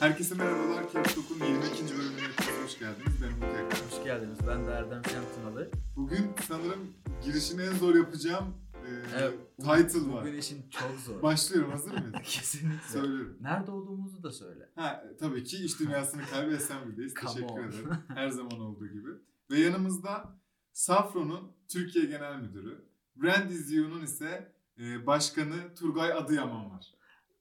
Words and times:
Herkese 0.00 0.34
merhabalar. 0.34 0.92
Capstock'un 0.92 1.46
22. 1.46 1.98
bölümüne 1.98 2.22
hoş 2.64 2.78
geldiniz. 2.78 3.14
Ben 3.22 3.28
Umut. 3.28 3.92
Hoş 3.92 4.04
geldiniz. 4.04 4.38
Ben 4.48 4.66
de 4.66 4.70
Erdem 4.70 5.02
Şentınalı. 5.04 5.70
Bugün 5.96 6.30
sanırım 6.48 6.92
girişini 7.24 7.62
en 7.62 7.72
zor 7.72 7.94
yapacağım 7.94 8.54
e, 8.86 8.90
Evet, 9.18 9.34
title 9.58 10.12
var. 10.12 10.20
Bugün 10.24 10.38
işin 10.38 10.70
çok 10.70 11.00
zor. 11.06 11.22
Başlıyorum 11.22 11.70
hazır 11.70 11.90
mıyız? 11.92 12.12
Kesinlikle. 12.22 12.88
Söylüyorum. 12.88 13.36
Nerede 13.40 13.70
olduğumuzu 13.70 14.22
da 14.22 14.32
söyle. 14.32 14.68
Ha, 14.74 15.04
e, 15.12 15.16
tabii 15.16 15.44
ki 15.44 15.56
iş 15.64 15.80
dünyasını 15.80 16.22
kalbi 16.22 16.56
Assembly'deyiz. 16.56 17.14
Come 17.20 17.34
Teşekkür 17.34 17.64
ederim. 17.68 17.90
Her 18.08 18.28
zaman 18.28 18.60
olduğu 18.60 18.86
gibi. 18.88 19.08
Ve 19.50 19.58
yanımızda 19.60 20.38
Safron'un 20.72 21.52
Türkiye 21.68 22.04
Genel 22.04 22.36
Müdürü, 22.36 22.84
Brandizyu'nun 23.16 24.02
ise 24.02 24.52
e, 24.78 25.06
başkanı 25.06 25.74
Turgay 25.78 26.12
Adıyaman 26.12 26.70
var. 26.70 26.86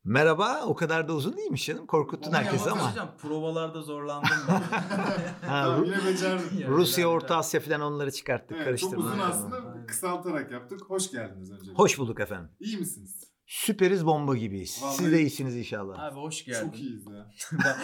Merhaba, 0.03 0.61
o 0.65 0.75
kadar 0.75 1.07
da 1.07 1.13
uzun 1.13 1.38
değilmiş 1.38 1.65
canım. 1.65 1.85
Korkuttun 1.88 2.31
herkesi 2.31 2.69
ama. 2.71 2.91
Hocam 2.91 3.15
provalarda 3.21 3.81
zorlandım 3.81 4.29
ben. 4.47 4.53
Ha, 4.53 5.63
tamam, 5.63 5.81
Ru- 5.81 5.85
yine 5.85 6.05
becerdim. 6.05 6.59
Ya, 6.59 6.67
Rusya, 6.69 7.07
Orta 7.07 7.38
Asya 7.38 7.59
falan 7.61 7.81
onları 7.81 8.11
çıkarttık, 8.11 8.57
Evet, 8.63 8.79
çok 8.79 8.97
uzun 8.97 9.19
aslında 9.19 9.55
Aynen. 9.55 9.88
kısaltarak 9.88 10.52
yaptık. 10.52 10.81
Hoş 10.88 11.11
geldiniz 11.11 11.52
önce. 11.52 11.71
Hoş 11.73 11.99
bulduk 11.99 12.19
efendim. 12.19 12.49
İyi 12.59 12.77
misiniz? 12.77 13.30
Süperiz 13.53 14.05
bomba 14.05 14.35
gibiyiz. 14.35 14.80
Vallahi- 14.84 14.95
Siz 14.98 15.12
de 15.12 15.20
iyisiniz 15.21 15.55
inşallah. 15.55 15.99
Abi 15.99 16.16
hoş 16.20 16.45
geldin. 16.45 16.66
Çok 16.70 16.80
iyiyiz 16.80 17.05
ya. 17.08 17.31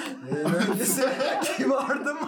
Öyleyse 0.71 1.17
kibardım. 1.57 2.17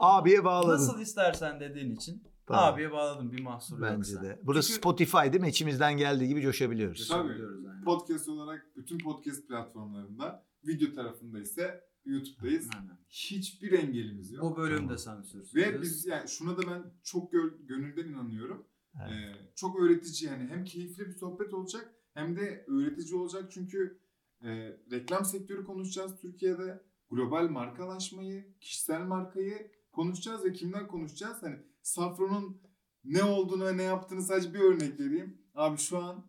Abiye 0.00 0.44
bağladın. 0.44 0.72
Nasıl 0.74 1.00
istersen 1.00 1.60
dediğin 1.60 1.90
için 1.96 2.22
Tamam. 2.46 2.74
abiye 2.74 2.92
bağladım 2.92 3.32
bir 3.32 3.42
mahsur 3.42 3.82
Bence 3.82 4.12
yoksa. 4.12 4.22
de. 4.22 4.40
Burası 4.44 4.68
Çünkü- 4.68 4.78
Spotify 4.78 5.16
değil 5.32 5.40
mi? 5.40 5.48
İçimizden 5.48 5.96
geldiği 5.96 6.28
gibi 6.28 6.42
coşabiliyoruz. 6.42 7.08
Tabii. 7.08 7.28
Yani. 7.32 7.84
Podcast 7.84 8.28
olarak 8.28 8.66
bütün 8.76 8.98
podcast 8.98 9.48
platformlarında, 9.48 10.46
video 10.66 10.92
tarafında 10.92 11.40
ise 11.40 11.80
YouTube'dayız. 12.04 12.68
Aynen. 12.78 12.98
Hiçbir 13.08 13.72
engelimiz 13.72 14.32
yok. 14.32 14.42
Bu 14.44 14.56
bölümde 14.56 14.98
sansürsüz. 14.98 15.54
Ve 15.54 15.82
biz 15.82 16.06
yani 16.06 16.28
şuna 16.28 16.56
da 16.56 16.62
ben 16.70 16.82
çok 17.04 17.32
gö- 17.32 17.66
gönülden 17.66 18.04
inanıyorum. 18.08 18.66
Evet. 19.02 19.12
Ee, 19.12 19.52
çok 19.54 19.80
öğretici 19.80 20.30
yani 20.30 20.48
hem 20.48 20.64
keyifli 20.64 21.06
bir 21.06 21.12
sohbet 21.12 21.54
olacak 21.54 21.94
hem 22.14 22.36
de 22.36 22.64
öğretici 22.68 23.14
olacak 23.14 23.52
çünkü 23.52 24.00
e, 24.42 24.48
reklam 24.92 25.24
sektörü 25.24 25.64
konuşacağız 25.64 26.16
Türkiye'de. 26.20 26.82
Global 27.10 27.48
markalaşmayı, 27.48 28.58
kişisel 28.60 29.02
markayı 29.02 29.70
konuşacağız 29.92 30.44
ve 30.44 30.52
kimden 30.52 30.86
konuşacağız? 30.86 31.42
Hani 31.42 31.56
Safron'un 31.82 32.62
ne 33.04 33.24
olduğunu 33.24 33.66
ve 33.66 33.76
ne 33.76 33.82
yaptığını 33.82 34.22
sadece 34.22 34.54
bir 34.54 34.58
örnek 34.58 35.00
vereyim. 35.00 35.38
Abi 35.54 35.78
şu 35.78 35.98
an 35.98 36.26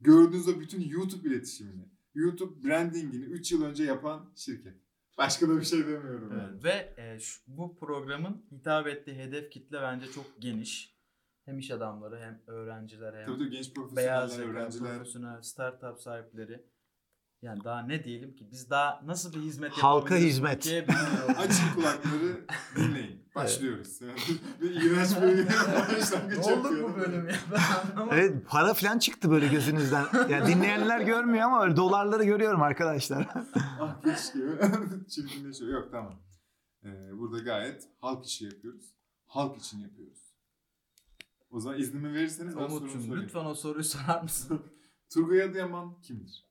gördüğünüz 0.00 0.48
o 0.48 0.60
bütün 0.60 0.80
YouTube 0.80 1.28
iletişimini, 1.28 1.88
YouTube 2.14 2.68
brandingini 2.68 3.24
3 3.24 3.52
yıl 3.52 3.64
önce 3.64 3.84
yapan 3.84 4.32
şirket. 4.36 4.76
Başka 5.18 5.48
da 5.48 5.60
bir 5.60 5.64
şey 5.64 5.80
demiyorum. 5.80 6.32
yani. 6.38 6.50
Evet. 6.52 6.64
Ve 6.64 7.02
e, 7.02 7.20
şu, 7.20 7.40
bu 7.46 7.76
programın 7.76 8.46
hitap 8.52 8.86
ettiği 8.86 9.16
hedef 9.16 9.50
kitle 9.50 9.82
bence 9.82 10.06
çok 10.12 10.26
geniş. 10.38 10.97
Hem 11.48 11.58
iş 11.58 11.70
adamları 11.70 12.20
hem 12.20 12.40
öğrenciler 12.46 13.14
hem 13.14 13.26
Tabii 13.26 13.38
tabii 13.38 13.50
genç 13.50 13.74
profesyoneller, 13.74 14.06
beyaz 14.06 14.38
öğrenciler. 14.38 14.96
profesyonel, 14.96 15.42
startup 15.42 16.00
sahipleri. 16.00 16.64
Yani 17.42 17.64
daha 17.64 17.82
ne 17.82 18.04
diyelim 18.04 18.34
ki 18.34 18.48
biz 18.50 18.70
daha 18.70 19.02
nasıl 19.06 19.34
bir 19.34 19.40
hizmet 19.40 19.72
Halka 19.72 20.16
hizmet. 20.16 20.66
Açın 21.38 21.74
kulakları 21.74 22.46
dinleyin. 22.76 23.28
Başlıyoruz. 23.34 24.00
Yani 24.00 24.18
bir 24.60 24.70
iğrenç 24.82 25.10
bir 25.16 25.46
başlangıç 25.96 26.38
ne 26.46 26.52
oldu 26.52 26.68
bu 26.82 26.96
bölüm 26.96 27.28
ya 27.28 27.36
ben 27.52 27.90
anlamadım. 27.90 28.18
Evet 28.18 28.46
para 28.48 28.74
falan 28.74 28.98
çıktı 28.98 29.30
böyle 29.30 29.48
gözünüzden. 29.48 30.04
Yani 30.28 30.46
dinleyenler 30.46 31.00
görmüyor 31.00 31.44
ama 31.44 31.62
öyle 31.64 31.76
dolarları 31.76 32.24
görüyorum 32.24 32.62
arkadaşlar. 32.62 33.28
ah 33.80 34.02
keşke. 34.02 34.38
Çirkinleşiyor. 35.08 35.70
Yok 35.70 35.88
tamam. 35.92 36.14
Ee, 36.84 37.18
burada 37.18 37.38
gayet 37.38 37.88
halk 38.00 38.26
işi 38.26 38.44
yapıyoruz. 38.44 38.94
Halk 39.26 39.56
için 39.58 39.78
yapıyoruz. 39.78 40.27
O 41.50 41.60
zaman 41.60 41.78
iznimi 41.80 42.14
verirseniz 42.14 42.56
ben 42.56 42.60
sorumu 42.60 42.76
Umut'cum 42.76 43.02
sorayım. 43.02 43.24
lütfen 43.24 43.44
o 43.44 43.54
soruyu 43.54 43.84
sorar 43.84 44.22
mısın? 44.22 44.62
Turgay 45.12 45.42
Adıyaman 45.42 46.00
kimdir? 46.00 46.46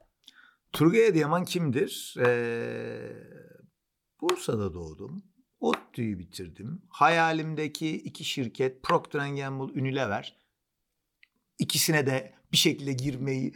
Turgay 0.74 1.08
Adıyaman 1.08 1.46
kimdir? 1.46 2.16
Ee, 2.20 3.14
Bursa'da 4.22 4.74
doğdum. 4.74 5.24
ODTÜ'yü 5.60 6.20
bitirdim. 6.20 6.82
Hayalimdeki 6.90 7.96
iki 7.98 8.24
şirket 8.26 8.84
Procter 8.84 9.20
Gamble, 9.36 9.82
Unilever. 9.82 10.38
İkisine 11.60 12.06
de 12.06 12.34
bir 12.52 12.58
şekilde 12.58 12.94
girmeyi 12.94 13.54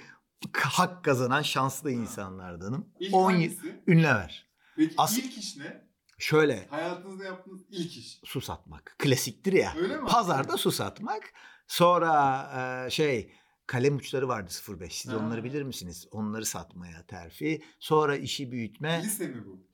hak 0.57 1.03
kazanan 1.03 1.41
şanslı 1.41 1.91
insanlardanım. 1.91 2.89
İlk 2.99 3.13
10 3.13 3.31
yıl 3.31 3.37
hangisi? 3.39 3.83
Unilever. 3.87 4.49
Peki 4.75 4.95
As- 4.97 5.17
ilk 5.19 5.37
iş 5.37 5.57
ne? 5.57 5.90
Şöyle 6.25 6.67
Hayatınızda 6.69 7.23
yaptığınız 7.25 7.61
ilk 7.69 7.97
iş. 7.97 8.19
su 8.25 8.41
satmak. 8.41 8.95
Klasiktir 8.99 9.53
ya. 9.53 9.73
Öyle 9.77 9.97
mi? 9.97 10.05
Pazarda 10.07 10.57
su 10.57 10.71
satmak. 10.71 11.33
Sonra 11.67 12.83
e, 12.87 12.89
şey 12.89 13.33
kalem 13.67 13.95
uçları 13.97 14.27
vardı 14.27 14.51
05. 14.79 14.93
Siz 15.01 15.11
Ha. 15.11 15.17
onları 15.17 15.43
bilir 15.43 15.63
misiniz? 15.63 16.07
Onları 16.11 16.45
satmaya 16.45 17.05
terfi. 17.05 17.63
Sonra 17.79 18.15
işi 18.15 18.51
büyütme. 18.51 19.01
Lise 19.03 19.27
mi 19.27 19.43
bu? 19.45 19.67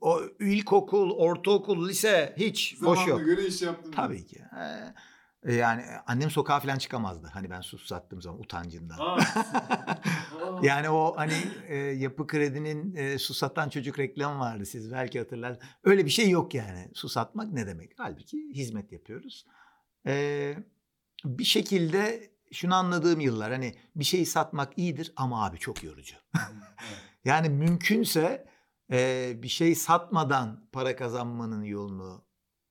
O 0.00 0.20
ilkokul, 0.40 1.10
ortaokul, 1.10 1.88
lise 1.88 2.34
hiç 2.38 2.76
boş 2.82 2.98
Zamanına 2.98 3.08
yok. 3.10 3.24
göre 3.24 3.46
iş 3.46 3.62
yaptım. 3.62 3.92
Tabii 3.92 4.26
ki. 4.26 4.38
Ee, 4.60 4.94
yani 5.52 5.84
annem 6.06 6.30
sokağa 6.30 6.60
falan 6.60 6.78
çıkamazdı. 6.78 7.30
Hani 7.32 7.50
ben 7.50 7.60
su 7.60 7.78
sattığım 7.78 8.22
zaman 8.22 8.40
utancından. 8.40 8.98
Aa. 8.98 9.18
Yani 10.62 10.90
o 10.90 11.16
hani 11.16 11.32
e, 11.68 11.76
yapı 11.76 12.26
kredinin 12.26 12.94
e, 12.94 13.18
su 13.18 13.34
satan 13.34 13.68
çocuk 13.68 13.98
reklamı 13.98 14.40
vardı 14.40 14.66
siz 14.66 14.92
belki 14.92 15.18
hatırlarsınız. 15.18 15.66
Öyle 15.84 16.04
bir 16.04 16.10
şey 16.10 16.30
yok 16.30 16.54
yani. 16.54 16.90
Su 16.94 17.08
satmak 17.08 17.52
ne 17.52 17.66
demek? 17.66 17.92
Halbuki 17.96 18.50
hizmet 18.54 18.92
yapıyoruz. 18.92 19.44
Ee, 20.06 20.56
bir 21.24 21.44
şekilde 21.44 22.30
şunu 22.52 22.74
anladığım 22.74 23.20
yıllar 23.20 23.52
hani 23.52 23.74
bir 23.96 24.04
şeyi 24.04 24.26
satmak 24.26 24.78
iyidir 24.78 25.12
ama 25.16 25.46
abi 25.46 25.58
çok 25.58 25.84
yorucu. 25.84 26.16
Yani 27.24 27.48
mümkünse 27.48 28.46
e, 28.92 29.32
bir 29.42 29.48
şey 29.48 29.74
satmadan 29.74 30.68
para 30.72 30.96
kazanmanın 30.96 31.62
yolunu 31.62 32.24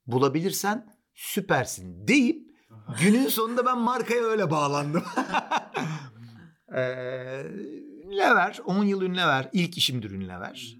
bulabilirsen 0.06 0.96
süpersin 1.14 2.08
deyip. 2.08 2.47
Günün 3.02 3.28
sonunda 3.28 3.66
ben 3.66 3.78
markaya 3.78 4.24
öyle 4.24 4.52
bağlandım. 4.52 5.04
ee, 6.76 7.44
Ünlever, 8.06 8.60
10 8.66 8.84
yıl 8.84 9.02
Ünlever, 9.02 9.50
ilk 9.54 9.78
işimdir 9.78 10.12
Ünlever. 10.12 10.78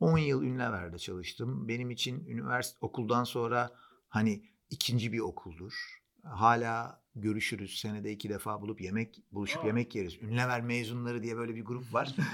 10 0.00 0.18
yıl 0.18 0.42
Ünlever'de 0.42 0.98
çalıştım. 0.98 1.68
Benim 1.68 1.90
için 1.90 2.26
üniversite 2.26 2.78
okuldan 2.80 3.24
sonra 3.24 3.70
hani 4.08 4.42
ikinci 4.70 5.12
bir 5.12 5.20
okuldur. 5.20 6.00
Hala 6.24 7.02
görüşürüz. 7.14 7.78
Senede 7.80 8.12
iki 8.12 8.28
defa 8.28 8.62
bulup 8.62 8.80
yemek 8.80 9.22
buluşup 9.32 9.64
Aa. 9.64 9.66
yemek 9.66 9.94
yeriz. 9.94 10.22
Ünlever 10.22 10.60
mezunları 10.62 11.22
diye 11.22 11.36
böyle 11.36 11.54
bir 11.54 11.64
grup 11.64 11.94
var. 11.94 12.14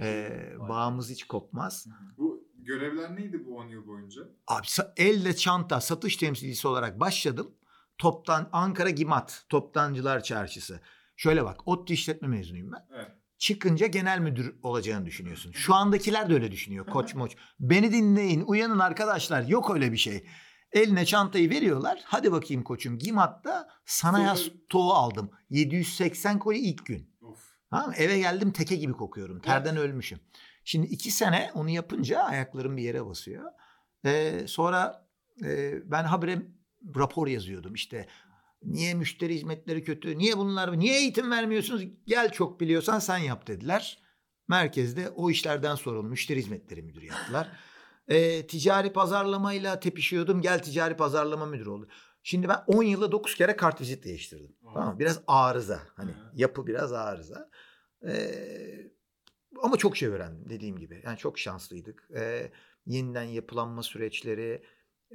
Ee, 0.00 0.52
bağımız 0.68 1.10
hiç 1.10 1.24
kopmaz. 1.24 1.86
Bu 2.18 2.48
görevler 2.54 3.16
neydi 3.16 3.46
bu 3.46 3.56
10 3.56 3.66
yıl 3.66 3.86
boyunca? 3.86 4.22
Abi 4.46 4.66
elle 4.96 5.36
çanta 5.36 5.80
satış 5.80 6.16
temsilcisi 6.16 6.68
olarak 6.68 7.00
başladım. 7.00 7.54
Toptan 7.98 8.48
Ankara 8.52 8.90
Gimat, 8.90 9.44
Toptancılar 9.48 10.22
Çarşısı. 10.22 10.80
Şöyle 11.16 11.44
bak, 11.44 11.68
ODTÜ 11.68 11.92
işletme 11.92 12.28
mezunuyum 12.28 12.72
ben. 12.72 12.86
Evet. 12.96 13.08
Çıkınca 13.38 13.86
genel 13.86 14.18
müdür 14.18 14.56
olacağını 14.62 15.06
düşünüyorsun. 15.06 15.52
Şu 15.52 15.74
andakiler 15.74 16.30
de 16.30 16.34
öyle 16.34 16.50
düşünüyor. 16.50 16.86
Koç 16.86 17.14
moç. 17.14 17.36
Beni 17.60 17.92
dinleyin, 17.92 18.40
uyanın 18.46 18.78
arkadaşlar. 18.78 19.42
Yok 19.42 19.74
öyle 19.74 19.92
bir 19.92 19.96
şey. 19.96 20.26
Eline 20.72 21.04
çantayı 21.04 21.50
veriyorlar. 21.50 22.00
Hadi 22.04 22.32
bakayım 22.32 22.64
koçum. 22.64 22.98
Gimat'ta 22.98 23.68
sana 23.84 24.20
yaz 24.20 24.38
Sonra- 24.38 24.54
stoğu 24.66 24.92
aldım. 24.92 25.30
780 25.50 26.38
koli 26.38 26.58
ilk 26.58 26.86
gün. 26.86 27.10
Of. 27.22 27.38
Tamam? 27.70 27.92
Eve 27.96 28.18
geldim 28.18 28.52
teke 28.52 28.76
gibi 28.76 28.92
kokuyorum. 28.92 29.40
Terden 29.40 29.76
ölmüşüm. 29.76 30.20
Şimdi 30.64 30.86
iki 30.86 31.10
sene 31.10 31.50
onu 31.54 31.70
yapınca 31.70 32.20
ayaklarım 32.22 32.76
bir 32.76 32.82
yere 32.82 33.06
basıyor. 33.06 33.52
Ee, 34.04 34.44
sonra 34.46 35.08
e, 35.44 35.72
ben 35.90 36.04
habire 36.04 36.42
rapor 36.96 37.26
yazıyordum. 37.26 37.74
İşte 37.74 38.08
niye 38.62 38.94
müşteri 38.94 39.34
hizmetleri 39.34 39.84
kötü? 39.84 40.18
Niye 40.18 40.38
bunlar? 40.38 40.78
Niye 40.78 40.98
eğitim 40.98 41.30
vermiyorsunuz? 41.30 41.82
Gel 42.06 42.32
çok 42.32 42.60
biliyorsan 42.60 42.98
sen 42.98 43.18
yap 43.18 43.46
dediler. 43.46 44.02
Merkezde 44.48 45.10
o 45.10 45.30
işlerden 45.30 45.74
sorumlu 45.74 46.08
müşteri 46.08 46.38
hizmetleri 46.38 46.82
müdürü 46.82 47.06
yaptılar. 47.06 47.48
Ee, 48.10 48.46
ticari 48.46 48.92
pazarlamayla 48.92 49.80
tepişiyordum. 49.80 50.40
Gel 50.40 50.62
ticari 50.62 50.96
pazarlama 50.96 51.46
müdürü 51.46 51.68
oldu. 51.68 51.88
Şimdi 52.22 52.48
ben 52.48 52.64
10 52.66 52.82
yılda 52.82 53.12
9 53.12 53.34
kere 53.34 53.56
kartvizit 53.56 54.04
değiştirdim. 54.04 54.56
Aa. 54.66 54.74
Tamam 54.74 54.94
mı? 54.94 54.98
Biraz 54.98 55.20
arıza. 55.26 55.80
Hani 55.94 56.10
Hı. 56.10 56.14
yapı 56.34 56.66
biraz 56.66 56.92
arıza. 56.92 57.50
Ee, 58.06 58.90
ama 59.62 59.76
çok 59.76 59.96
şey 59.96 60.08
öğrendim 60.08 60.48
dediğim 60.48 60.78
gibi. 60.78 61.02
Yani 61.04 61.18
çok 61.18 61.38
şanslıydık. 61.38 62.08
Ee, 62.16 62.50
yeniden 62.86 63.22
yapılanma 63.22 63.82
süreçleri, 63.82 64.62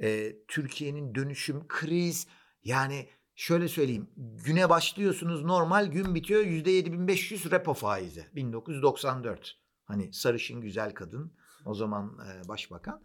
e, 0.02 0.36
Türkiye'nin 0.48 1.14
dönüşüm, 1.14 1.68
kriz. 1.68 2.26
Yani 2.64 3.08
şöyle 3.34 3.68
söyleyeyim. 3.68 4.10
Güne 4.16 4.68
başlıyorsunuz 4.68 5.44
normal 5.44 5.86
gün 5.86 6.14
bitiyor 6.14 6.44
%7500 6.44 7.50
repo 7.50 7.74
faizi. 7.74 8.26
1994. 8.34 9.58
Hani 9.84 10.12
sarışın 10.12 10.60
güzel 10.60 10.94
kadın 10.94 11.36
o 11.64 11.74
zaman 11.74 12.18
e, 12.18 12.48
başbakan. 12.48 13.02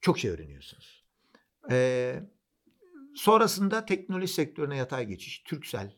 Çok 0.00 0.18
şey 0.18 0.30
öğreniyorsunuz. 0.30 1.04
E, 1.70 2.20
sonrasında 3.14 3.84
teknoloji 3.84 4.28
sektörüne 4.28 4.76
yatay 4.76 5.06
geçiş. 5.06 5.42
Türksel 5.42 5.96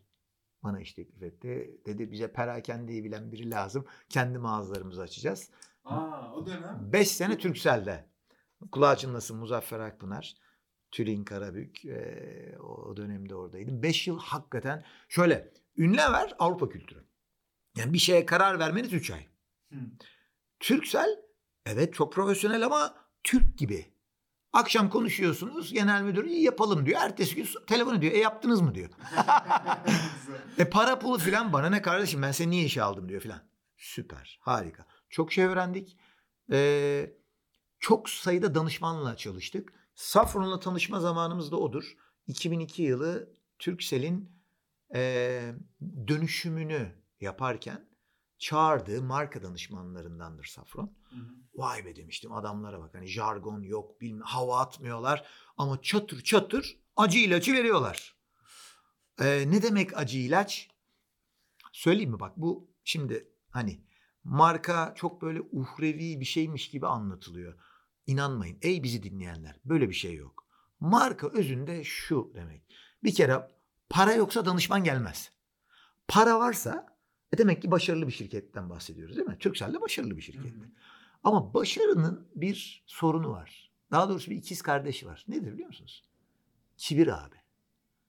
bana 0.63 0.81
iş 0.81 0.93
teklif 0.93 1.23
etti. 1.23 1.81
Dedi 1.87 2.11
bize 2.13 2.33
perakendeyi 2.33 3.05
bilen 3.05 3.33
biri 3.33 3.51
lazım. 3.51 3.87
Kendi 4.09 4.39
mağazalarımızı 4.39 5.03
açacağız. 5.03 5.51
Aa 5.85 6.33
o 6.35 6.47
dönem. 6.47 6.89
5 6.93 7.11
sene 7.11 7.39
Türksel'de. 7.39 8.16
Kulağı 8.73 8.97
çınlasın 8.97 9.37
Muzaffer 9.37 9.81
Akpınar. 9.81 10.35
Tülin 10.91 11.25
Karabük. 11.25 11.85
eee, 11.85 12.57
o 12.59 12.97
dönemde 12.97 13.35
oradaydım. 13.35 13.83
5 13.83 14.07
yıl 14.07 14.19
hakikaten 14.19 14.85
şöyle 15.09 15.53
Ünlever 15.77 16.35
Avrupa 16.39 16.69
kültürü. 16.69 17.05
Yani 17.77 17.93
bir 17.93 17.99
şeye 17.99 18.27
karar 18.27 18.59
vermeniz 18.59 18.93
3 18.93 19.11
ay. 19.11 19.27
Hı. 19.73 19.77
Türksel 20.61 21.21
evet 21.67 21.95
çok 21.95 22.13
profesyonel 22.13 22.67
ama 22.67 22.95
Türk 23.25 23.59
gibi. 23.59 23.97
Akşam 24.53 24.91
konuşuyorsunuz 24.91 25.73
genel 25.73 26.03
müdür 26.03 26.25
iyi 26.25 26.43
yapalım 26.43 26.87
diyor. 26.87 27.01
Ertesi 27.03 27.35
gün 27.35 27.49
telefon 27.67 27.95
ediyor. 27.95 28.13
E 28.13 28.19
yaptınız 28.19 28.61
mı 28.61 28.75
diyor. 28.75 28.91
E 30.59 30.71
para 30.71 30.99
pulu 30.99 31.19
filan 31.19 31.53
bana 31.53 31.71
ne 31.71 31.83
kardeşim 31.83 32.23
ben 32.23 32.33
seni 32.33 32.51
niye 32.51 32.65
işe 32.65 32.83
aldım 32.83 33.09
diyor 33.09 33.21
filan. 33.21 33.41
Süper 33.77 34.39
harika. 34.43 34.87
Çok 35.11 35.33
şey 35.33 35.45
öğrendik. 35.45 35.97
Ee, 36.53 37.11
çok 37.87 38.11
sayıda 38.11 38.55
danışmanla 38.55 39.17
çalıştık. 39.17 39.73
Safron'la 39.95 40.61
tanışma 40.61 41.01
zamanımız 41.01 41.53
da 41.53 41.57
odur. 41.57 41.97
2002 42.27 42.83
yılı 42.83 43.37
Turkcell'in 43.59 44.43
e, 44.95 45.55
dönüşümünü 46.07 46.93
yaparken 47.21 47.89
çağırdığı 48.39 49.03
marka 49.03 49.43
danışmanlarındandır 49.43 50.45
Safron. 50.45 50.97
Hı 51.11 51.17
hı. 51.17 51.35
Vay 51.55 51.85
be 51.85 51.97
demiştim 51.97 52.33
adamlara 52.33 52.81
bak 52.81 52.95
hani 52.95 53.07
jargon 53.07 53.63
yok 53.63 54.01
bilmem 54.01 54.27
hava 54.27 54.61
atmıyorlar 54.61 55.27
ama 55.57 55.83
çatır 55.83 56.23
çatır 56.23 56.81
acı 56.97 57.19
ilacı 57.19 57.53
veriyorlar. 57.53 58.17
Ee, 59.21 59.45
ne 59.47 59.63
demek 59.63 59.97
acı 59.97 60.19
ilaç? 60.19 60.71
Söyleyeyim 61.73 62.11
mi 62.11 62.21
bak 62.21 62.33
bu 62.37 62.71
şimdi 62.85 63.29
hani 63.51 63.81
marka 64.25 64.95
çok 64.97 65.23
böyle 65.23 65.41
uhrevi 65.53 66.21
bir 66.21 66.25
şeymiş 66.25 66.71
gibi 66.71 66.87
anlatılıyor. 66.87 67.66
İnanmayın 68.07 68.59
ey 68.63 68.83
bizi 68.83 69.03
dinleyenler 69.03 69.61
böyle 69.65 69.89
bir 69.89 69.95
şey 69.95 70.15
yok. 70.15 70.47
Marka 70.81 71.29
özünde 71.29 71.85
şu 71.85 72.33
demek. 72.35 72.63
Bir 73.05 73.15
kere 73.15 73.49
para 73.89 74.13
yoksa 74.13 74.47
danışman 74.47 74.85
gelmez. 74.85 75.31
Para 76.09 76.39
varsa 76.41 76.97
e 77.33 77.39
demek 77.39 77.63
ki 77.63 77.71
başarılı 77.71 78.07
bir 78.07 78.13
şirketten 78.13 78.71
bahsediyoruz 78.71 79.17
değil 79.17 79.29
mi? 79.29 79.39
Turkcell 79.39 79.75
de 79.75 79.81
başarılı 79.81 80.17
bir 80.17 80.23
şirket. 80.23 80.53
hı. 80.53 80.69
Ama 81.25 81.55
başarının 81.55 82.29
bir 82.35 82.85
sorunu 82.87 83.31
var. 83.31 83.73
Daha 83.91 84.09
doğrusu 84.09 84.31
bir 84.31 84.37
ikiz 84.37 84.63
kardeşi 84.63 85.07
var. 85.07 85.25
Nedir 85.29 85.53
biliyor 85.53 85.69
musunuz? 85.69 86.05
Kibir 86.77 87.25
abi. 87.25 87.37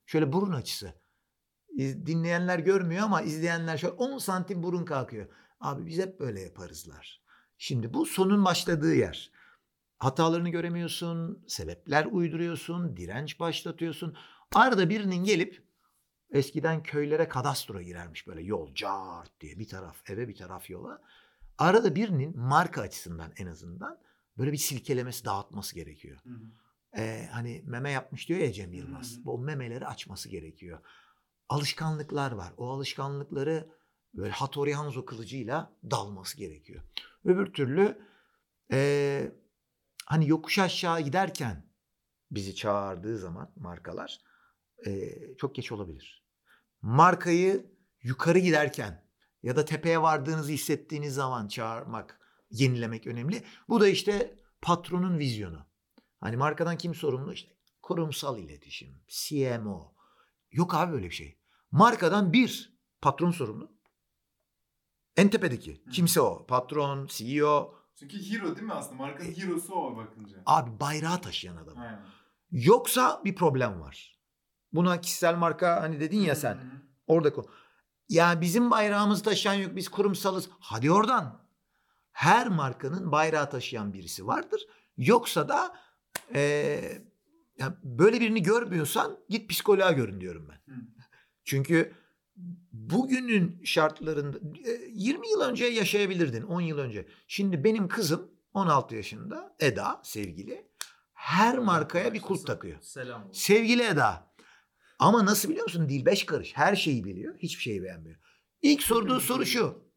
Şöyle 0.06 0.34
burun 0.34 0.52
açısı. 0.52 0.94
Dinleyenler 1.78 2.60
görmüyor 2.60 3.04
ama 3.04 3.22
izleyenler 3.22 3.78
şöyle 3.78 3.94
10 3.94 4.18
santim 4.18 4.64
burun 4.64 4.86
kalkıyor. 4.86 5.28
Abi 5.60 5.86
biz 5.86 6.00
hep 6.00 6.20
böyle 6.20 6.42
yaparızlar. 6.42 7.22
Şimdi 7.58 7.94
bu 7.94 8.06
sonun 8.06 8.46
başladığı 8.46 8.96
yer. 8.96 9.32
Hatalarını 9.98 10.50
göremiyorsun, 10.50 11.44
sebepler 11.48 12.06
uyduruyorsun, 12.06 12.98
direnç 12.98 13.40
başlatıyorsun. 13.40 14.18
Arada 14.56 14.90
birinin 14.90 15.24
gelip 15.24 15.64
eskiden 16.32 16.84
köylere 16.84 17.28
kadastro 17.28 17.82
girermiş 17.82 18.28
böyle 18.28 18.42
yol 18.42 18.76
cart 18.76 19.42
diye 19.42 19.60
bir 19.60 19.68
taraf 19.68 20.10
eve 20.10 20.28
bir 20.28 20.36
taraf 20.36 20.70
yola. 20.70 21.02
Arada 21.58 21.96
birinin 21.96 22.38
marka 22.38 22.82
açısından 22.82 23.32
en 23.38 23.48
azından 23.48 24.00
böyle 24.38 24.52
bir 24.52 24.58
silkelemesi 24.58 25.26
dağıtması 25.26 25.76
gerekiyor. 25.76 26.18
Hı 26.24 26.30
hı. 26.30 26.52
Ee, 26.98 27.30
hani 27.32 27.64
meme 27.66 27.92
yapmış 27.92 28.30
diyor 28.30 28.40
ya 28.40 28.54
Cem 28.54 28.74
Yılmaz. 28.74 29.18
Hı 29.18 29.22
hı. 29.22 29.30
O 29.30 29.38
memeleri 29.38 29.88
açması 29.88 30.30
gerekiyor. 30.30 30.80
Alışkanlıklar 31.50 32.32
var. 32.32 32.54
O 32.58 32.70
alışkanlıkları 32.70 33.70
böyle 34.14 34.32
Hattori 34.32 34.74
Hanzo 34.74 35.06
kılıcıyla 35.06 35.74
dalması 35.92 36.38
gerekiyor. 36.38 36.84
Öbür 37.26 37.54
türlü 37.54 37.98
ee, 38.72 39.32
hani 40.08 40.30
yokuş 40.30 40.60
aşağı 40.60 41.02
giderken 41.02 41.70
bizi 42.32 42.56
çağırdığı 42.56 43.18
zaman 43.18 43.54
markalar 43.56 44.20
ee, 44.86 45.36
çok 45.38 45.56
geç 45.56 45.72
olabilir. 45.72 46.28
Markayı 46.82 47.72
yukarı 48.02 48.40
giderken 48.40 49.08
ya 49.44 49.56
da 49.56 49.66
tepeye 49.66 50.02
vardığınızı 50.02 50.52
hissettiğiniz 50.52 51.14
zaman 51.14 51.48
çağırmak, 51.48 52.20
yenilemek 52.50 53.08
önemli. 53.08 53.44
Bu 53.70 53.82
da 53.82 53.88
işte 53.88 54.40
patronun 54.62 55.20
vizyonu. 55.20 55.66
Hani 56.20 56.38
markadan 56.38 56.78
kim 56.78 56.96
sorumlu? 56.96 57.34
İşte 57.34 57.52
kurumsal 57.82 58.40
iletişim, 58.40 59.04
CMO. 59.08 59.96
Yok 60.52 60.76
abi 60.76 60.94
böyle 60.94 61.06
bir 61.06 61.16
şey. 61.16 61.40
Markadan 61.72 62.34
bir 62.34 62.80
patron 63.02 63.32
sorumlu. 63.32 63.78
En 65.18 65.30
tepedeki. 65.30 65.84
Kimse 65.92 66.22
o. 66.22 66.46
Patron, 66.48 67.08
CEO. 67.08 67.77
Çünkü 68.00 68.18
hero 68.32 68.56
değil 68.56 68.68
mi 68.68 68.74
aslında? 68.74 68.96
Markanın 69.04 69.32
hero'su 69.32 69.74
o 69.74 69.98
bakınca. 69.98 70.38
Abi 70.46 70.80
bayrağı 70.80 71.22
taşıyan 71.22 71.58
adam. 71.58 71.78
Aynen. 71.78 72.06
Yoksa 72.52 73.22
bir 73.26 73.36
problem 73.36 73.82
var. 73.82 74.20
Buna 74.74 75.02
kişisel 75.02 75.36
marka 75.36 75.82
hani 75.82 76.00
dedin 76.00 76.20
ya 76.20 76.36
sen. 76.36 76.58
Orada 77.08 77.28
ko- 77.30 77.50
ya 78.10 78.42
bizim 78.42 78.72
bayrağımızı 78.72 79.24
taşıyan 79.24 79.54
yok 79.54 79.76
biz 79.76 79.90
kurumsalız. 79.90 80.50
Hadi 80.60 80.92
oradan. 80.92 81.40
Her 82.12 82.48
markanın 82.48 83.12
bayrağı 83.12 83.50
taşıyan 83.50 83.94
birisi 83.94 84.28
vardır. 84.28 84.62
Yoksa 84.98 85.50
da 85.50 85.76
eee, 86.36 87.02
ya 87.58 87.78
böyle 87.84 88.22
birini 88.22 88.44
görmüyorsan 88.44 89.18
git 89.30 89.50
psikoloğa 89.50 89.92
görün 89.92 90.22
diyorum 90.22 90.48
ben. 90.50 90.74
Hı. 90.74 90.80
Çünkü 91.44 91.94
bugünün 92.90 93.62
şartlarında 93.64 94.38
e, 94.66 94.72
20 94.94 95.30
yıl 95.30 95.42
önce 95.42 95.66
yaşayabilirdin 95.66 96.44
10 96.44 96.62
yıl 96.62 96.78
önce. 96.78 97.08
Şimdi 97.28 97.64
benim 97.64 97.88
kızım 97.88 98.32
16 98.54 98.96
yaşında 98.96 99.56
Eda 99.60 100.02
sevgili 100.04 100.68
her 101.14 101.58
markaya 101.58 102.14
bir 102.14 102.22
kulp 102.22 102.48
takıyor. 102.48 102.82
Selam 102.82 103.22
olsun. 103.22 103.32
Sevgili 103.42 103.84
Eda. 103.84 104.34
Ama 105.00 105.26
nasıl 105.26 105.50
biliyor 105.50 105.64
musun? 105.64 105.90
Dil 105.90 106.06
beş 106.06 106.26
karış. 106.26 106.58
Her 106.58 106.76
şeyi 106.76 107.04
biliyor. 107.04 107.38
Hiçbir 107.38 107.62
şeyi 107.62 107.84
beğenmiyor. 107.84 108.18
İlk 108.62 108.84
sorduğu 108.84 109.20
soru 109.20 109.46
şu. 109.46 109.88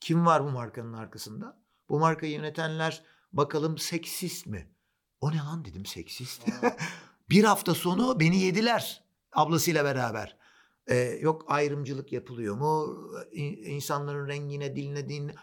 Kim 0.00 0.26
var 0.26 0.44
bu 0.44 0.50
markanın 0.50 0.92
arkasında? 0.92 1.62
Bu 1.88 1.98
markayı 1.98 2.32
yönetenler 2.32 3.02
bakalım 3.32 3.78
seksist 3.78 4.46
mi? 4.46 4.70
O 5.20 5.32
ne 5.32 5.36
lan 5.36 5.64
dedim 5.64 5.86
seksist. 5.86 6.42
Bir 7.30 7.44
hafta 7.44 7.74
sonu 7.74 8.20
beni 8.20 8.40
yediler 8.40 9.04
ablasıyla 9.32 9.84
beraber. 9.84 10.37
Ee, 10.88 11.18
yok 11.20 11.44
ayrımcılık 11.46 12.12
yapılıyor 12.12 12.56
mu? 12.56 12.98
İnsanların 13.64 14.28
rengine, 14.28 14.76
diline, 14.76 15.08
dinine. 15.08 15.34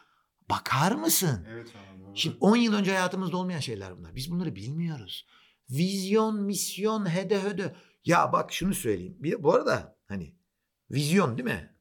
Bakar 0.49 0.91
mısın? 0.91 1.47
Evet 1.49 1.67
abi. 1.67 1.95
Şimdi 2.17 2.37
10 2.39 2.55
yıl 2.55 2.73
önce 2.73 2.91
hayatımızda 2.91 3.37
olmayan 3.37 3.59
şeyler 3.59 3.97
bunlar. 3.97 4.15
Biz 4.15 4.31
bunları 4.31 4.55
bilmiyoruz. 4.55 5.27
Vizyon, 5.69 6.41
misyon, 6.43 7.09
hede 7.09 7.43
höde. 7.43 7.75
Ya 8.05 8.33
bak 8.33 8.53
şunu 8.53 8.73
söyleyeyim. 8.73 9.15
Bir, 9.19 9.43
bu 9.43 9.53
arada 9.53 9.97
hani 10.07 10.35
vizyon 10.91 11.37
değil 11.37 11.49
mi? 11.49 11.75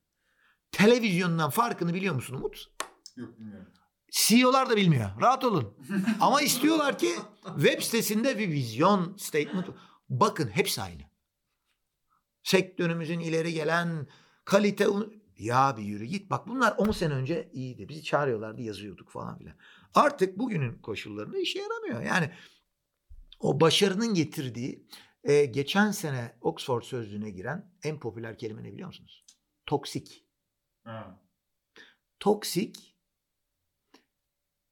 Televizyondan 0.72 1.50
farkını 1.50 1.94
biliyor 1.94 2.14
musun 2.14 2.34
Umut? 2.34 2.66
Yok 3.16 3.38
bilmiyorum. 3.38 3.72
CEO'lar 4.10 4.70
da 4.70 4.76
bilmiyor. 4.76 5.10
Rahat 5.20 5.44
olun. 5.44 5.74
Ama 6.20 6.42
istiyorlar 6.42 6.98
ki 6.98 7.10
web 7.56 7.82
sitesinde 7.82 8.38
bir 8.38 8.48
vizyon 8.48 9.16
statement. 9.16 9.66
Bakın 10.08 10.48
hepsi 10.48 10.82
aynı. 10.82 11.02
Sektörümüzün 12.44 13.20
ileri 13.20 13.52
gelen 13.52 14.06
kalite 14.44 14.86
ya 15.38 15.76
bir 15.76 15.82
yürü 15.82 16.04
git. 16.04 16.30
Bak 16.30 16.48
bunlar 16.48 16.74
10 16.78 16.90
sene 16.90 17.14
önce 17.14 17.50
iyiydi. 17.52 17.88
Bizi 17.88 18.02
çağırıyorlardı 18.02 18.62
yazıyorduk 18.62 19.10
falan 19.10 19.38
filan. 19.38 19.54
Artık 19.94 20.38
bugünün 20.38 20.78
koşullarında 20.78 21.38
işe 21.38 21.58
yaramıyor. 21.58 22.02
Yani 22.02 22.30
o 23.40 23.60
başarının 23.60 24.14
getirdiği 24.14 24.86
e, 25.24 25.44
geçen 25.44 25.90
sene 25.90 26.36
Oxford 26.40 26.82
sözlüğüne 26.82 27.30
giren 27.30 27.72
en 27.82 28.00
popüler 28.00 28.38
kelime 28.38 28.62
ne 28.62 28.72
biliyor 28.72 28.88
musunuz? 28.88 29.24
Toksik. 29.66 30.26
Ha. 30.84 31.20
Toksik 32.20 32.96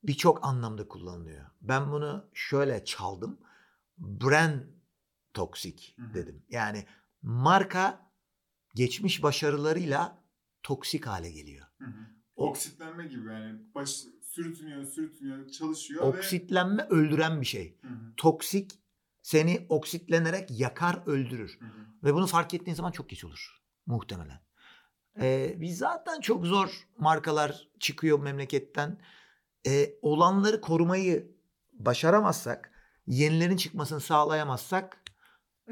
birçok 0.03 0.45
anlamda 0.45 0.89
kullanılıyor. 0.89 1.47
Ben 1.61 1.93
bunu 1.93 2.31
şöyle 2.35 2.85
çaldım. 2.85 3.41
Brand 3.99 4.61
toksik 5.35 5.97
dedim. 6.15 6.45
Yani 6.49 6.87
marka 7.23 8.11
geçmiş 8.75 9.23
başarılarıyla 9.23 10.23
toksik 10.63 11.07
hale 11.07 11.31
geliyor. 11.31 11.67
Hı 11.79 11.85
hı. 11.85 11.91
O- 12.37 12.49
Oksitlenme 12.49 13.07
gibi 13.07 13.29
yani. 13.29 13.75
Baş, 13.75 14.05
sürtünüyor, 14.23 14.85
sürtünüyor, 14.87 15.49
çalışıyor 15.49 16.03
Oksitlenme 16.03 16.83
öldüren 16.91 17.41
bir 17.41 17.47
şey. 17.47 17.79
ve... 17.85 17.89
Hı 17.89 17.93
hı. 17.93 18.13
Toksik 18.17 18.71
seni 19.23 19.67
oksitlenerek 19.69 20.61
yakar 20.61 21.03
öldürür. 21.07 21.57
Hı 21.61 21.65
hı. 21.65 21.71
Ve 22.05 22.15
bunu 22.15 22.27
fark 22.27 22.55
ettiğin 22.55 22.75
zaman 22.77 22.91
çok 22.91 23.09
geç 23.09 23.25
olur. 23.25 23.63
Muhtemelen. 23.87 24.41
Ee, 25.21 25.57
biz 25.61 25.79
zaten 25.79 26.21
çok 26.21 26.47
zor 26.47 26.89
markalar 26.99 27.69
çıkıyor 27.81 28.19
memleketten. 28.21 29.01
Ee, 29.67 29.95
olanları 30.03 30.61
korumayı 30.61 31.37
başaramazsak, 31.73 32.73
yenilerin 33.07 33.57
çıkmasını 33.57 34.01
sağlayamazsak, 34.01 35.02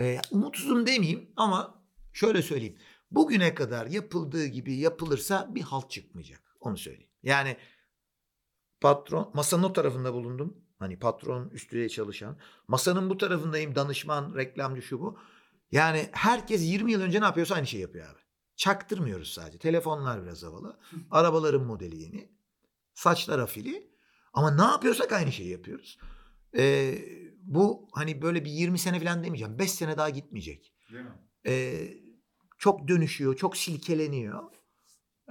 e, 0.00 0.20
umutsuzum 0.30 0.86
demeyeyim 0.86 1.32
ama 1.36 1.84
şöyle 2.12 2.42
söyleyeyim. 2.42 2.78
Bugüne 3.10 3.54
kadar 3.54 3.86
yapıldığı 3.86 4.46
gibi 4.46 4.74
yapılırsa 4.74 5.54
bir 5.54 5.62
halt 5.62 5.90
çıkmayacak. 5.90 6.56
Onu 6.60 6.78
söyleyeyim. 6.78 7.10
Yani 7.22 7.56
patron, 8.80 9.30
masanın 9.34 9.62
o 9.62 9.72
tarafında 9.72 10.14
bulundum. 10.14 10.64
Hani 10.78 10.98
patron 10.98 11.48
üstüne 11.48 11.88
çalışan. 11.88 12.38
Masanın 12.68 13.10
bu 13.10 13.18
tarafındayım 13.18 13.74
danışman, 13.74 14.34
reklamcı 14.34 14.82
şu 14.82 15.00
bu. 15.00 15.18
Yani 15.72 16.08
herkes 16.12 16.62
20 16.62 16.92
yıl 16.92 17.00
önce 17.00 17.20
ne 17.20 17.24
yapıyorsa 17.24 17.54
aynı 17.54 17.66
şeyi 17.66 17.80
yapıyor 17.80 18.10
abi. 18.10 18.20
Çaktırmıyoruz 18.56 19.32
sadece. 19.32 19.58
Telefonlar 19.58 20.22
biraz 20.22 20.42
havalı. 20.42 20.78
Arabaların 21.10 21.62
modeli 21.62 22.02
yeni. 22.02 22.32
Saçlar 22.94 23.38
afili. 23.38 23.90
Ama 24.32 24.50
ne 24.50 24.62
yapıyorsak 24.62 25.12
aynı 25.12 25.32
şeyi 25.32 25.50
yapıyoruz. 25.50 25.98
Ee, 26.56 26.98
bu 27.50 27.88
hani 27.92 28.22
böyle 28.22 28.44
bir 28.44 28.50
20 28.50 28.78
sene 28.78 29.00
falan 29.00 29.24
demeyeceğim. 29.24 29.58
5 29.58 29.70
sene 29.70 29.96
daha 29.98 30.10
gitmeyecek. 30.10 30.74
Değil 30.92 31.04
mi? 31.04 31.10
Ee, 31.46 31.88
çok 32.58 32.88
dönüşüyor, 32.88 33.36
çok 33.36 33.56
silkeleniyor. 33.56 34.42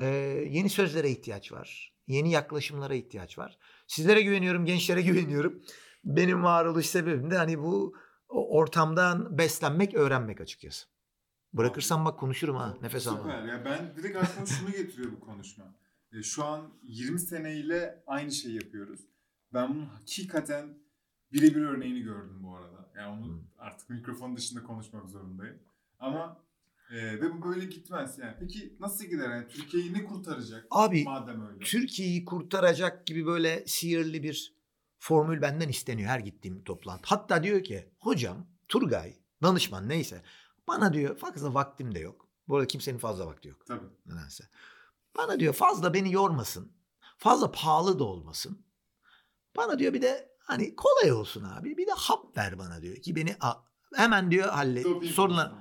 Ee, 0.02 0.06
yeni 0.50 0.70
sözlere 0.70 1.10
ihtiyaç 1.10 1.52
var. 1.52 1.96
Yeni 2.08 2.32
yaklaşımlara 2.32 2.94
ihtiyaç 2.94 3.38
var. 3.38 3.58
Sizlere 3.88 4.22
güveniyorum, 4.22 4.66
gençlere 4.66 5.02
güveniyorum. 5.12 5.62
Benim 6.04 6.44
varoluş 6.44 6.86
sebebim 6.86 7.32
de 7.32 7.38
hani 7.38 7.60
bu 7.60 7.96
ortamdan 8.28 9.38
beslenmek, 9.38 9.94
öğrenmek 9.94 10.42
açıkçası. 10.42 10.88
Bırakırsam 11.54 12.06
bak 12.06 12.20
konuşurum 12.20 12.56
ha, 12.56 12.78
nefes 12.82 13.04
Süper. 13.04 13.18
alma. 13.18 13.34
Ya 13.34 13.66
ben 13.66 13.96
direkt 13.98 14.18
aklıma 14.18 14.46
şunu 14.46 14.72
getiriyor 14.72 15.12
bu 15.12 15.20
konuşma. 15.20 15.76
E, 16.14 16.24
şu 16.24 16.44
an 16.44 16.74
20 16.84 17.20
seneyle 17.20 18.04
aynı 18.08 18.32
şeyi 18.32 18.56
yapıyoruz. 18.56 19.00
Ben 19.54 19.70
bunun 19.70 19.86
hakikaten 19.86 20.78
birebir 21.34 21.62
örneğini 21.62 22.02
gördüm 22.02 22.38
bu 22.44 22.56
arada. 22.56 22.90
Yani 22.96 23.20
onu 23.20 23.34
Hı. 23.34 23.40
artık 23.58 23.90
mikrofon 23.90 24.36
dışında 24.38 24.64
konuşmak 24.64 25.10
zorundayım. 25.10 25.60
Ama 26.00 26.44
e, 26.92 26.96
ve 27.22 27.34
bu 27.34 27.46
böyle 27.50 27.66
gitmez 27.66 28.18
yani. 28.18 28.36
Peki 28.40 28.76
nasıl 28.80 29.06
gider? 29.06 29.30
Yani 29.30 29.48
Türkiye'yi 29.48 29.94
ne 29.94 30.06
kurtaracak 30.06 30.68
Abi 30.72 31.04
madem 31.04 31.48
öyle? 31.48 31.60
Türkiye'yi 31.60 32.26
kurtaracak 32.26 33.08
gibi 33.08 33.26
böyle 33.26 33.64
sihirli 33.68 34.24
bir 34.24 34.56
formül 35.00 35.42
benden 35.42 35.70
isteniyor 35.70 36.10
her 36.10 36.20
gittiğim 36.20 36.64
toplantı. 36.64 37.04
Hatta 37.06 37.44
diyor 37.44 37.64
ki 37.64 37.90
hocam 38.00 38.48
Turgay 38.68 39.16
danışman 39.44 39.90
neyse 39.90 40.24
bana 40.68 40.94
diyor 40.94 41.18
fazla 41.18 41.54
vaktim 41.54 41.96
de 41.96 42.00
yok. 42.00 42.28
Bu 42.48 42.56
arada 42.56 42.68
kimsenin 42.68 42.98
fazla 42.98 43.28
vakti 43.28 43.48
yok 43.48 43.66
Tabii. 43.66 43.86
nedense. 44.06 44.44
Bana 45.18 45.40
diyor 45.40 45.54
fazla 45.54 45.94
beni 45.94 46.14
yormasın. 46.14 46.72
Fazla 47.18 47.52
pahalı 47.52 48.00
da 48.00 48.04
olmasın. 48.04 48.66
Bana 49.56 49.80
diyor 49.80 49.94
bir 49.94 50.02
de 50.02 50.30
hani 50.50 50.76
kolay 50.76 51.12
olsun 51.12 51.44
abi. 51.44 51.78
Bir 51.78 51.88
de 51.88 51.92
hap 51.92 52.38
ver 52.38 52.58
bana 52.58 52.82
diyor 52.82 52.96
ki 52.96 53.16
beni 53.16 53.36
hemen 53.96 54.32
diyor 54.32 54.50
hallet. 54.50 54.86
Sorunlar. 55.06 55.52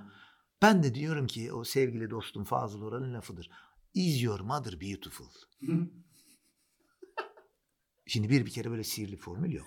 Ben 0.63 0.83
de 0.83 0.95
diyorum 0.95 1.27
ki 1.27 1.53
o 1.53 1.65
sevgili 1.65 2.11
dostum 2.11 2.45
Fazıl 2.45 2.83
Oral'ın 2.83 3.15
lafıdır. 3.15 3.51
Is 3.95 4.23
your 4.23 4.41
mother 4.41 4.81
beautiful? 4.81 5.27
Şimdi 8.07 8.31
bir 8.31 8.47
bir 8.47 8.51
kere 8.51 8.71
böyle 8.71 8.85
sihirli 8.85 9.17
formül 9.17 9.53
yok. 9.53 9.67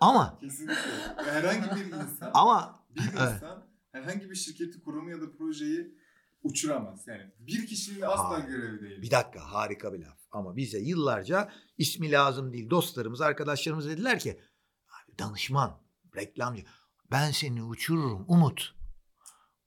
Ama 0.00 0.38
Kesinlikle. 0.40 0.74
Herhangi 1.16 1.76
bir 1.76 1.86
insan 1.86 2.30
ama 2.34 2.84
bir 2.90 3.00
Evet. 3.00 3.32
insan 3.34 3.66
herhangi 3.92 4.30
bir 4.30 4.34
şirketi, 4.34 4.82
kurumu 4.82 5.10
ya 5.10 5.20
da 5.20 5.32
projeyi 5.38 5.98
uçuramaz. 6.42 7.08
Yani 7.08 7.32
bir 7.38 7.66
kişinin 7.66 8.00
asla 8.00 8.30
Hayır. 8.30 8.44
görevi 8.46 8.80
değil. 8.80 9.02
bir 9.02 9.10
dakika 9.10 9.40
harika 9.52 9.92
bir 9.92 9.98
laf. 9.98 10.18
Ama 10.32 10.56
bize 10.56 10.78
yıllarca 10.78 11.52
ismi 11.78 12.10
lazım 12.10 12.52
değil 12.52 12.70
dostlarımız 12.70 13.20
arkadaşlarımız 13.20 13.88
dediler 13.88 14.18
ki 14.18 14.40
danışman 15.18 15.80
reklamcı 16.16 16.64
ben 17.10 17.30
seni 17.30 17.62
uçururum 17.62 18.24
Umut. 18.28 18.74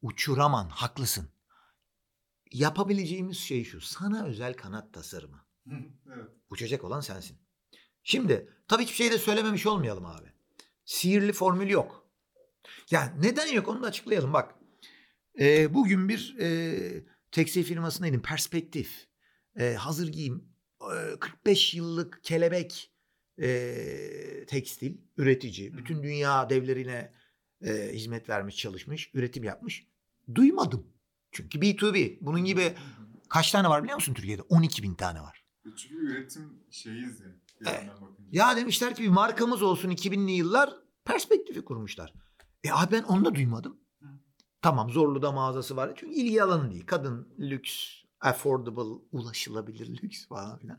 Uçuraman 0.02 0.70
haklısın. 0.70 1.30
Yapabileceğimiz 2.52 3.38
şey 3.38 3.64
şu 3.64 3.82
sana 3.82 4.26
özel 4.26 4.54
kanat 4.54 4.94
tasarımı. 4.94 5.46
evet. 6.08 6.30
Uçacak 6.50 6.84
olan 6.84 7.00
sensin. 7.00 7.38
Şimdi 8.04 8.50
tabii 8.68 8.84
hiçbir 8.84 8.96
şey 8.96 9.12
de 9.12 9.18
söylememiş 9.18 9.66
olmayalım 9.68 10.06
abi. 10.06 10.34
Sihirli 10.86 11.34
formül 11.34 11.70
yok. 11.70 12.10
Yani 12.92 13.22
neden 13.22 13.48
yok 13.48 13.68
onu 13.68 13.84
da 13.84 13.88
açıklayalım 13.88 14.34
bak. 14.34 14.56
Ee, 15.40 15.74
bugün 15.74 16.10
bir 16.10 16.36
e, 16.40 17.06
tekstil 17.32 17.64
firmasındaydım. 17.64 18.22
Perspektif. 18.22 19.08
E, 19.60 19.74
hazır 19.74 20.08
giyim. 20.08 20.50
e, 20.82 21.20
45 21.20 21.74
yıllık 21.74 22.24
kelebek 22.24 22.95
e, 23.42 24.46
tekstil 24.48 24.98
üretici. 25.18 25.78
Bütün 25.78 26.04
dünya 26.04 26.50
devlerine 26.50 27.12
e, 27.62 27.92
hizmet 27.94 28.30
vermiş, 28.30 28.58
çalışmış, 28.58 29.12
üretim 29.14 29.44
yapmış. 29.44 29.88
Duymadım. 30.36 30.88
Çünkü 31.32 31.60
B2B. 31.60 32.18
Bunun 32.22 32.46
gibi 32.46 32.74
kaç 33.30 33.52
tane 33.52 33.70
var 33.70 33.84
biliyor 33.84 33.96
musun 33.96 34.14
Türkiye'de? 34.14 34.42
12 34.42 34.84
bin 34.84 34.94
tane 34.94 35.22
var. 35.22 35.46
Çünkü 35.64 35.96
üretim 35.96 36.64
şeyiz 36.72 37.20
ya. 37.20 37.28
Evet. 37.66 37.90
Ya 38.32 38.56
demişler 38.56 38.96
ki 38.96 39.04
bir 39.04 39.10
markamız 39.10 39.62
olsun 39.62 39.90
2000'li 39.90 40.32
yıllar 40.32 40.74
perspektifi 41.06 41.66
kurmuşlar. 41.66 42.14
E 42.64 42.72
abi 42.72 42.92
ben 42.92 43.04
onu 43.04 43.26
da 43.26 43.36
duymadım. 43.36 43.78
Hı. 44.00 44.06
Tamam 44.62 44.90
Zorlu'da 44.90 45.32
mağazası 45.32 45.76
var. 45.76 45.94
Çünkü 45.96 46.14
ilgi 46.14 46.44
alanı 46.44 46.72
değil. 46.72 46.86
Kadın 46.86 47.28
lüks, 47.40 48.04
affordable, 48.22 49.04
ulaşılabilir 49.12 50.04
lüks 50.04 50.28
falan 50.28 50.58
filan. 50.58 50.78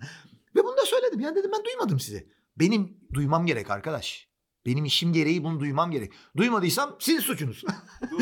Ve 0.57 0.65
bunu 0.65 0.77
da 0.77 0.85
söyledim. 0.85 1.21
Ya 1.21 1.35
dedim 1.35 1.51
ben 1.55 1.65
duymadım 1.65 2.01
sizi. 2.01 2.29
Benim 2.59 3.01
duymam 3.15 3.47
gerek 3.47 3.71
arkadaş. 3.71 4.29
Benim 4.67 4.85
işim 4.85 5.13
gereği 5.13 5.45
bunu 5.45 5.61
duymam 5.61 5.91
gerek. 5.91 6.13
Duymadıysam 6.37 6.97
sizin 7.01 7.21
suçunuz. 7.21 7.65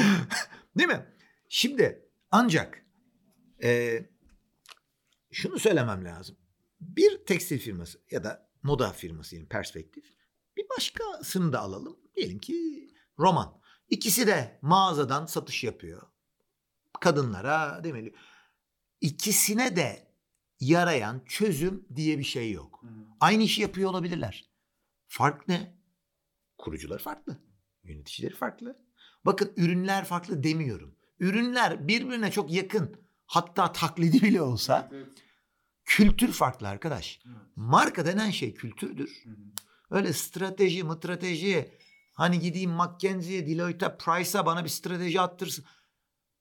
Değil 0.79 0.89
mi? 0.89 1.07
Şimdi 1.49 2.09
ancak 2.31 2.87
e, 3.63 3.99
şunu 5.33 5.59
söylemem 5.59 6.05
lazım. 6.05 6.37
Bir 6.81 7.25
tekstil 7.25 7.59
firması 7.59 8.01
ya 8.11 8.25
da 8.25 8.51
moda 8.63 8.93
firması 8.93 9.37
yani 9.37 9.49
perspektif 9.49 10.05
bir 10.57 10.67
başkasını 10.77 11.53
da 11.53 11.61
alalım. 11.61 11.97
Diyelim 12.17 12.39
ki 12.39 12.89
roman. 13.19 13.61
İkisi 13.89 14.27
de 14.27 14.59
mağazadan 14.63 15.27
satış 15.27 15.65
yapıyor. 15.65 16.03
Kadınlara 17.01 17.85
değil 17.85 17.95
mi? 17.95 18.13
İkisine 19.01 19.77
de 19.77 20.14
yarayan 20.61 21.23
çözüm 21.27 21.87
diye 21.97 22.19
bir 22.19 22.25
şey 22.25 22.53
yok. 22.53 22.81
Hı. 22.83 22.89
Aynı 23.21 23.43
işi 23.43 23.63
yapıyor 23.63 23.91
olabilirler. 23.91 24.51
Fark 25.07 25.49
ne? 25.49 25.75
Kurucular 26.59 26.99
farklı. 26.99 27.37
Yöneticileri 27.85 28.35
farklı. 28.35 28.79
Bakın 29.27 29.53
ürünler 29.57 30.05
farklı 30.05 30.43
demiyorum. 30.43 30.97
Ürünler 31.19 31.89
birbirine 31.89 32.31
çok 32.31 32.53
yakın. 32.53 32.97
Hatta 33.27 33.73
taklidi 33.73 34.23
bile 34.23 34.43
olsa 34.43 34.89
Evet, 34.93 35.09
kültür 35.85 36.33
farklı 36.33 36.69
arkadaş. 36.69 37.21
Evet. 37.27 37.37
Marka 37.57 38.07
denen 38.07 38.31
şey 38.31 38.55
kültürdür. 38.55 39.23
Hı 39.25 39.31
hı. 39.31 39.37
Öyle 39.91 40.13
strateji, 40.13 40.85
strateji. 40.97 41.79
Hani 42.15 42.39
gideyim 42.39 42.71
McKinsey'e, 42.71 43.47
Deloitte'a, 43.47 43.97
Price'a 43.97 44.47
bana 44.47 44.65
bir 44.65 44.69
strateji 44.69 45.21
attırsın. 45.21 45.65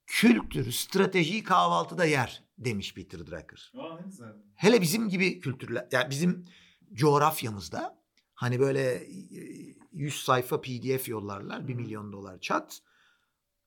Kültür, 0.07 0.71
stratejiyi 0.71 1.43
kahvaltıda 1.43 2.05
yer 2.05 2.43
demiş 2.57 2.93
Peter 2.93 3.19
Drucker. 3.19 3.71
Aa 3.77 3.95
ne 3.95 4.01
güzel. 4.05 4.33
Hele 4.55 4.81
bizim 4.81 5.09
gibi 5.09 5.39
kültürler, 5.39 5.87
yani 5.91 6.09
bizim 6.09 6.45
coğrafyamızda 6.93 8.03
hani 8.33 8.59
böyle 8.59 8.93
e, 8.95 9.75
100 9.91 10.23
sayfa 10.23 10.61
pdf 10.61 11.07
yollarlar, 11.07 11.67
1 11.67 11.73
milyon 11.73 12.13
dolar 12.13 12.39
çat. 12.39 12.81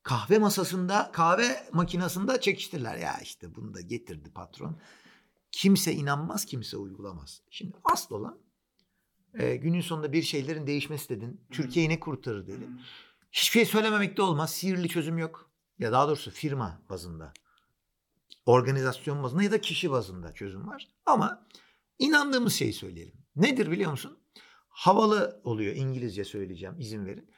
Kahve 0.02 0.38
masasında, 0.38 1.10
kahve 1.12 1.68
makinasında 1.72 2.40
çekiştirler. 2.40 2.96
Ya 2.96 3.18
işte 3.22 3.54
bunu 3.54 3.74
da 3.74 3.80
getirdi 3.80 4.30
patron. 4.34 4.80
Kimse 5.52 5.92
inanmaz, 5.92 6.44
kimse 6.44 6.76
uygulamaz. 6.76 7.42
Şimdi 7.50 7.76
asıl 7.84 8.14
olan 8.14 8.38
e, 9.34 9.56
günün 9.56 9.80
sonunda 9.80 10.12
bir 10.12 10.22
şeylerin 10.22 10.66
değişmesi 10.66 11.08
dedin. 11.08 11.40
Türkiye'yi 11.50 11.88
ne 11.88 12.00
kurtarır 12.00 12.46
dedin. 12.46 12.80
Hiçbir 13.32 13.52
şey 13.52 13.64
söylememek 13.64 14.16
de 14.16 14.22
olmaz. 14.22 14.52
Sihirli 14.52 14.88
çözüm 14.88 15.18
yok. 15.18 15.45
Ya 15.78 15.92
daha 15.92 16.08
doğrusu 16.08 16.30
firma 16.30 16.82
bazında. 16.90 17.32
Organizasyon 18.46 19.22
bazında 19.22 19.42
ya 19.42 19.50
da 19.50 19.60
kişi 19.60 19.90
bazında 19.90 20.34
çözüm 20.34 20.66
var. 20.66 20.88
Ama 21.06 21.46
inandığımız 21.98 22.54
şeyi 22.54 22.72
söyleyelim. 22.72 23.14
Nedir 23.36 23.70
biliyor 23.70 23.90
musun? 23.90 24.18
Havalı 24.68 25.40
oluyor 25.44 25.76
İngilizce 25.76 26.24
söyleyeceğim 26.24 26.74
izin 26.78 27.06
verin. 27.06 27.30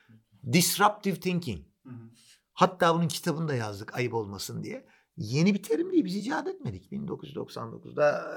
Disruptive 0.53 1.21
thinking. 1.21 1.67
Hı 1.83 1.91
hı. 1.91 2.11
Hatta 2.53 2.95
bunun 2.95 3.09
kitabını 3.09 3.49
da 3.49 3.55
yazdık 3.55 3.95
ayıp 3.95 4.15
olmasın 4.15 4.63
diye. 4.63 4.87
Yeni 5.17 5.55
bir 5.55 5.63
terim 5.63 5.93
değil 5.93 6.05
biz 6.05 6.17
icat 6.17 6.47
etmedik. 6.47 6.93
1999'da 6.93 8.35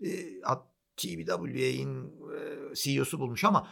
e, 0.00 0.40
e, 2.34 2.74
CEO'su 2.74 3.20
bulmuş 3.20 3.44
ama 3.44 3.68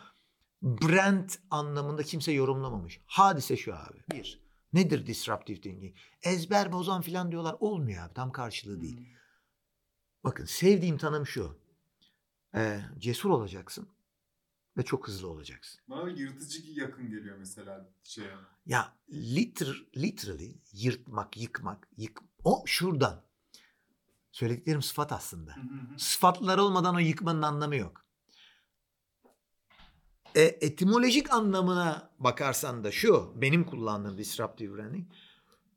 brand 0.63 1.31
anlamında 1.51 2.03
kimse 2.03 2.33
yorumlamamış. 2.33 3.01
Hadise 3.07 3.57
şu 3.57 3.75
abi. 3.75 3.99
Bir, 4.13 4.46
Nedir 4.77 5.07
disruptive 5.07 5.61
thinking? 5.61 5.97
Ezber 6.23 6.73
bozan 6.73 7.01
falan 7.01 7.31
diyorlar. 7.31 7.57
Olmuyor 7.61 8.05
abi. 8.05 8.15
Tam 8.15 8.33
karşılığı 8.33 8.81
değil. 8.81 9.09
Bakın 10.25 10.45
sevdiğim 10.45 10.99
tanım 10.99 11.27
şu. 11.27 11.59
Ee, 12.55 12.81
cesur 12.99 13.31
olacaksın 13.31 13.89
ve 14.77 14.85
çok 14.85 15.09
hızlı 15.09 15.29
olacaksın. 15.29 15.81
Bana 15.89 16.11
yırtıcı 16.11 16.81
yakın 16.81 17.11
geliyor 17.11 17.37
mesela 17.39 17.91
şey. 18.05 18.25
Ya 18.67 18.97
liter, 19.13 19.85
literally 19.97 20.55
yırtmak, 20.73 21.37
yıkmak, 21.37 21.89
yık 21.97 22.21
o 22.45 22.63
şuradan. 22.67 23.23
Söylediklerim 24.33 24.83
sıfat 24.83 25.13
aslında. 25.13 25.57
Sıfatlar 25.99 26.59
olmadan 26.59 26.95
o 26.95 26.99
yıkmanın 26.99 27.43
anlamı 27.43 27.77
yok. 27.77 28.06
E, 30.37 30.43
etimolojik 30.43 31.33
anlamına 31.33 32.11
bakarsan 32.19 32.85
da 32.85 32.93
şu 32.93 33.33
benim 33.37 33.65
kullandığım 33.65 34.19
disruptive 34.19 34.77
branding 34.77 35.07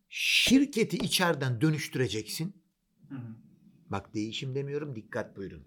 şirketi 0.10 0.98
içeriden 0.98 1.62
dönüştüreceksin. 1.62 2.64
Bak 3.90 4.14
değişim 4.14 4.56
demiyorum 4.56 4.96
dikkat 4.96 5.38
buyurun. 5.38 5.64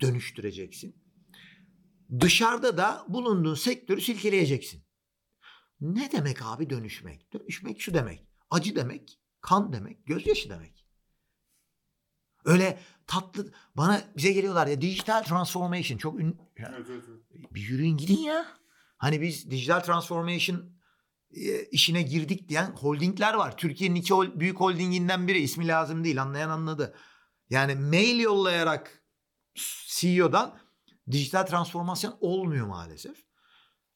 Dönüştüreceksin. 0.00 0.96
Dışarıda 2.20 2.76
da 2.76 3.06
bulunduğun 3.08 3.54
sektörü 3.54 4.00
silkeleyeceksin. 4.00 4.84
Ne 5.80 6.12
demek 6.12 6.42
abi 6.42 6.70
dönüşmek? 6.70 7.32
Dönüşmek 7.32 7.80
şu 7.80 7.94
demek. 7.94 8.26
Acı 8.50 8.76
demek, 8.76 9.20
kan 9.40 9.72
demek, 9.72 10.06
gözyaşı 10.06 10.50
demek. 10.50 10.73
Öyle 12.44 12.80
tatlı 13.06 13.52
bana 13.76 14.02
bize 14.16 14.32
geliyorlar 14.32 14.66
ya 14.66 14.80
dijital 14.80 15.22
transformation 15.22 15.98
çok 15.98 16.20
ün... 16.20 16.40
Ya, 16.58 16.72
Evet, 16.76 16.86
evet, 16.90 17.04
evet. 17.08 17.54
bir 17.54 17.60
yürüyün 17.60 17.96
gidin 17.96 18.18
ya. 18.18 18.46
Hani 18.96 19.20
biz 19.20 19.50
dijital 19.50 19.80
transformation 19.80 20.74
e, 21.30 21.64
işine 21.64 22.02
girdik 22.02 22.48
diyen 22.48 22.70
holdingler 22.70 23.34
var. 23.34 23.56
Türkiye'nin 23.56 23.94
iki 23.94 24.14
hol- 24.14 24.40
büyük 24.40 24.60
holdinginden 24.60 25.28
biri 25.28 25.38
ismi 25.38 25.68
lazım 25.68 26.04
değil 26.04 26.22
anlayan 26.22 26.50
anladı. 26.50 26.94
Yani 27.50 27.74
mail 27.74 28.20
yollayarak 28.20 29.02
CEO'dan 29.86 30.58
dijital 31.10 31.42
transformasyon 31.42 32.16
olmuyor 32.20 32.66
maalesef. 32.66 33.16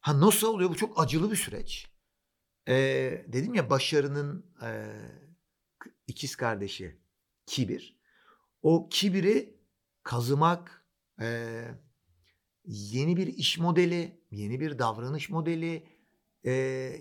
Ha 0.00 0.20
nasıl 0.20 0.46
oluyor? 0.48 0.70
Bu 0.70 0.76
çok 0.76 1.02
acılı 1.02 1.30
bir 1.30 1.36
süreç. 1.36 1.86
Ee, 2.68 3.24
dedim 3.28 3.54
ya 3.54 3.70
başarının 3.70 4.54
e, 4.62 4.92
ikiz 6.06 6.36
kardeşi 6.36 7.00
kibir. 7.46 7.97
O 8.62 8.88
kibiri 8.88 9.58
kazımak, 10.02 10.86
e, 11.20 11.64
yeni 12.64 13.16
bir 13.16 13.26
iş 13.26 13.58
modeli, 13.58 14.24
yeni 14.30 14.60
bir 14.60 14.78
davranış 14.78 15.30
modeli, 15.30 15.86
e, 16.44 16.52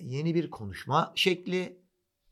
yeni 0.02 0.36
bir 0.36 0.50
konuşma 0.50 1.14
şekli 1.16 1.82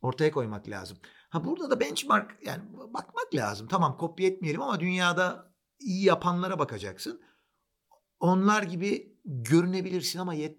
ortaya 0.01 0.31
koymak 0.31 0.69
lazım. 0.69 0.97
Ha 1.29 1.45
burada 1.45 1.69
da 1.69 1.79
benchmark 1.79 2.37
yani 2.45 2.63
bakmak 2.73 3.35
lazım. 3.35 3.67
Tamam 3.67 3.97
kopya 3.97 4.27
etmeyelim 4.27 4.61
ama 4.61 4.79
dünyada 4.79 5.53
iyi 5.79 6.03
yapanlara 6.03 6.59
bakacaksın. 6.59 7.21
Onlar 8.19 8.63
gibi 8.63 9.19
görünebilirsin 9.25 10.19
ama 10.19 10.33
yet 10.33 10.57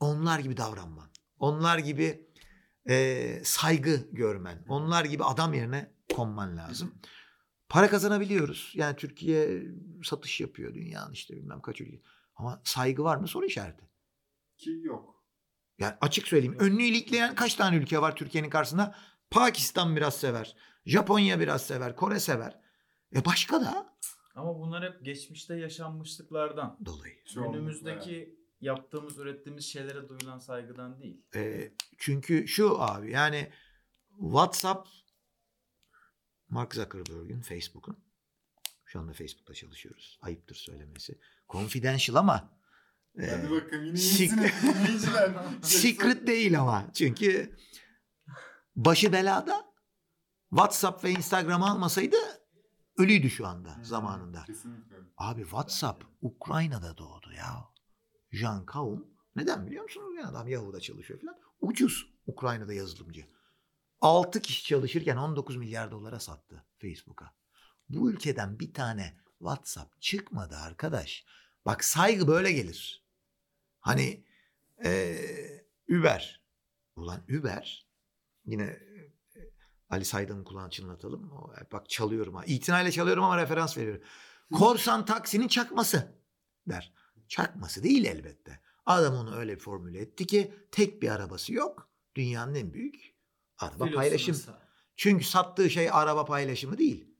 onlar 0.00 0.38
gibi 0.38 0.56
davranman. 0.56 1.10
Onlar 1.38 1.78
gibi 1.78 2.30
e, 2.88 3.40
saygı 3.44 4.08
görmen. 4.12 4.64
Onlar 4.68 5.04
gibi 5.04 5.24
adam 5.24 5.54
yerine 5.54 5.93
konman 6.14 6.56
lazım. 6.56 6.94
Para 7.68 7.88
kazanabiliyoruz. 7.90 8.72
Yani 8.74 8.96
Türkiye 8.96 9.62
satış 10.04 10.40
yapıyor 10.40 10.74
dünyanın 10.74 11.12
işte 11.12 11.36
bilmem 11.36 11.60
kaç 11.60 11.80
ülke. 11.80 12.02
Ama 12.36 12.60
saygı 12.64 13.04
var 13.04 13.16
mı 13.16 13.28
soru 13.28 13.46
işareti. 13.46 13.90
Ki 14.56 14.80
yok. 14.82 15.24
Yani 15.78 15.94
açık 16.00 16.28
söyleyeyim. 16.28 16.56
Önünü 16.58 16.82
ilikleyen 16.82 17.34
kaç 17.34 17.54
tane 17.54 17.76
ülke 17.76 18.00
var 18.00 18.16
Türkiye'nin 18.16 18.50
karşısında? 18.50 18.96
Pakistan 19.30 19.96
biraz 19.96 20.16
sever. 20.16 20.56
Japonya 20.86 21.40
biraz 21.40 21.66
sever. 21.66 21.96
Kore 21.96 22.20
sever. 22.20 22.60
E 23.16 23.24
başka 23.24 23.60
da 23.60 23.94
Ama 24.34 24.58
bunlar 24.58 24.84
hep 24.92 25.04
geçmişte 25.04 25.56
yaşanmışlıklardan. 25.56 26.78
dolayı. 26.84 27.24
Çoğunlukla 27.24 27.56
Günümüzdeki 27.58 28.38
yaptığımız, 28.60 29.18
ürettiğimiz 29.18 29.64
şeylere 29.64 30.08
duyulan 30.08 30.38
saygıdan 30.38 31.00
değil. 31.00 31.22
E, 31.34 31.72
çünkü 31.98 32.48
şu 32.48 32.82
abi 32.82 33.10
yani 33.12 33.52
WhatsApp 34.20 34.88
Mark 36.48 36.74
Zuckerberg'in 36.74 37.40
Facebook'un 37.40 38.04
şu 38.84 39.00
anda 39.00 39.12
Facebook'ta 39.12 39.54
çalışıyoruz. 39.54 40.18
Ayıptır 40.22 40.54
söylemesi. 40.54 41.18
Confidential 41.48 42.16
ama 42.16 42.58
e, 43.18 43.26
Hadi 43.26 43.50
bakalım 43.50 43.84
yine 43.84 43.96
sik- 43.96 45.62
secret 45.62 46.26
değil 46.26 46.60
ama. 46.60 46.90
Çünkü 46.94 47.56
başı 48.76 49.12
belada 49.12 49.74
WhatsApp 50.50 51.04
ve 51.04 51.10
Instagram 51.10 51.62
almasaydı 51.62 52.16
ölüydü 52.98 53.30
şu 53.30 53.46
anda 53.46 53.76
zamanında. 53.82 54.44
Kesinlikle. 54.44 54.96
Abi 55.16 55.42
WhatsApp 55.42 56.04
Ukrayna'da 56.20 56.98
doğdu 56.98 57.32
ya. 57.36 57.64
Jan 58.32 58.66
Kaum. 58.66 59.06
Neden 59.36 59.66
biliyor 59.66 59.82
musunuz? 59.82 60.14
Ya 60.18 60.28
adam 60.28 60.48
Yahoo'da 60.48 60.80
çalışıyor 60.80 61.20
falan. 61.20 61.36
Ucuz 61.60 62.06
Ukrayna'da 62.26 62.72
yazılımcı. 62.74 63.26
6 64.04 64.42
kişi 64.42 64.64
çalışırken 64.64 65.16
19 65.16 65.56
milyar 65.56 65.90
dolara 65.90 66.20
sattı 66.20 66.64
Facebook'a. 66.78 67.34
Bu 67.88 68.10
ülkeden 68.10 68.60
bir 68.60 68.74
tane 68.74 69.16
WhatsApp 69.38 70.02
çıkmadı 70.02 70.56
arkadaş. 70.56 71.24
Bak 71.66 71.84
saygı 71.84 72.28
böyle 72.28 72.52
gelir. 72.52 73.04
Hani 73.80 74.24
eee 74.84 75.66
Uber. 75.90 76.44
Ulan 76.96 77.20
Uber 77.38 77.86
yine 78.44 78.62
e, 78.62 79.40
Ali 79.90 80.04
Saydam'ın 80.04 80.44
kulağını 80.44 80.70
çınlatalım. 80.70 81.32
O, 81.32 81.52
bak 81.72 81.88
çalıyorum 81.88 82.34
ha. 82.34 82.44
İtinayla 82.44 82.90
çalıyorum 82.90 83.24
ama 83.24 83.38
referans 83.38 83.78
veriyorum. 83.78 84.02
Korsan 84.52 85.04
taksinin 85.04 85.48
çakması 85.48 86.18
der. 86.68 86.92
Çakması 87.28 87.82
değil 87.82 88.04
elbette. 88.04 88.60
Adam 88.86 89.14
onu 89.14 89.36
öyle 89.36 89.56
formüle 89.56 90.00
etti 90.00 90.26
ki 90.26 90.54
tek 90.70 91.02
bir 91.02 91.08
arabası 91.08 91.52
yok. 91.52 91.90
Dünyanın 92.14 92.54
en 92.54 92.72
büyük 92.72 93.13
araba 93.58 93.90
paylaşım. 93.90 94.42
Çünkü 94.96 95.24
sattığı 95.24 95.70
şey 95.70 95.90
araba 95.90 96.24
paylaşımı 96.24 96.78
değil. 96.78 97.14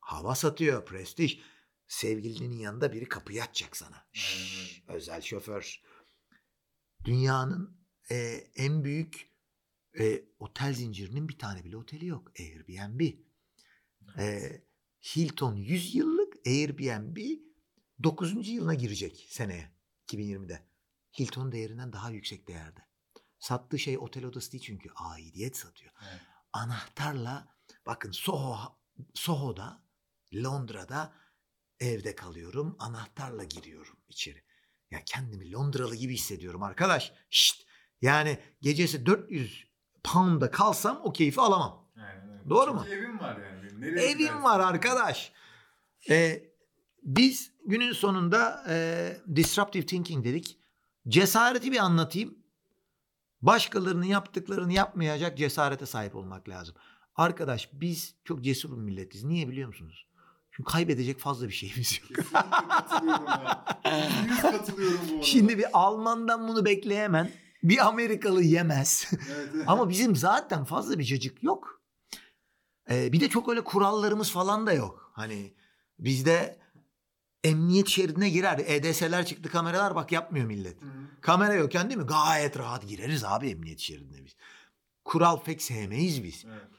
Hava 0.00 0.34
satıyor, 0.34 0.84
prestij. 0.84 1.40
Sevgilinin 1.88 2.58
yanında 2.58 2.92
biri 2.92 3.08
kapıyı 3.08 3.42
açacak 3.42 3.76
sana. 3.76 4.06
Şşş, 4.12 4.82
özel 4.88 5.22
şoför. 5.22 5.82
Dünyanın 7.04 7.78
e, 8.10 8.16
en 8.56 8.84
büyük 8.84 9.30
e, 9.98 10.24
otel 10.38 10.74
zincirinin 10.74 11.28
bir 11.28 11.38
tane 11.38 11.64
bile 11.64 11.76
oteli 11.76 12.06
yok. 12.06 12.32
Airbnb. 12.40 13.00
E, 14.18 14.40
Hilton 15.16 15.56
100 15.56 15.94
yıllık 15.94 16.34
Airbnb 16.46 17.16
9. 18.02 18.48
yılına 18.48 18.74
girecek 18.74 19.26
seneye 19.28 19.72
2020'de. 20.06 20.68
Hilton 21.18 21.52
değerinden 21.52 21.92
daha 21.92 22.10
yüksek 22.10 22.48
değerde. 22.48 22.87
Sattığı 23.38 23.78
şey 23.78 23.98
otel 23.98 24.24
odası 24.24 24.52
değil 24.52 24.64
çünkü 24.66 24.90
aidiyet 24.96 25.56
satıyor. 25.56 25.92
Evet. 26.10 26.20
Anahtarla 26.52 27.48
bakın 27.86 28.10
Soho 28.12 28.78
Soho'da 29.14 29.82
Londra'da 30.34 31.12
evde 31.80 32.14
kalıyorum. 32.14 32.76
Anahtarla 32.78 33.44
giriyorum 33.44 33.96
içeri. 34.08 34.42
Ya 34.90 35.00
kendimi 35.06 35.52
Londralı 35.52 35.96
gibi 35.96 36.14
hissediyorum 36.14 36.62
arkadaş. 36.62 37.12
Şşt. 37.30 37.62
Yani 38.02 38.38
gecesi 38.60 39.06
400 39.06 39.64
pound'a 40.04 40.50
kalsam 40.50 41.00
o 41.04 41.12
keyfi 41.12 41.40
alamam. 41.40 41.90
Aynen 41.96 42.30
öyle. 42.30 42.50
Doğru 42.50 42.78
Çünkü 42.84 42.96
evim 42.96 43.18
var 43.20 43.36
yani. 43.40 43.80
Nereye 43.80 44.06
Evim 44.06 44.18
gidersin? 44.18 44.42
var 44.42 44.60
arkadaş. 44.60 45.32
Ee, 46.10 46.42
biz 47.02 47.52
günün 47.66 47.92
sonunda 47.92 48.64
e, 48.68 49.16
disruptive 49.36 49.86
thinking 49.86 50.24
dedik. 50.24 50.58
Cesareti 51.08 51.72
bir 51.72 51.78
anlatayım. 51.78 52.37
Başkalarının 53.42 54.04
yaptıklarını 54.04 54.72
yapmayacak 54.72 55.38
cesarete 55.38 55.86
sahip 55.86 56.16
olmak 56.16 56.48
lazım. 56.48 56.74
Arkadaş 57.16 57.70
biz 57.72 58.14
çok 58.24 58.44
cesur 58.44 58.70
bir 58.70 58.82
milletiz. 58.82 59.24
Niye 59.24 59.48
biliyor 59.48 59.68
musunuz? 59.68 60.06
Çünkü 60.50 60.72
kaybedecek 60.72 61.18
fazla 61.18 61.48
bir 61.48 61.52
şeyimiz 61.52 62.00
yok. 62.02 62.26
Katılıyorum 62.68 63.26
ya. 63.26 63.64
Yüz 64.28 64.40
katılıyorum 64.42 65.00
bu 65.08 65.12
arada. 65.12 65.24
Şimdi 65.24 65.58
bir 65.58 65.66
Alman'dan 65.72 66.48
bunu 66.48 66.64
bekleyemen 66.64 67.30
bir 67.62 67.86
Amerikalı 67.86 68.42
yemez. 68.42 69.06
Evet, 69.12 69.48
evet. 69.54 69.64
Ama 69.68 69.88
bizim 69.88 70.16
zaten 70.16 70.64
fazla 70.64 70.98
bir 70.98 71.04
cacık 71.04 71.42
yok. 71.42 71.82
Ee, 72.90 73.12
bir 73.12 73.20
de 73.20 73.28
çok 73.28 73.48
öyle 73.48 73.64
kurallarımız 73.64 74.30
falan 74.30 74.66
da 74.66 74.72
yok. 74.72 75.12
Hani 75.14 75.54
bizde 75.98 76.58
emniyet 77.44 77.88
şeridine 77.88 78.28
girer. 78.30 78.58
EDS'ler 78.66 79.26
çıktı 79.26 79.50
kameralar 79.50 79.94
bak 79.94 80.12
yapmıyor 80.12 80.46
millet. 80.46 80.82
Hı. 80.82 80.86
Kamera 81.20 81.54
yokken 81.54 81.88
değil 81.88 82.00
mi? 82.00 82.06
Gayet 82.06 82.58
rahat 82.58 82.88
gireriz 82.88 83.24
abi 83.24 83.50
emniyet 83.50 83.78
şeridine 83.78 84.24
biz. 84.24 84.36
Kural 85.04 85.40
pek 85.40 85.62
sevmeyiz 85.62 86.24
biz. 86.24 86.44
Evet. 86.48 86.78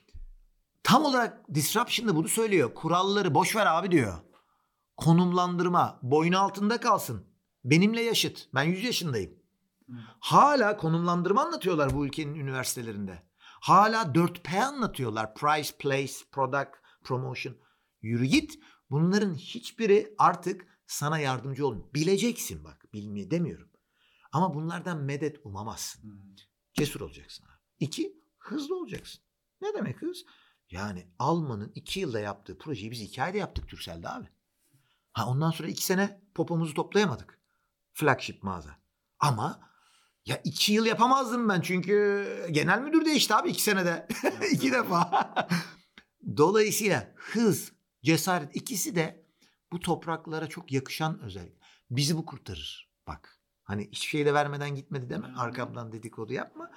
Tam 0.83 1.05
olarak 1.05 1.53
disruption 1.53 2.07
da 2.07 2.15
bunu 2.15 2.27
söylüyor. 2.27 2.73
Kuralları 2.73 3.35
boş 3.35 3.55
ver 3.55 3.65
abi 3.65 3.91
diyor. 3.91 4.13
Konumlandırma 4.97 5.99
boyun 6.01 6.33
altında 6.33 6.79
kalsın. 6.79 7.25
Benimle 7.63 8.01
yaşıt. 8.01 8.49
Ben 8.55 8.63
100 8.63 8.83
yaşındayım. 8.83 9.39
Hala 10.19 10.77
konumlandırma 10.77 11.41
anlatıyorlar 11.41 11.93
bu 11.93 12.05
ülkenin 12.05 12.35
üniversitelerinde. 12.35 13.23
Hala 13.39 14.01
4P 14.01 14.63
anlatıyorlar. 14.63 15.35
Price, 15.35 15.71
place, 15.79 16.13
product, 16.31 16.69
promotion. 17.03 17.55
Yürü 18.01 18.25
git. 18.25 18.59
Bunların 18.89 19.35
hiçbiri 19.35 20.15
artık 20.17 20.79
sana 20.87 21.19
yardımcı 21.19 21.67
olmuyor. 21.67 21.93
Bileceksin 21.93 22.63
bak. 22.63 22.93
Bilmiyor 22.93 23.31
demiyorum. 23.31 23.69
Ama 24.31 24.53
bunlardan 24.53 24.97
medet 24.97 25.45
umamazsın. 25.45 26.35
Cesur 26.73 27.01
olacaksın. 27.01 27.45
abi. 27.45 27.59
İki, 27.79 28.23
hızlı 28.37 28.79
olacaksın. 28.79 29.21
Ne 29.61 29.73
demek 29.73 30.01
hız? 30.01 30.25
Yani 30.69 31.07
Alman'ın 31.19 31.71
iki 31.75 31.99
yılda 31.99 32.19
yaptığı 32.19 32.57
projeyi 32.57 32.91
biz 32.91 33.01
iki 33.01 33.23
ayda 33.23 33.37
yaptık 33.37 33.69
Türkcell'de 33.69 34.09
abi. 34.09 34.27
Ha 35.13 35.29
ondan 35.29 35.51
sonra 35.51 35.67
iki 35.69 35.85
sene 35.85 36.21
popomuzu 36.35 36.73
toplayamadık. 36.73 37.39
Flagship 37.93 38.43
mağaza. 38.43 38.79
Ama 39.19 39.69
ya 40.25 40.41
iki 40.43 40.73
yıl 40.73 40.85
yapamazdım 40.85 41.49
ben 41.49 41.61
çünkü 41.61 42.27
genel 42.51 42.81
müdür 42.81 43.05
değişti 43.05 43.35
abi 43.35 43.49
iki 43.49 43.61
senede. 43.63 44.07
iki 44.51 44.71
defa. 44.71 45.33
Dolayısıyla 46.37 47.13
hız, 47.15 47.71
cesaret 48.03 48.55
ikisi 48.55 48.95
de 48.95 49.25
bu 49.71 49.79
topraklara 49.79 50.47
çok 50.47 50.71
yakışan 50.71 51.19
özellik. 51.19 51.59
Bizi 51.91 52.17
bu 52.17 52.25
kurtarır. 52.25 52.89
Bak 53.07 53.39
hani 53.63 53.87
hiçbir 53.91 54.07
şey 54.07 54.25
de 54.25 54.33
vermeden 54.33 54.75
gitmedi 54.75 55.09
deme. 55.09 55.27
Arkamdan 55.37 55.91
dedikodu 55.91 56.33
yapma. 56.33 56.71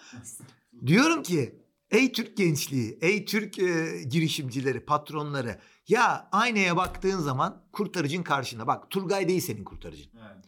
Diyorum 0.87 1.23
ki 1.23 1.63
ey 1.91 2.13
Türk 2.13 2.37
gençliği, 2.37 2.99
ey 3.01 3.25
Türk 3.25 3.59
e, 3.59 4.03
girişimcileri, 4.03 4.85
patronları 4.85 5.61
ya 5.89 6.29
aynaya 6.33 6.77
baktığın 6.77 7.19
zaman 7.19 7.65
kurtarıcın 7.73 8.23
karşında. 8.23 8.67
Bak 8.67 8.91
Turgay 8.91 9.29
değil 9.29 9.41
senin 9.41 9.65
kurtarıcın. 9.65 10.13
Evet. 10.15 10.45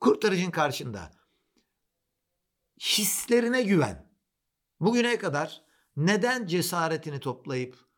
Kurtarıcın 0.00 0.50
karşında. 0.50 1.12
Hislerine 2.80 3.62
güven. 3.62 4.12
Bugüne 4.80 5.18
kadar 5.18 5.62
neden 5.96 6.46
cesaretini 6.46 7.20
toplayıp 7.20 7.91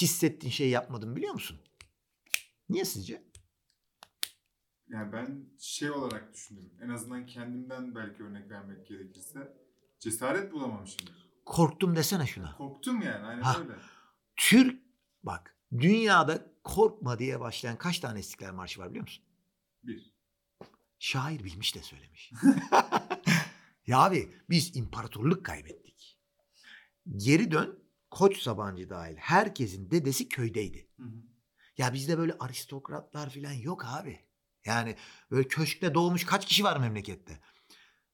hissettiğin 0.00 0.52
şeyi 0.52 0.70
yapmadın 0.70 1.16
biliyor 1.16 1.32
musun? 1.32 1.58
Niye 2.68 2.84
sizce? 2.84 3.22
Yani 4.88 5.12
ben 5.12 5.44
şey 5.58 5.90
olarak 5.90 6.34
düşünüyorum. 6.34 6.72
En 6.82 6.88
azından 6.88 7.26
kendimden 7.26 7.94
belki 7.94 8.22
örnek 8.22 8.50
vermek 8.50 8.86
gerekirse 8.86 9.56
cesaret 10.00 10.52
bulamamışımdır. 10.52 11.26
Korktum 11.44 11.96
desene 11.96 12.26
şuna. 12.26 12.56
Korktum 12.56 13.02
yani 13.02 13.26
aynen 13.26 13.42
Ha. 13.42 13.58
öyle. 13.60 13.72
Türk 14.36 14.82
bak 15.22 15.56
dünyada 15.72 16.46
korkma 16.64 17.18
diye 17.18 17.40
başlayan 17.40 17.78
kaç 17.78 17.98
tane 17.98 18.20
İstiklal 18.20 18.52
Marşı 18.52 18.80
var 18.80 18.90
biliyor 18.90 19.02
musun? 19.02 19.24
Bir. 19.82 20.12
Şair 20.98 21.44
bilmiş 21.44 21.74
de 21.74 21.82
söylemiş. 21.82 22.32
ya 23.86 23.98
abi 23.98 24.34
biz 24.50 24.76
imparatorluk 24.76 25.44
kaybettik. 25.46 26.18
Geri 27.16 27.50
dön 27.50 27.78
Koç 28.16 28.42
Sabancı 28.42 28.90
dahil 28.90 29.16
herkesin 29.16 29.90
dedesi 29.90 30.28
köydeydi. 30.28 30.88
Hı 30.96 31.02
hı. 31.02 31.22
Ya 31.78 31.92
bizde 31.92 32.18
böyle 32.18 32.36
aristokratlar 32.40 33.30
falan 33.30 33.52
yok 33.52 33.84
abi. 33.86 34.20
Yani 34.64 34.96
böyle 35.30 35.48
köşkte 35.48 35.94
doğmuş 35.94 36.24
kaç 36.24 36.46
kişi 36.46 36.64
var 36.64 36.76
memlekette. 36.76 37.40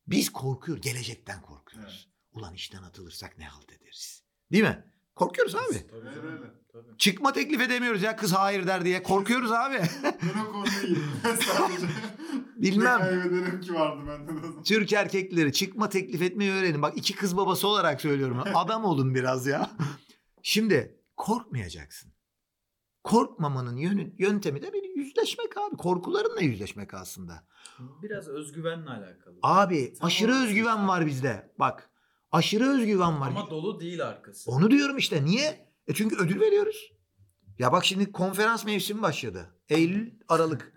Biz 0.07 0.33
korkuyoruz. 0.33 0.85
Gelecekten 0.85 1.43
korkuyoruz. 1.43 2.09
Ulan 2.33 2.55
işten 2.55 2.83
atılırsak 2.83 3.39
ne 3.39 3.45
halt 3.45 3.73
ederiz. 3.73 4.25
Değil 4.53 4.65
mi? 4.65 4.85
Korkuyoruz 5.15 5.55
abi. 5.55 5.87
Tabii 5.87 6.09
öyle. 6.09 6.62
Tabii. 6.73 6.97
Çıkma 6.99 7.33
teklif 7.33 7.61
edemiyoruz 7.61 8.03
ya 8.03 8.17
kız 8.17 8.33
hayır 8.33 8.67
der 8.67 8.85
diye. 8.85 9.03
Korkuyoruz 9.03 9.53
abi. 9.53 9.83
Ben 10.03 10.41
o 10.49 10.53
konuda 10.53 10.69
iyiyim. 10.87 11.05
Sadece 11.41 11.87
Bilmem. 12.57 13.01
ne 13.01 13.05
kaybederim 13.05 13.61
ki 13.61 13.75
vardı 13.75 14.03
bende 14.09 14.29
de 14.29 14.39
o 14.39 14.49
zaman. 14.49 14.63
Türk 14.63 14.93
erkekleri 14.93 15.53
çıkma 15.53 15.89
teklif 15.89 16.23
etmeyi 16.23 16.53
öğrenin. 16.53 16.83
Bak 16.83 16.97
iki 16.97 17.15
kız 17.17 17.37
babası 17.37 17.69
olarak 17.69 18.01
söylüyorum. 18.01 18.43
Adam 18.55 18.85
olun 18.85 19.15
biraz 19.15 19.47
ya. 19.47 19.71
Şimdi 20.43 21.01
korkmayacaksın. 21.17 22.13
Korkmamanın 23.05 23.77
yönü, 23.77 24.13
yöntemi 24.19 24.63
de 24.63 24.73
bir 24.73 24.97
yüzleşmek 24.97 25.57
abi. 25.57 25.77
Korkularınla 25.77 26.41
yüzleşmek 26.41 26.95
aslında. 26.95 27.45
Biraz 28.03 28.29
özgüvenle 28.29 28.91
alakalı. 28.91 29.39
Abi 29.43 29.95
Tam 29.95 30.07
aşırı 30.07 30.35
özgüven 30.35 30.89
var 30.89 31.07
bizde. 31.07 31.53
Bak 31.59 31.91
aşırı 32.33 32.69
özgüven 32.69 33.21
var. 33.21 33.29
Ama 33.29 33.51
dolu 33.51 33.81
değil 33.81 34.09
arkası. 34.09 34.51
Onu 34.51 34.71
diyorum 34.71 34.97
işte. 34.97 35.25
Niye? 35.25 35.72
E 35.87 35.95
çünkü 35.95 36.17
ödül 36.17 36.41
veriyoruz. 36.41 36.93
Ya 37.59 37.73
bak 37.73 37.85
şimdi 37.85 38.13
konferans 38.13 38.65
mevsimi 38.65 39.03
başladı. 39.03 39.61
Eylül, 39.69 40.11
Aralık. 40.29 40.73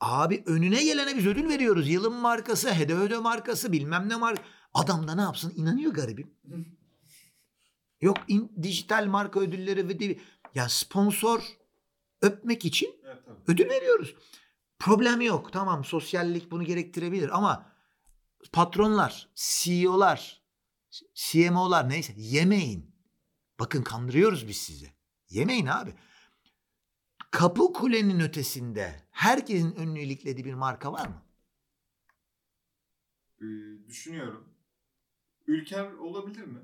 Abi 0.00 0.42
önüne 0.46 0.84
gelene 0.84 1.16
biz 1.16 1.26
ödül 1.26 1.48
veriyoruz. 1.48 1.88
Yılın 1.88 2.12
markası, 2.14 2.72
hede 2.72 2.94
öde 2.94 3.18
markası, 3.18 3.72
bilmem 3.72 4.08
ne 4.08 4.16
marka. 4.16 4.42
Adam 4.74 5.08
da 5.08 5.14
ne 5.14 5.20
yapsın? 5.20 5.52
İnanıyor 5.56 5.92
garibim. 5.94 6.34
Yok 8.00 8.16
in- 8.28 8.52
dijital 8.62 9.06
marka 9.06 9.40
ödülleri 9.40 9.88
ve 9.88 9.98
di- 9.98 10.20
ya 10.54 10.68
sponsor 10.68 11.42
öpmek 12.22 12.64
için 12.64 12.94
Evet 13.04 13.18
ödül 13.46 13.68
veriyoruz. 13.68 14.14
Problem 14.78 15.20
yok. 15.20 15.52
Tamam 15.52 15.84
sosyallik 15.84 16.50
bunu 16.50 16.64
gerektirebilir 16.64 17.36
ama 17.36 17.72
patronlar, 18.52 19.28
CEO'lar, 19.34 20.42
CMO'lar 21.14 21.88
neyse 21.88 22.12
yemeyin. 22.16 22.93
Bakın 23.64 23.82
kandırıyoruz 23.82 24.48
biz 24.48 24.56
sizi. 24.56 24.92
Yemeyin 25.28 25.66
abi. 25.66 25.94
Kapı 27.30 27.72
kulenin 27.72 28.20
ötesinde 28.20 29.02
herkesin 29.10 29.74
önünü 29.74 30.00
iliklediği 30.00 30.44
bir 30.44 30.54
marka 30.54 30.92
var 30.92 31.06
mı? 31.06 31.22
Ee, 33.40 33.44
düşünüyorum. 33.88 34.54
Ülker 35.46 35.92
olabilir 35.92 36.44
mi? 36.44 36.60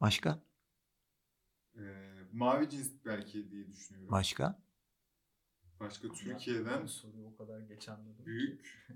Başka? 0.00 0.42
Ee, 1.76 1.80
mavi 2.32 2.70
cins 2.70 2.90
belki 3.04 3.50
diye 3.50 3.68
düşünüyorum. 3.68 4.12
Başka? 4.12 4.62
Başka 5.80 6.12
Türkiye'den 6.12 6.86
soruyu 6.86 7.26
o 7.26 7.36
kadar 7.36 7.60
geç 7.60 7.88
anladım. 7.88 8.26
büyük. 8.26 8.88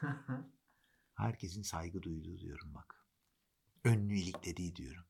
Herkesin 1.14 1.62
saygı 1.62 2.02
duyduğu 2.02 2.38
diyorum 2.38 2.74
bak. 2.74 3.06
Önünü 3.84 4.18
iliklediği 4.18 4.76
diyorum. 4.76 5.09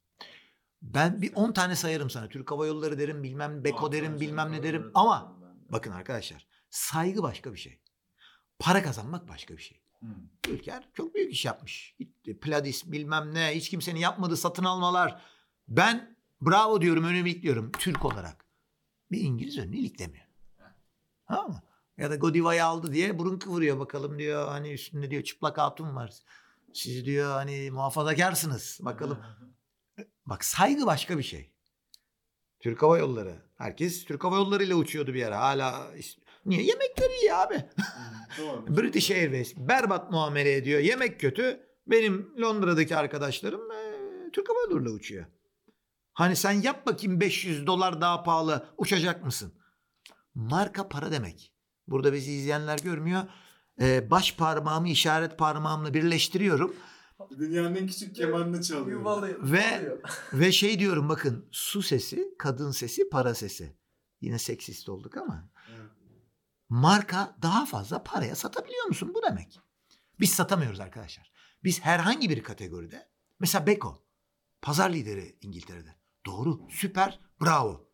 Ben 0.83 1.23
bir 1.23 1.35
10 1.35 1.53
tane 1.53 1.77
sayarım 1.77 2.11
sana. 2.11 2.29
Türk 2.29 2.51
Hava 2.51 2.67
Yolları 2.67 2.99
derim, 2.99 3.23
bilmem 3.23 3.65
Beko 3.65 3.87
Aa, 3.87 3.93
derim, 3.93 4.21
bilmem 4.21 4.53
ne 4.53 4.63
derim. 4.63 4.91
Ama 4.95 5.37
bakın 5.69 5.93
arkadaşlar 5.93 6.47
saygı 6.71 7.23
başka 7.23 7.53
bir 7.53 7.59
şey. 7.59 7.81
Para 8.59 8.83
kazanmak 8.83 9.29
başka 9.29 9.57
bir 9.57 9.63
şey. 9.63 9.81
Hı. 10.01 10.07
Ülker 10.49 10.89
çok 10.95 11.15
büyük 11.15 11.33
iş 11.33 11.45
yapmış. 11.45 11.97
Pladis 12.41 12.93
bilmem 12.93 13.35
ne 13.35 13.57
hiç 13.57 13.71
kimsenin 13.71 14.01
yapmadığı 14.01 14.37
satın 14.37 14.65
almalar. 14.65 15.23
Ben 15.69 16.17
bravo 16.41 16.81
diyorum 16.81 17.05
önümü 17.05 17.31
ilikliyorum 17.31 17.73
Türk 17.73 18.05
olarak. 18.05 18.45
Bir 19.11 19.21
İngiliz 19.21 19.59
önünü 19.59 19.77
iliklemiyor. 19.77 20.27
Tamam 21.29 21.51
mı? 21.51 21.63
Ya 21.99 22.11
da 22.11 22.17
Godiva'yı 22.17 22.65
aldı 22.65 22.93
diye 22.93 23.19
burun 23.19 23.39
kıvırıyor 23.39 23.79
bakalım 23.79 24.19
diyor. 24.19 24.49
Hani 24.49 24.73
üstünde 24.73 25.11
diyor 25.11 25.23
çıplak 25.23 25.59
hatun 25.59 25.97
var. 25.97 26.15
Siz 26.73 27.05
diyor 27.05 27.33
hani 27.33 27.71
muhafazakarsınız. 27.71 28.79
Bakalım. 28.83 29.19
Bak 30.27 30.45
saygı 30.45 30.87
başka 30.87 31.19
bir 31.19 31.23
şey. 31.23 31.53
Türk 32.61 32.83
Hava 32.83 32.99
Yolları. 32.99 33.43
Herkes 33.59 34.05
Türk 34.05 34.25
Hava 34.25 34.37
Yolları 34.37 34.65
ile 34.65 34.75
uçuyordu 34.75 35.15
bir 35.15 35.27
ara. 35.27 35.41
Hala 35.41 35.91
niye 36.47 36.63
yemekleri 36.63 37.13
iyi 37.23 37.35
abi? 37.35 37.65
Doğru. 38.39 38.67
British 38.77 39.11
Airways 39.11 39.57
berbat 39.57 40.11
muamele 40.11 40.57
ediyor. 40.57 40.81
Yemek 40.81 41.21
kötü. 41.21 41.61
Benim 41.87 42.35
Londra'daki 42.41 42.97
arkadaşlarım 42.97 43.71
eee, 43.71 44.31
Türk 44.33 44.49
Hava 44.49 44.59
Yolları'yla 44.61 44.91
uçuyor. 44.91 45.27
Hani 46.13 46.37
sen 46.37 46.53
yap 46.53 46.87
bakayım 46.87 47.21
500 47.21 47.67
dolar 47.67 48.01
daha 48.01 48.23
pahalı 48.23 48.67
uçacak 48.79 49.25
mısın? 49.25 49.55
Marka 50.35 50.89
para 50.89 51.13
demek. 51.13 51.53
Burada 51.87 52.13
bizi 52.13 52.33
izleyenler 52.33 52.79
görmüyor. 52.79 53.23
Eee, 53.81 54.07
baş 54.11 54.37
parmağımı 54.37 54.89
işaret 54.89 55.39
parmağımla 55.39 55.95
birleştiriyorum. 55.95 56.77
Dünyanın 57.39 57.75
en 57.75 57.87
küçük 57.87 58.17
kemanını 58.17 58.63
çalıyor. 58.63 59.01
Yuvalıyor. 59.01 59.53
Ve-. 59.53 59.99
Ve 60.33 60.53
şey 60.53 60.79
diyorum 60.79 61.09
bakın 61.09 61.49
su 61.51 61.83
sesi, 61.83 62.35
kadın 62.39 62.71
sesi, 62.71 63.09
para 63.09 63.35
sesi. 63.35 63.77
Yine 64.21 64.39
seksist 64.39 64.89
olduk 64.89 65.17
ama. 65.17 65.51
Evet. 65.77 65.91
Marka 66.69 67.37
daha 67.43 67.67
fazla 67.67 68.03
paraya 68.03 68.37
satabiliyor 68.37 68.85
musun? 68.85 69.13
Bu 69.15 69.23
demek. 69.23 69.61
Biz 70.21 70.31
satamıyoruz 70.31 70.81
arkadaşlar. 70.81 71.33
Biz 71.65 71.81
herhangi 71.81 72.31
bir 72.31 72.43
kategoride 72.43 73.09
mesela 73.41 73.67
Beko 73.67 74.07
pazar 74.63 74.91
lideri 74.93 75.39
İngiltere'de. 75.41 75.95
Doğru, 76.27 76.61
süper, 76.71 77.21
bravo. 77.43 77.91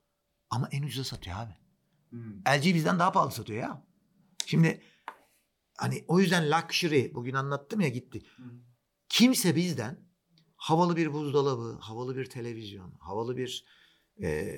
Ama 0.50 0.68
en 0.72 0.82
ucuza 0.82 1.04
satıyor 1.04 1.36
abi. 1.36 1.56
Hı. 2.10 2.58
LG 2.58 2.64
bizden 2.74 2.98
daha 2.98 3.12
pahalı 3.12 3.30
satıyor 3.32 3.62
ya. 3.62 3.86
Şimdi 4.46 4.82
hani 5.76 6.04
o 6.08 6.20
yüzden 6.20 6.50
luxury 6.50 7.14
bugün 7.14 7.34
anlattım 7.34 7.80
ya 7.80 7.88
gitti. 7.88 8.22
Hı. 8.36 8.42
Kimse 9.16 9.56
bizden 9.56 9.98
havalı 10.56 10.96
bir 10.96 11.12
buzdolabı, 11.12 11.78
havalı 11.80 12.16
bir 12.16 12.24
televizyon, 12.26 12.92
havalı 13.00 13.36
bir 13.36 13.64
e, 14.22 14.56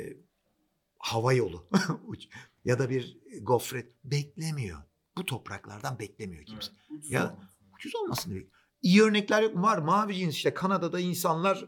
hava 0.99 1.33
yolu 1.33 1.69
ya 2.65 2.79
da 2.79 2.91
bir 2.91 3.19
gofret 3.43 3.93
beklemiyor. 4.05 4.79
Bu 5.17 5.25
topraklardan 5.25 5.99
beklemiyor 5.99 6.45
kimse. 6.45 6.73
Evet. 6.91 6.99
Ucuz 6.99 7.11
Ya- 7.11 7.31
olması. 7.33 7.49
ucuz 7.77 7.95
olmasın 7.95 8.31
diye. 8.31 8.47
İyi 8.83 9.03
örnekler 9.03 9.43
yok 9.43 9.55
mu? 9.55 9.63
Var. 9.63 9.79
Mavi 9.79 10.15
cins 10.15 10.35
işte 10.35 10.55
Kanada'da 10.55 11.01
insanlar 11.01 11.65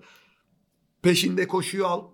peşinde 1.03 1.47
koşuyor. 1.49 1.87
Al- 1.89 2.11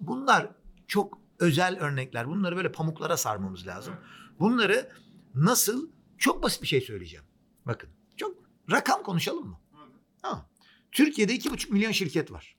Bunlar 0.00 0.50
çok 0.86 1.18
özel 1.38 1.78
örnekler. 1.80 2.28
Bunları 2.28 2.56
böyle 2.56 2.72
pamuklara 2.72 3.16
sarmamız 3.16 3.66
lazım. 3.66 3.94
Bunları 4.40 4.92
nasıl 5.34 5.90
çok 6.18 6.42
basit 6.42 6.62
bir 6.62 6.66
şey 6.68 6.80
söyleyeceğim. 6.80 7.24
Bakın 7.66 7.90
çok 8.16 8.36
rakam 8.70 9.02
konuşalım 9.02 9.48
mı? 9.48 9.60
Tamam. 10.22 10.48
Türkiye'de 10.92 11.34
iki 11.34 11.50
buçuk 11.50 11.72
milyon 11.72 11.92
şirket 11.92 12.32
var. 12.32 12.56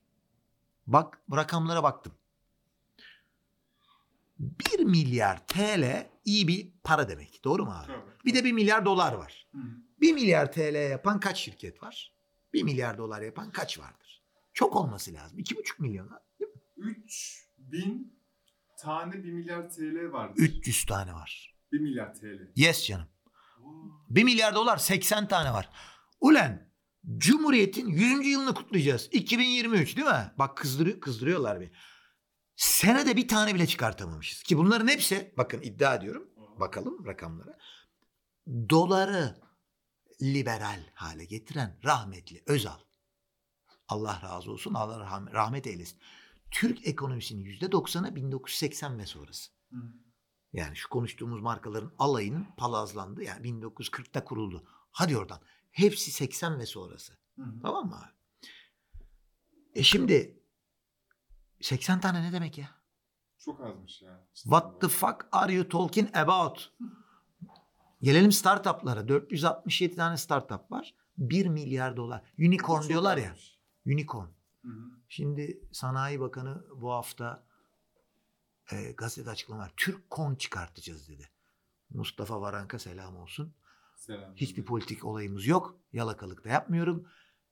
Bak 0.86 1.18
rakamlara 1.32 1.82
baktım. 1.82 2.12
1 4.38 4.84
milyar 4.84 5.46
TL 5.46 6.06
iyi 6.24 6.48
bir 6.48 6.72
para 6.84 7.08
demek. 7.08 7.44
Doğru 7.44 7.64
mu 7.64 7.72
abi? 7.72 7.86
Tabii. 7.86 8.24
Bir 8.24 8.34
de 8.34 8.44
1 8.44 8.52
milyar 8.52 8.84
dolar 8.84 9.12
var. 9.12 9.46
Hı 9.52 9.58
hı. 9.58 9.62
1 10.00 10.12
milyar 10.12 10.52
TL 10.52 10.90
yapan 10.90 11.20
kaç 11.20 11.38
şirket 11.38 11.82
var? 11.82 12.14
1 12.52 12.62
milyar 12.62 12.98
dolar 12.98 13.22
yapan 13.22 13.50
kaç 13.50 13.78
vardır? 13.78 14.22
Çok 14.52 14.76
olması 14.76 15.12
lazım. 15.12 15.38
2,5 15.38 15.82
milyon. 15.82 16.08
ha? 16.08 16.20
3000 16.76 18.20
tane 18.78 19.12
1 19.24 19.32
milyar 19.32 19.70
TL 19.70 20.12
vardı. 20.12 20.34
300 20.36 20.84
tane 20.86 21.12
var. 21.14 21.56
1 21.72 21.80
milyar 21.80 22.14
TL. 22.14 22.50
Yes 22.56 22.86
canım. 22.86 23.06
Oo. 23.64 23.72
1 24.10 24.24
milyar 24.24 24.54
dolar 24.54 24.76
80 24.76 25.28
tane 25.28 25.52
var. 25.52 25.70
Ulen 26.20 26.69
Cumhuriyet'in 27.18 27.86
100. 27.86 28.26
yılını 28.26 28.54
kutlayacağız. 28.54 29.08
2023 29.12 29.96
değil 29.96 30.06
mi? 30.06 30.32
Bak 30.38 30.56
kızdırıyor, 30.56 31.00
kızdırıyorlar 31.00 31.60
bir. 31.60 31.70
Senede 32.56 33.16
bir 33.16 33.28
tane 33.28 33.54
bile 33.54 33.66
çıkartamamışız. 33.66 34.42
Ki 34.42 34.58
bunların 34.58 34.88
hepsi 34.88 35.34
bakın 35.36 35.62
iddia 35.62 35.94
ediyorum. 35.94 36.30
Bakalım 36.60 37.06
rakamlara. 37.06 37.58
Doları 38.70 39.40
liberal 40.22 40.80
hale 40.94 41.24
getiren 41.24 41.78
rahmetli 41.84 42.42
Özal. 42.46 42.80
Allah 43.88 44.20
razı 44.22 44.50
olsun. 44.52 44.74
Allah 44.74 44.96
rahm- 44.96 45.32
rahmet 45.32 45.66
eylesin. 45.66 45.98
Türk 46.50 46.86
ekonomisinin 46.86 47.44
%90'ı 47.44 48.16
1980 48.16 48.98
ve 48.98 49.06
sonrası. 49.06 49.50
Hı. 49.70 49.76
Yani 50.52 50.76
şu 50.76 50.88
konuştuğumuz 50.88 51.40
markaların 51.40 51.92
alayının 51.98 52.46
palazlandı. 52.56 53.22
Yani 53.22 53.46
1940'ta 53.46 54.24
kuruldu. 54.24 54.64
Hadi 54.90 55.16
oradan. 55.16 55.40
Hepsi 55.70 56.10
80 56.10 56.58
ve 56.58 56.66
sonrası. 56.66 57.12
Hı 57.36 57.42
hı. 57.42 57.60
Tamam 57.62 57.88
mı 57.88 57.96
abi? 57.96 58.10
E 59.74 59.82
şimdi 59.82 60.40
80 61.60 62.00
tane 62.00 62.22
ne 62.22 62.32
demek 62.32 62.58
ya? 62.58 62.70
Çok 63.38 63.60
azmış 63.60 64.02
ya. 64.02 64.26
What 64.34 64.80
the 64.80 64.88
fuck 64.88 65.28
are 65.32 65.52
you 65.52 65.68
talking 65.68 66.16
about? 66.16 66.72
Gelelim 68.02 68.32
startuplara. 68.32 69.08
467 69.08 69.96
tane 69.96 70.16
startup 70.16 70.70
var. 70.72 70.94
1 71.18 71.46
milyar 71.46 71.96
dolar. 71.96 72.22
Unicorn 72.38 72.80
Çok 72.80 72.88
diyorlar 72.88 73.16
ya. 73.16 73.30
azmış. 73.30 73.58
Unicorn. 73.86 74.26
Hı 74.64 74.68
hı. 74.68 74.90
Şimdi 75.08 75.60
Sanayi 75.72 76.20
Bakanı 76.20 76.64
bu 76.76 76.90
hafta 76.92 77.46
e, 78.72 78.92
gazetede 78.92 79.30
açıklama 79.30 79.62
var. 79.62 79.72
Türk 79.76 80.10
kon 80.10 80.34
çıkartacağız 80.34 81.08
dedi. 81.08 81.30
Mustafa 81.90 82.40
Varank'a 82.40 82.78
selam 82.78 83.16
olsun. 83.16 83.54
Selam. 84.10 84.34
Hiçbir 84.36 84.64
politik 84.64 85.04
olayımız 85.04 85.46
yok. 85.46 85.80
Yalakalık 85.92 86.44
da 86.44 86.48
yapmıyorum. 86.48 87.06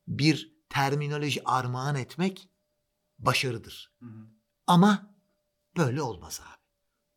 Bir 0.08 0.56
terminoloji 0.68 1.48
armağan 1.48 1.94
etmek 1.96 2.48
başarıdır. 3.18 3.92
Hı 4.00 4.06
hı. 4.06 4.26
Ama 4.66 5.14
böyle 5.76 6.02
olmaz 6.02 6.40
abi. 6.44 6.58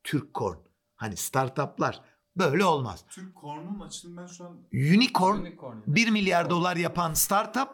Türk 0.04 0.34
korn. 0.34 0.58
Hani 0.96 1.18
startuplar 1.18 2.02
böyle 2.38 2.66
olmaz. 2.66 3.06
Türk 3.10 3.36
kornun 3.36 3.80
açılımı 3.80 4.22
ben 4.22 4.28
şu 4.28 4.46
an 4.46 4.68
Unicorn 4.74 5.38
Unicorn. 5.40 5.78
1 5.88 6.10
milyar 6.10 6.50
dolar 6.50 6.76
yapan 6.76 7.14
startup 7.14 7.70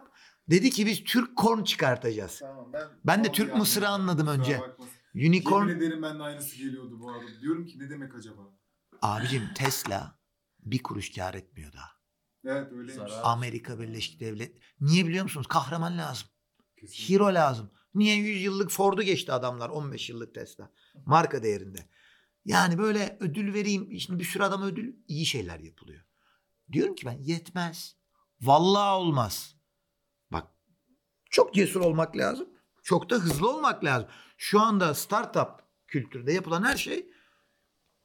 dedi 0.49 0.69
ki 0.69 0.85
biz 0.85 1.03
Türk 1.03 1.35
korn 1.35 1.63
çıkartacağız. 1.63 2.39
Tamam 2.39 2.73
ben 2.73 2.87
Ben 3.05 3.23
de 3.23 3.31
Türk 3.31 3.55
mısırı 3.55 3.89
anladım 3.89 4.27
önce. 4.27 4.61
Unicorn 5.15 5.67
Yemin 5.67 5.81
ederim 5.81 6.01
ben 6.01 6.19
de 6.19 6.23
aynısı 6.23 6.57
geliyordu 6.57 6.99
bu 6.99 7.11
arada. 7.11 7.41
Diyorum 7.41 7.65
ki 7.65 7.79
ne 7.79 7.89
demek 7.89 8.15
acaba? 8.15 8.41
abicim 9.01 9.53
Tesla 9.55 10.16
bir 10.71 10.83
kuruş 10.83 11.11
kar 11.11 11.33
etmiyor 11.33 11.73
daha. 11.73 11.91
Evet 12.45 12.71
öyleymiş. 12.71 13.13
Amerika 13.23 13.79
Birleşik 13.79 14.19
Devlet. 14.19 14.57
Niye 14.81 15.07
biliyor 15.07 15.23
musunuz? 15.23 15.47
Kahraman 15.47 15.97
lazım. 15.97 16.27
Kesinlikle. 16.79 17.15
Hero 17.15 17.33
lazım. 17.33 17.71
Niye 17.93 18.15
100 18.15 18.43
yıllık 18.43 18.71
Ford'u 18.71 19.03
geçti 19.03 19.31
adamlar 19.31 19.69
15 19.69 20.09
yıllık 20.09 20.35
Tesla. 20.35 20.71
Marka 21.05 21.43
değerinde. 21.43 21.89
Yani 22.45 22.77
böyle 22.77 23.17
ödül 23.19 23.53
vereyim. 23.53 23.99
Şimdi 23.99 24.19
bir 24.19 24.25
sürü 24.25 24.43
adama 24.43 24.65
ödül 24.65 24.95
iyi 25.07 25.25
şeyler 25.25 25.59
yapılıyor. 25.59 26.03
Diyorum 26.71 26.95
ki 26.95 27.05
ben 27.05 27.17
yetmez. 27.21 27.95
Vallahi 28.41 28.95
olmaz. 28.95 29.55
Bak 30.31 30.47
çok 31.29 31.53
cesur 31.53 31.81
olmak 31.81 32.17
lazım. 32.17 32.49
Çok 32.83 33.09
da 33.09 33.15
hızlı 33.15 33.49
olmak 33.49 33.83
lazım. 33.83 34.09
Şu 34.37 34.61
anda 34.61 34.93
startup 34.93 35.49
kültüründe 35.87 36.33
yapılan 36.33 36.63
her 36.63 36.77
şey 36.77 37.09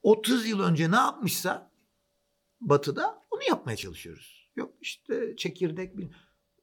30 0.02 0.46
yıl 0.46 0.60
önce 0.60 0.90
ne 0.90 0.96
yapmışsa 0.96 1.71
batıda 2.68 3.22
onu 3.30 3.42
yapmaya 3.48 3.76
çalışıyoruz. 3.76 4.48
Yok 4.56 4.74
işte 4.80 5.36
çekirdek 5.36 5.96
bir 5.96 6.10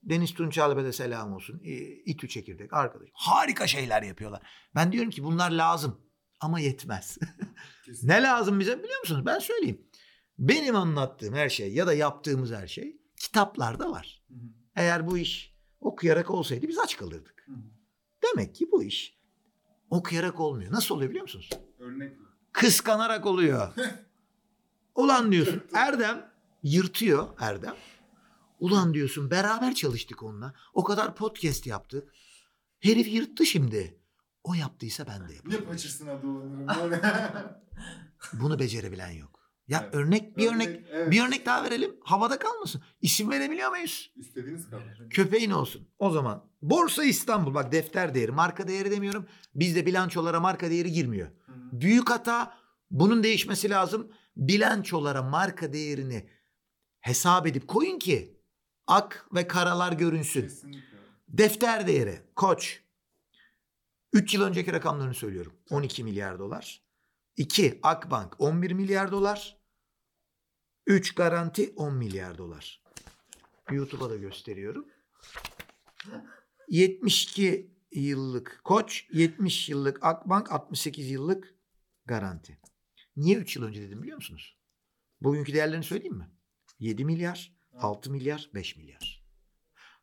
Deniz 0.03 0.33
Tunçalp'e 0.33 0.83
de 0.83 0.93
selam 0.93 1.33
olsun. 1.33 1.61
İTÜ 2.05 2.27
çekirdek 2.27 2.73
arkadaş. 2.73 3.09
Harika 3.13 3.67
şeyler 3.67 4.03
yapıyorlar. 4.03 4.41
Ben 4.75 4.91
diyorum 4.91 5.09
ki 5.09 5.23
bunlar 5.23 5.51
lazım 5.51 6.01
ama 6.39 6.59
yetmez. 6.59 7.17
Ne 8.03 8.23
lazım 8.23 8.59
bize 8.59 8.83
biliyor 8.83 8.99
musunuz? 8.99 9.25
Ben 9.25 9.39
söyleyeyim. 9.39 9.81
Benim 10.37 10.75
anlattığım 10.75 11.33
her 11.33 11.49
şey 11.49 11.73
ya 11.73 11.87
da 11.87 11.93
yaptığımız 11.93 12.51
her 12.51 12.67
şey 12.67 13.01
kitaplarda 13.17 13.91
var. 13.91 14.23
Hı 14.27 14.33
hı. 14.33 14.39
Eğer 14.75 15.07
bu 15.07 15.17
iş 15.17 15.55
okuyarak 15.79 16.29
olsaydı 16.29 16.67
biz 16.67 16.79
aç 16.79 16.97
kalırdık. 16.97 17.43
Hı. 17.45 17.51
Demek 18.23 18.55
ki 18.55 18.71
bu 18.71 18.83
iş 18.83 19.19
okuyarak 19.89 20.39
olmuyor. 20.39 20.71
Nasıl 20.71 20.95
oluyor 20.95 21.09
biliyor 21.09 21.23
musunuz? 21.23 21.49
Örnek. 21.79 22.17
Kıskanarak 22.51 23.25
oluyor. 23.25 23.73
Ulan 24.99 25.31
diyorsun 25.31 25.63
Erdem 25.73 26.31
yırtıyor 26.63 27.27
Erdem. 27.39 27.75
Ulan 28.59 28.93
diyorsun 28.93 29.31
beraber 29.31 29.73
çalıştık 29.75 30.23
onunla. 30.23 30.53
O 30.73 30.83
kadar 30.83 31.15
podcast 31.15 31.67
yaptık. 31.67 32.13
Herif 32.79 33.07
yırttı 33.07 33.45
şimdi. 33.45 33.97
O 34.43 34.53
yaptıysa 34.53 35.07
ben 35.07 35.29
de 35.29 35.33
yaparım. 35.33 35.65
paçasına 35.65 36.21
dolanırım? 36.23 37.01
Bunu 38.33 38.59
becerebilen 38.59 39.11
yok. 39.11 39.39
Ya 39.67 39.81
Evet. 39.83 39.95
örnek 39.95 40.37
bir 40.37 40.51
örnek 40.51 40.79
evet. 40.91 41.11
bir 41.11 41.23
örnek 41.27 41.45
daha 41.45 41.63
verelim. 41.63 41.95
Havada 42.03 42.39
kalmasın. 42.39 42.81
İsim 43.01 43.31
verebiliyor 43.31 43.69
muyuz? 43.69 44.11
İstediğiniz 44.15 44.69
kadar. 44.69 45.09
Köpeğin 45.09 45.51
olsun. 45.51 45.87
O 45.99 46.09
zaman 46.09 46.45
Borsa 46.61 47.03
İstanbul 47.03 47.53
bak 47.53 47.71
defter 47.71 48.15
değeri, 48.15 48.31
marka 48.31 48.67
değeri 48.67 48.91
demiyorum. 48.91 49.25
Bizde 49.55 49.85
bilançolara 49.85 50.39
marka 50.39 50.69
değeri 50.69 50.91
girmiyor. 50.91 51.27
Hı. 51.27 51.53
Büyük 51.71 52.09
hata 52.09 52.57
bunun 52.91 53.23
değişmesi 53.23 53.69
lazım. 53.69 54.11
Bilançolara 54.39 55.23
marka 55.23 55.73
değerini 55.73 56.29
hesap 56.99 57.47
edip 57.47 57.67
koyun 57.67 57.99
ki 57.99 58.41
ak 58.87 59.27
ve 59.33 59.47
karalar 59.47 59.91
görünsün. 59.91 60.41
Kesinlikle. 60.41 60.97
Defter 61.27 61.87
değeri 61.87 62.21
koç 62.35 62.83
3 64.13 64.33
yıl 64.33 64.43
önceki 64.43 64.73
rakamlarını 64.73 65.13
söylüyorum. 65.13 65.53
12 65.69 66.03
milyar 66.03 66.39
dolar. 66.39 66.83
2 67.37 67.79
Akbank 67.83 68.35
11 68.39 68.71
milyar 68.71 69.11
dolar. 69.11 69.57
3 70.87 71.15
garanti 71.15 71.73
10 71.75 71.93
milyar 71.93 72.37
dolar. 72.37 72.83
YouTube'a 73.71 74.09
da 74.09 74.15
gösteriyorum. 74.15 74.87
72 76.69 77.71
yıllık 77.91 78.61
koç, 78.63 79.07
70 79.13 79.69
yıllık 79.69 80.05
Akbank, 80.05 80.51
68 80.51 81.11
yıllık 81.11 81.55
garanti. 82.05 82.59
Niye 83.19 83.37
3 83.37 83.55
yıl 83.55 83.63
önce 83.63 83.81
dedim 83.81 84.01
biliyor 84.01 84.15
musunuz? 84.15 84.57
Bugünkü 85.21 85.53
değerlerini 85.53 85.83
söyleyeyim 85.83 86.17
mi? 86.17 86.31
7 86.79 87.05
milyar, 87.05 87.53
6 87.73 88.11
milyar, 88.11 88.49
5 88.53 88.75
milyar. 88.75 89.25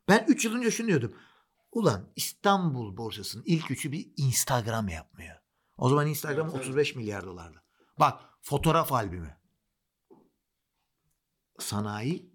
Ben 0.09 0.25
3 0.27 0.45
yıl 0.45 0.55
önce 0.55 0.71
şunu 0.71 0.87
diyordum. 0.87 1.15
Ulan 1.71 2.11
İstanbul 2.15 2.97
borsasının 2.97 3.43
ilk 3.47 3.71
üçü 3.71 3.91
bir 3.91 4.11
Instagram 4.17 4.87
yapmıyor. 4.87 5.35
O 5.77 5.89
zaman 5.89 6.07
Instagram 6.07 6.45
Evet, 6.45 6.55
evet. 6.55 6.65
35 6.67 6.95
milyar 6.95 7.25
dolardı. 7.25 7.63
Bak 7.99 8.23
fotoğraf 8.41 8.91
albümü. 8.91 9.37
Sanayi 11.59 12.33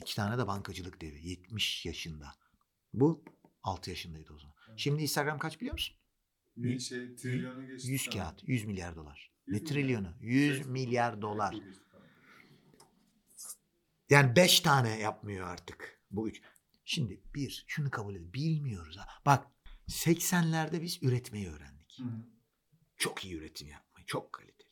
iki 0.00 0.16
tane 0.16 0.38
de 0.38 0.46
bankacılık 0.46 1.00
devi. 1.00 1.28
70 1.28 1.86
yaşında. 1.86 2.34
Bu 2.92 3.24
6 3.62 3.90
yaşındaydı 3.90 4.32
o 4.32 4.38
zaman. 4.38 4.56
Evet. 4.68 4.78
Şimdi 4.78 5.02
Instagram 5.02 5.38
kaç 5.38 5.60
biliyor 5.60 5.72
musun? 5.72 5.96
Bir 6.56 6.78
şey 6.78 7.16
trilyonu 7.16 7.66
geçti. 7.66 7.90
100 7.90 8.04
Tamam. 8.04 8.28
kağıt. 8.28 8.48
100 8.48 8.64
milyar 8.64 8.96
dolar. 8.96 9.31
100 9.46 9.62
Ne 9.62 9.64
trilyonu? 9.64 10.14
100 10.20 10.56
Evet. 10.56 10.66
milyar 10.66 11.22
dolar. 11.22 11.56
Yani 14.10 14.36
5 14.36 14.60
tane 14.60 14.98
yapmıyor 14.98 15.48
artık 15.48 16.00
bu 16.10 16.28
üç. 16.28 16.42
Şimdi 16.84 17.22
bir 17.34 17.64
şunu 17.68 17.90
kabul 17.90 18.14
edin. 18.14 18.32
Bilmiyoruz 18.32 18.98
ha. 18.98 19.08
Bak 19.26 19.46
80'lerde 19.88 20.82
biz 20.82 21.02
üretmeyi 21.02 21.50
öğrendik. 21.50 21.98
Hı. 21.98 22.04
Çok 22.96 23.24
iyi 23.24 23.34
üretim 23.34 23.68
yapmayı. 23.68 24.06
Çok 24.06 24.32
kaliteli. 24.32 24.68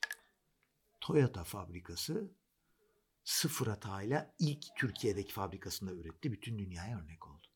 Toyota 1.00 1.44
fabrikası 1.44 2.30
sıfır 3.24 3.66
hatayla 3.66 4.34
ilk 4.38 4.64
Türkiye'deki 4.76 5.32
fabrikasında 5.32 5.92
üretti. 5.92 6.32
Bütün 6.32 6.58
dünyaya 6.58 6.98
örnek 6.98 7.26
oldu. 7.28 7.46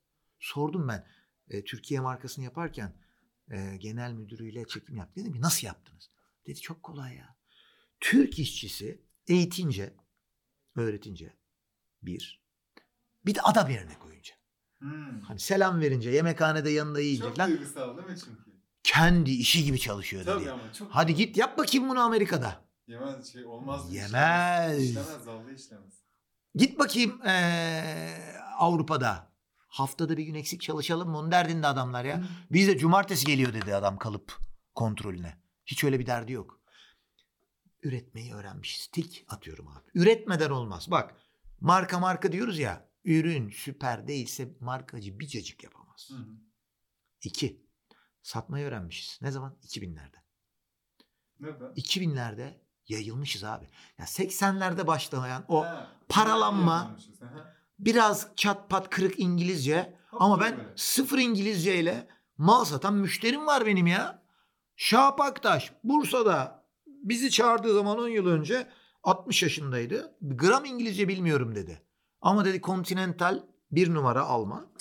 Sordum 0.41 0.89
ben 0.89 1.07
e, 1.49 1.65
Türkiye 1.65 2.01
markasını 2.01 2.45
yaparken 2.45 2.97
e, 3.51 3.77
genel 3.77 4.13
müdürüyle 4.13 4.67
çekim 4.67 4.97
yaptı. 4.97 5.21
Dedim 5.21 5.33
ki 5.33 5.41
nasıl 5.41 5.67
yaptınız? 5.67 6.11
Dedi 6.47 6.61
çok 6.61 6.83
kolay 6.83 7.15
ya. 7.15 7.37
Türk 8.01 8.39
işçisi 8.39 9.03
eğitince, 9.27 9.95
öğretince 10.77 11.35
bir. 12.03 12.45
Bir 13.27 13.35
de 13.35 13.41
adam 13.43 13.71
yerine 13.71 13.99
koyunca. 13.99 14.35
Hmm. 14.79 15.21
Hani 15.21 15.41
selam 15.41 15.81
verince, 15.81 16.11
yemekhanede 16.11 16.71
yanında 16.71 17.01
yiyince 17.01 17.29
Çok 17.29 17.37
falan 17.37 17.51
duygusal 17.51 17.97
değil 17.97 18.09
mi 18.09 18.17
çünkü? 18.25 18.45
kendi 18.83 19.31
işi 19.31 19.65
gibi 19.65 19.79
çalışıyor 19.79 20.23
dedi. 20.27 20.31
Tabii 20.35 20.51
ama 20.51 20.73
çok. 20.73 20.91
Hadi 20.91 21.15
git 21.15 21.37
yap 21.37 21.59
bakayım 21.59 21.89
bunu 21.89 22.01
Amerika'da. 22.01 22.65
Yemez 22.89 23.33
şey 23.33 23.45
olmaz. 23.45 23.95
Yemez. 23.95 24.83
İşlemez. 24.83 25.27
Vallahi 25.27 25.55
işlemez. 25.55 25.95
Git 26.55 26.79
bakayım 26.79 27.21
eee, 27.25 28.37
Avrupa'da. 28.59 29.35
Haftada 29.69 30.17
bir 30.17 30.23
gün 30.25 30.35
eksik 30.35 30.61
çalışalım 30.61 31.11
mı? 31.11 31.19
Onun 31.19 31.31
derdinde 31.31 31.67
adamlar 31.67 32.05
ya. 32.05 32.25
Biz 32.51 32.69
de 32.69 32.79
cumartesi 32.79 33.27
geliyor 33.27 33.53
dedi 33.55 33.75
adam 33.75 33.99
kalıp 33.99 34.39
kontrolüne. 34.75 35.39
Hiç 35.67 35.85
öyle 35.85 35.99
bir 36.01 36.07
derdi 36.07 36.33
yok. 36.33 36.61
Üretmeyi 37.83 38.35
öğrenmişiz. 38.35 38.87
Tik 38.87 39.25
atıyorum 39.29 39.69
abi. 39.69 39.91
Üretmeden 39.95 40.51
olmaz. 40.51 40.91
Bak 40.91 41.15
marka 41.61 41.99
marka 41.99 42.33
diyoruz 42.33 42.59
ya. 42.59 42.89
Ürün 43.05 43.51
süper 43.51 44.09
değilse 44.09 44.49
markacı 44.61 45.19
bir 45.21 45.27
cacık 45.27 45.65
yapamaz. 45.65 46.09
Hı 46.13 46.17
hı. 46.17 46.27
İki. 47.23 47.65
Satmayı 48.23 48.67
öğrenmişiz. 48.67 49.19
Ne 49.23 49.31
zaman? 49.31 49.57
2000'lerde. 49.63 50.17
Neden? 51.41 51.67
2000'lerde 51.77 52.61
yayılmışız 52.89 53.45
abi. 53.45 53.65
Ya 53.99 54.05
80'lerde 54.05 54.87
başlayan 54.87 55.45
o 55.49 55.65
Ha, 55.65 55.93
paralanma- 56.09 56.97
biraz 57.79 58.29
çat 58.37 58.71
pat 58.71 58.91
kırık 58.91 59.19
İngilizce 59.21 59.99
ama 60.13 60.41
ben 60.41 60.57
Böyle. 60.59 60.69
sıfır 60.77 61.19
İngilizceyle 61.19 62.09
mal 62.39 62.65
satan 62.65 62.95
müşterim 62.95 63.47
var 63.47 63.67
benim 63.67 63.87
ya. 63.87 64.24
Şahap 64.77 65.21
Aktaş 65.21 65.73
Bursa'da 65.85 66.65
bizi 66.87 67.31
çağırdığı 67.31 67.75
zaman 67.75 67.99
10 67.99 68.09
yıl 68.09 68.27
önce 68.27 68.69
60 69.03 69.43
yaşındaydı. 69.43 70.17
Gram 70.21 70.65
İngilizce 70.65 71.09
bilmiyorum 71.09 71.55
dedi. 71.55 71.83
Ama 72.21 72.45
dedi 72.45 72.61
Continental 72.61 73.43
bir 73.71 73.95
numara 73.95 74.23
Alman. 74.23 74.75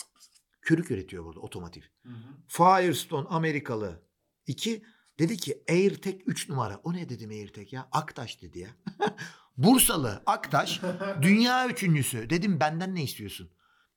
Kürük 0.61 0.91
üretiyor 0.91 1.25
burada 1.25 1.39
otomotiv. 1.39 1.81
Hı 2.03 2.09
hı. 2.09 2.33
Firestone 2.47 3.27
Amerikalı 3.27 4.03
2. 4.47 4.83
Dedi 5.19 5.37
ki 5.37 5.63
AirTag 5.69 6.15
3 6.25 6.49
numara. 6.49 6.79
O 6.83 6.93
ne 6.93 7.09
dedim 7.09 7.29
AirTag 7.29 7.73
ya? 7.73 7.87
Aktaş 7.91 8.41
dedi 8.41 8.59
ya. 8.59 8.69
Bursalı 9.57 10.23
Aktaş 10.25 10.81
dünya 11.21 11.69
üçüncüsü. 11.69 12.29
Dedim 12.29 12.59
benden 12.59 12.95
ne 12.95 13.03
istiyorsun? 13.03 13.51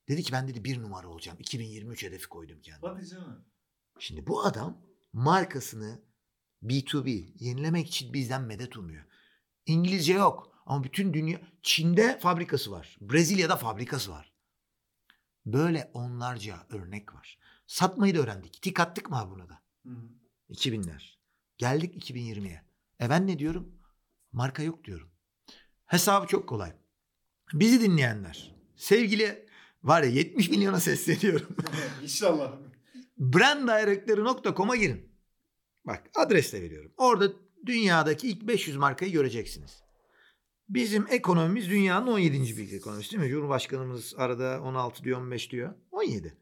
Dedi 0.09 0.23
ki 0.23 0.33
ben 0.33 0.49
dedi 0.49 0.65
bir 0.65 0.83
numara 0.83 1.09
olacağım. 1.09 1.39
2023 1.41 2.03
hedefi 2.03 2.29
koydum 2.29 2.61
kendime. 2.61 2.93
Hadi 2.93 3.07
canım. 3.07 3.45
Şimdi 3.99 4.27
bu 4.27 4.45
adam 4.45 4.83
markasını 5.13 6.03
B2B 6.63 7.33
yenilemek 7.39 7.89
için 7.89 8.13
bizden 8.13 8.43
medet 8.43 8.77
umuyor. 8.77 9.05
İngilizce 9.67 10.13
yok 10.13 10.63
ama 10.67 10.85
bütün 10.85 11.15
dünya 11.15 11.41
Çin'de 11.63 12.19
fabrikası 12.19 12.71
var. 12.71 12.97
Brezilya'da 13.01 13.57
fabrikası 13.57 14.11
var. 14.11 14.33
Böyle 15.47 15.91
onlarca 15.95 16.67
örnek 16.71 17.15
var. 17.15 17.39
Satmayı 17.67 18.15
da 18.15 18.19
öğrendik. 18.19 18.63
Tik 18.63 18.81
attık 18.81 19.11
mı 19.11 19.29
buna 19.31 19.49
da? 19.49 19.63
Hı 19.87 19.91
hı. 19.91 20.09
2000'ler. 20.51 21.17
Geldik 21.59 22.11
2020'ye. 22.11 22.63
E 23.01 23.11
ben 23.11 23.27
ne 23.27 23.39
diyorum? 23.39 23.79
Marka 24.33 24.63
yok 24.63 24.85
diyorum. 24.85 25.11
Hesabı 25.87 26.27
çok 26.27 26.49
kolay. 26.49 26.73
Bizi 27.53 27.81
dinleyenler. 27.81 28.55
Sevgili 28.77 29.47
var 29.83 30.03
ya 30.03 30.09
70 30.09 30.51
milyona 30.51 30.81
sesleniyorum. 30.81 31.57
İnşallah. 32.03 32.53
branddirectları.com'a 33.19 34.77
girin. 34.77 35.13
Bak 35.85 36.11
adres 36.15 36.53
de 36.53 36.63
veriyorum. 36.63 36.93
Orada 36.97 37.33
dünyadaki 37.67 38.29
ilk 38.29 38.43
500 38.43 38.77
markayı 38.77 39.13
göreceksiniz. 39.13 39.83
Bizim 40.69 41.07
ekonomimiz 41.11 41.71
dünyanın 41.71 42.07
17. 42.07 42.57
büyük 42.57 42.73
ekonomisi 42.73 43.13
değil 43.13 43.23
mi? 43.23 43.29
Cumhurbaşkanımız 43.31 44.15
arada 44.17 44.61
16 44.63 45.05
diyor 45.05 45.21
15 45.21 45.51
diyor. 45.53 45.75
17. 45.91 46.37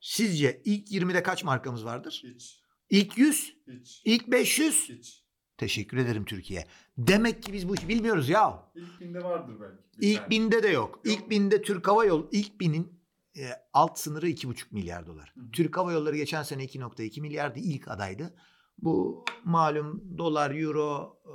Sizce 0.00 0.62
ilk 0.64 0.88
20'de 0.92 1.22
kaç 1.22 1.44
markamız 1.44 1.84
vardır? 1.84 2.22
Hiç. 2.34 2.60
İlk 2.90 3.18
100? 3.18 3.56
Hiç. 3.68 4.02
İlk 4.04 4.26
500? 4.28 4.88
Hiç. 4.88 5.24
Teşekkür 5.56 5.96
ederim 5.96 6.24
Türkiye. 6.24 6.66
Demek 6.98 7.42
ki 7.42 7.52
biz 7.52 7.68
bu 7.68 7.74
işi 7.74 7.88
bilmiyoruz 7.88 8.28
ya. 8.28 8.72
İlk 8.74 9.00
binde 9.00 9.24
vardır 9.24 9.54
belki. 9.60 10.06
İlk 10.06 10.18
tane. 10.18 10.30
binde 10.30 10.62
de 10.62 10.68
yok. 10.68 11.00
İlk 11.04 11.20
Yok. 11.20 11.30
binde 11.30 11.62
Türk 11.62 11.88
Hava 11.88 12.04
Yolu 12.04 12.28
ilk 12.32 12.60
binin 12.60 13.03
e, 13.38 13.50
alt 13.72 13.98
sınırı 13.98 14.28
2,5 14.28 14.64
milyar 14.70 15.06
dolar. 15.06 15.32
Hı. 15.36 15.50
Türk 15.52 15.76
Hava 15.76 15.92
Yolları 15.92 16.16
geçen 16.16 16.42
sene 16.42 16.64
2,2 16.64 17.20
milyardı 17.20 17.58
ilk 17.58 17.88
adaydı. 17.88 18.34
Bu 18.78 19.24
malum 19.44 20.18
dolar 20.18 20.50
euro 20.50 21.20
e, 21.24 21.34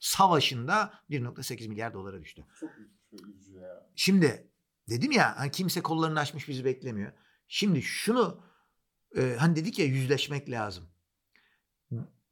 savaşında 0.00 0.94
1,8 1.10 1.68
milyar 1.68 1.94
dolara 1.94 2.20
düştü. 2.20 2.46
Çok 2.60 2.70
üzücü 3.28 3.52
ya. 3.52 3.90
Şimdi 3.96 4.50
dedim 4.88 5.12
ya 5.12 5.38
hani 5.38 5.50
kimse 5.50 5.80
kollarını 5.80 6.20
açmış 6.20 6.48
bizi 6.48 6.64
beklemiyor. 6.64 7.12
Şimdi 7.48 7.82
şunu 7.82 8.44
e, 9.16 9.36
hani 9.38 9.56
dedik 9.56 9.78
ya 9.78 9.84
yüzleşmek 9.84 10.50
lazım. 10.50 10.84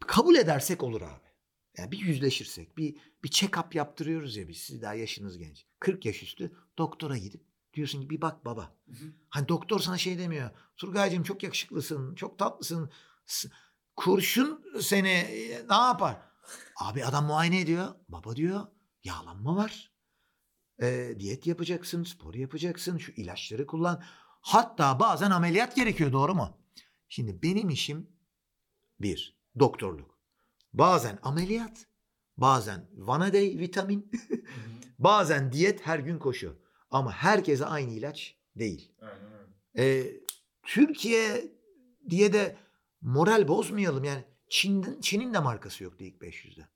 Kabul 0.07 0.35
edersek 0.35 0.83
olur 0.83 1.03
abi. 1.03 1.31
Yani 1.79 1.92
bir 1.92 1.98
yüzleşirsek, 1.98 2.76
bir 2.79 2.96
bir 3.24 3.29
check-up 3.29 3.76
yaptırıyoruz 3.76 4.37
ya 4.37 4.48
biz. 4.48 4.57
Siz 4.57 4.83
daha 4.83 4.94
yaşınız 4.94 5.38
genç. 5.38 5.66
40 5.81 6.07
yaş 6.07 6.22
üstü 6.22 6.53
doktora 6.79 7.16
gidip 7.16 7.49
diyorsun 7.74 8.02
ki 8.02 8.11
bir 8.11 8.20
bak 8.20 8.44
baba. 8.44 8.76
Hı 8.87 8.92
hı. 8.92 9.12
Hani 9.28 9.48
doktor 9.48 9.80
sana 9.80 9.98
şey 9.98 10.18
demiyor. 10.18 10.50
Turgaycığım 10.76 11.22
çok 11.22 11.42
yakışıklısın, 11.42 12.14
çok 12.14 12.38
tatlısın. 12.38 12.90
Kurşun 13.96 14.64
seni 14.80 15.26
ne 15.70 15.74
yapar? 15.74 16.16
Abi 16.76 17.04
adam 17.04 17.26
muayene 17.26 17.61
ediyor. 17.61 17.94
Baba 18.09 18.37
diyor 18.37 18.66
yağlanma 19.04 19.56
var. 19.56 19.92
E, 20.83 21.14
diyet 21.18 21.46
yapacaksın, 21.46 22.04
spor 22.04 22.35
yapacaksın, 22.35 22.98
şu 22.98 23.12
ilaçları 23.12 23.66
kullan. 23.66 24.02
Hatta 24.40 25.00
bazen 25.00 25.30
ameliyat 25.30 25.76
gerekiyor 25.76 26.12
doğru 26.12 26.35
mu? 26.35 26.59
Şimdi 27.09 27.42
benim 27.42 27.70
işim 27.70 28.11
bir, 29.00 29.38
doktorluk. 29.59 30.18
Bazen 30.72 31.18
ameliyat, 31.22 31.87
bazen 32.37 32.90
Vanaday 32.92 33.59
vitamin, 33.59 34.11
bazen 34.98 35.52
diyet 35.52 35.87
her 35.87 35.98
gün 35.98 36.18
koşu. 36.18 36.59
Ama 36.90 37.12
herkese 37.12 37.66
aynı 37.66 37.92
ilaç 37.92 38.37
değil. 38.57 38.92
Aynen. 39.00 39.46
Ee, 39.79 40.07
Türkiye 40.62 41.53
diye 42.11 42.33
de 42.33 42.57
moral 43.00 43.48
bozmayalım. 43.48 44.05
Yani 44.05 44.24
Çin'in, 44.48 45.00
Çin'in 45.00 45.35
de 45.35 45.38
markası 45.38 45.85
yoktu 45.85 46.05
ilk 46.05 46.22
500'de. 46.22 46.68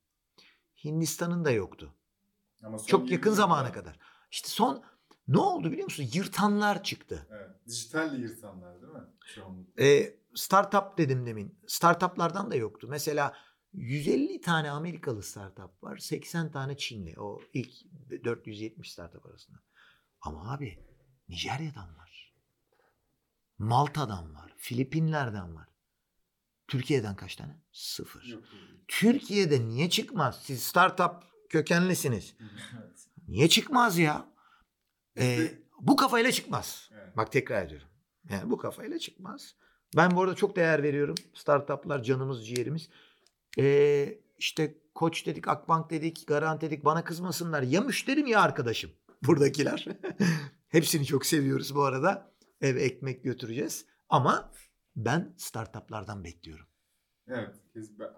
Hindistan'ın 0.85 1.45
da 1.45 1.51
yoktu. 1.51 1.95
Ama 2.63 2.79
Çok 2.79 3.11
yakın 3.11 3.33
zamana 3.33 3.73
kadar. 3.73 3.99
İşte 4.31 4.49
son 4.49 4.85
ne 5.29 5.39
oldu 5.39 5.73
biliyor 5.73 5.85
musun? 5.85 6.09
Yırtanlar 6.13 6.83
çıktı. 6.83 7.27
Evet. 7.31 7.51
Dijital 7.67 8.19
yırtanlar 8.19 8.83
değil 8.83 8.93
mi? 8.93 9.01
Çoğunluk. 9.35 9.81
Ee, 9.81 10.17
startup 10.35 10.99
dedim 10.99 11.27
demin. 11.27 11.59
Startuplardan 11.67 12.51
da 12.51 12.57
yoktu. 12.57 12.87
Mesela 12.91 13.35
150 13.73 14.41
tane 14.41 14.71
Amerikalı 14.71 15.23
startup 15.23 15.83
var. 15.83 15.99
80 15.99 16.51
tane 16.51 16.77
Çinli. 16.77 17.21
O 17.21 17.41
ilk 17.53 17.71
470 18.25 18.93
startup 18.93 19.27
arasında. 19.27 19.59
Ama 20.25 20.53
abi 20.53 20.79
Nijerya'dan 21.29 21.97
var. 21.97 22.35
Malta'dan 23.59 24.35
var. 24.35 24.55
Filipinler'den 24.57 25.55
var. 25.55 25.69
Türkiye'den 26.69 27.17
kaç 27.17 27.37
tane? 27.37 27.63
Sıfır. 27.73 28.25
Yok. 28.25 28.43
Türkiye'de 28.89 29.69
niye 29.69 29.91
çıkmaz? 29.91 30.43
Siz 30.43 30.63
startup 30.63 31.15
kökenlisiniz. 31.51 32.37
Evet. 32.81 33.09
Niye 33.29 33.49
çıkmaz 33.49 33.99
ya? 33.99 34.27
Ee, 35.19 35.59
bu 35.81 35.97
kafayla 35.97 36.33
çıkmaz. 36.33 36.91
Evet. 36.95 37.17
Bak 37.17 37.33
tekrar 37.33 37.67
ediyorum. 37.67 37.89
Yani 38.31 38.51
bu 38.51 38.59
kafayla 38.59 38.99
çıkmaz. 38.99 39.55
Ben 39.97 40.17
bu 40.17 40.23
arada 40.23 40.35
çok 40.35 40.57
değer 40.57 40.83
veriyorum. 40.83 41.15
Startuplar 41.35 42.03
canımız 42.03 42.47
ciğerimiz. 42.47 42.89
Ee, 43.59 44.19
işte 44.39 44.79
Koç 44.95 45.27
dedik, 45.27 45.49
Akbank 45.49 45.91
dedik, 45.91 46.27
Garanti 46.27 46.67
dedik. 46.67 46.85
Bana 46.85 47.05
kızmasınlar. 47.05 47.63
Ya 47.63 47.81
müşterim 47.81 48.27
ya 48.27 48.41
arkadaşım. 48.41 48.91
Buradakiler. 49.27 49.87
Hepsini 50.69 51.07
çok 51.07 51.27
seviyoruz 51.27 51.75
bu 51.75 51.83
arada. 51.83 52.35
Eve 52.61 52.83
ekmek 52.83 53.25
götüreceğiz. 53.25 53.87
Ama 54.09 54.53
ben 54.97 55.35
startuplardan 55.39 56.25
bekliyorum. 56.25 56.67
Evet. 57.29 57.55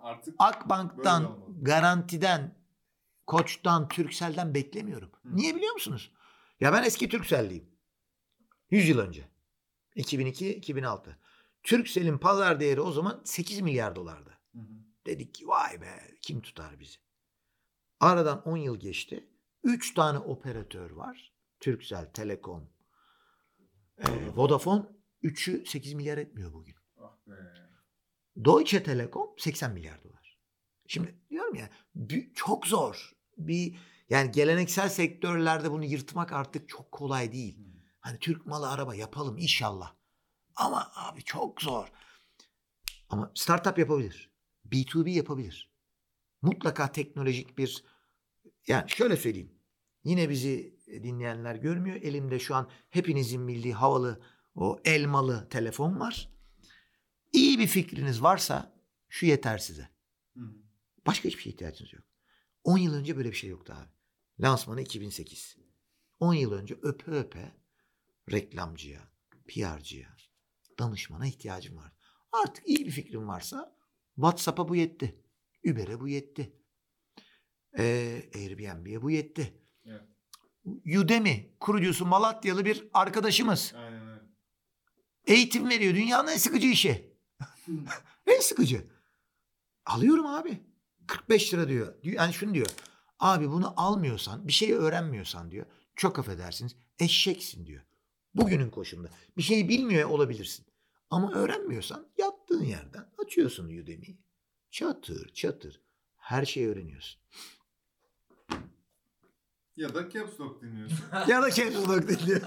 Artık 0.01 0.35
Akbank'tan. 0.39 1.39
Garantiden, 1.63 2.55
Koç'tan, 3.27 3.89
Türksel'den 3.89 4.55
beklemiyorum. 4.55 5.11
Hı. 5.23 5.37
Niye 5.37 5.57
biliyor 5.57 5.75
musunuz? 5.75 6.13
Ya 6.61 6.73
ben 6.73 6.83
eski 6.83 7.09
Türkselliyim. 7.09 7.65
100 8.71 8.89
yıl 8.89 8.99
önce. 8.99 9.29
2002-2006. 9.97 11.17
Türksel'in 11.63 12.19
pazar 12.19 12.61
değeri 12.61 12.81
o 12.81 12.93
zaman 12.93 13.21
8 13.25 13.61
milyar 13.61 13.97
dolardı. 13.97 14.39
Hı 14.53 14.59
hı. 14.59 14.75
Dedik 15.07 15.35
ki 15.35 15.49
vay 15.49 15.81
be 15.81 16.01
kim 16.23 16.41
tutar 16.43 16.81
bizi? 16.81 16.97
Aradan 18.01 18.43
10 18.43 18.57
yıl 18.57 18.77
geçti. 18.77 19.29
3 19.67 19.95
tane 19.95 20.19
operatör 20.19 20.91
var. 20.91 21.33
Turkcell, 21.61 22.13
Telekom, 22.13 22.71
e, 23.99 24.05
Vodafone. 24.37 24.83
Üçü 25.23 25.67
8 25.67 25.95
milyar 25.95 26.19
etmiyor 26.19 26.53
bugün. 26.53 26.75
Ah. 27.01 27.17
Deutsche 28.37 28.83
Telekom 28.83 29.35
80 29.39 29.73
milyar 29.73 30.05
dolar. 30.05 30.39
Şimdi 30.87 31.15
diyorum 31.31 31.55
ya 31.55 31.71
çok 32.35 32.67
zor. 32.67 33.13
Bir 33.39 33.79
yani 34.09 34.31
geleneksel 34.31 34.89
sektörlerde 34.89 35.71
bunu 35.71 35.85
yırtmak 35.85 36.33
artık 36.33 36.69
çok 36.69 36.93
kolay 36.93 37.33
değil. 37.33 37.59
Hani 38.01 38.19
Türk 38.19 38.47
malı 38.47 38.71
araba 38.71 38.95
yapalım 38.95 39.39
inşallah. 39.39 39.95
Ama 40.57 40.93
abi 40.95 41.23
çok 41.23 41.63
zor. 41.63 41.89
Ama 43.09 43.33
startup 43.35 43.79
yapabilir. 43.79 44.31
B2B 44.69 45.11
yapabilir. 45.11 45.71
Mutlaka 46.43 46.93
teknolojik 46.93 47.59
bir 47.59 47.85
yani 48.67 48.91
şöyle 48.91 49.17
söyleyeyim. 49.17 49.56
Yine 50.07 50.31
bizi 50.31 50.79
dinleyenler 50.87 51.55
görmüyor. 51.55 51.97
Elimde 51.97 52.39
şu 52.39 52.55
an 52.55 52.71
hepinizin 52.91 53.49
bildiği 53.49 53.75
havalı 53.75 54.21
o 54.55 54.81
elmalı 54.85 55.49
telefon 55.49 56.01
var. 56.01 56.31
İyi 57.33 57.59
bir 57.59 57.67
fikriniz 57.67 58.23
varsa 58.23 58.81
şu 59.09 59.27
yeter 59.27 59.59
size. 59.59 59.89
Başka 61.07 61.29
hiçbir 61.29 61.43
şeye 61.43 61.51
ihtiyacınız 61.51 61.93
yok. 61.93 62.05
10 62.65 62.79
yıl 62.79 62.95
önce 62.95 63.17
böyle 63.17 63.31
bir 63.31 63.37
şey 63.37 63.51
yoktu 63.51 63.75
abi. 63.77 63.89
Lansmanı 64.43 64.81
2008. 64.81 65.57
10 66.21 66.35
yıl 66.35 66.53
önce 66.53 66.75
öpe 66.83 67.11
öpe 67.11 67.53
reklamcıya, 68.31 69.01
PR'cıya, 69.49 70.17
danışmana 70.79 71.27
ihtiyacım 71.27 71.77
vardı. 71.77 71.95
Artık 72.33 72.69
iyi 72.69 72.87
bir 72.87 72.91
fikrim 72.91 73.29
varsa 73.29 73.77
WhatsApp'a 74.15 74.69
bu 74.69 74.77
yetti. 74.77 75.23
Uber'e 75.65 76.01
bu 76.01 76.09
yetti. 76.09 76.53
Ee, 77.79 78.31
Airbnb'ye 78.35 79.03
bu 79.03 79.11
yetti. 79.11 79.66
Udemy 81.01 81.57
kurucusu 81.61 82.07
Malatyalı 82.07 82.65
bir 82.65 82.89
arkadaşımız. 82.95 83.73
Aynen 83.77 84.09
öyle. 84.09 84.21
Eğitim 85.27 85.69
veriyor. 85.69 85.95
Dünyanın 85.95 86.29
en 86.29 86.37
sıkıcı 86.37 86.67
işi. 86.67 87.17
en 88.27 88.41
sıkıcı. 88.41 88.87
Alıyorum 89.87 90.27
abi. 90.27 90.63
45 91.07 91.55
lira 91.55 91.69
diyor. 91.69 91.95
Yani 92.03 92.33
şunu 92.33 92.55
diyor. 92.55 92.67
Abi 93.19 93.51
bunu 93.51 93.75
almıyorsan, 93.77 94.49
bir 94.49 94.53
şey 94.53 94.73
öğrenmiyorsan 94.73 95.51
diyor. 95.51 95.67
Çok 95.97 96.19
affedersiniz. 96.19 96.77
Eşeksin 96.99 97.67
diyor. 97.67 97.83
Bugünün 98.35 98.71
koşulunda. 98.71 99.09
Bir 99.37 99.43
şeyi 99.43 99.69
bilmiyor 99.69 100.11
olabilirsin. 100.11 100.67
Ama 101.11 101.33
öğrenmiyorsan 101.33 102.09
yattığın 102.19 102.65
yerden 102.65 103.07
açıyorsun 103.19 103.65
Udemy'yi. 103.65 104.19
Çatır 104.71 105.29
çatır. 105.35 105.81
Her 106.17 106.45
şeyi 106.45 106.69
öğreniyorsun. 106.69 107.21
Ya 109.77 109.95
da 109.95 110.11
Caps 110.11 110.41
Lock 110.41 110.63
dinliyorsun. 110.63 110.99
ya 111.29 111.43
da 111.43 111.51
Capslock 111.51 112.09
dinliyor. 112.09 112.41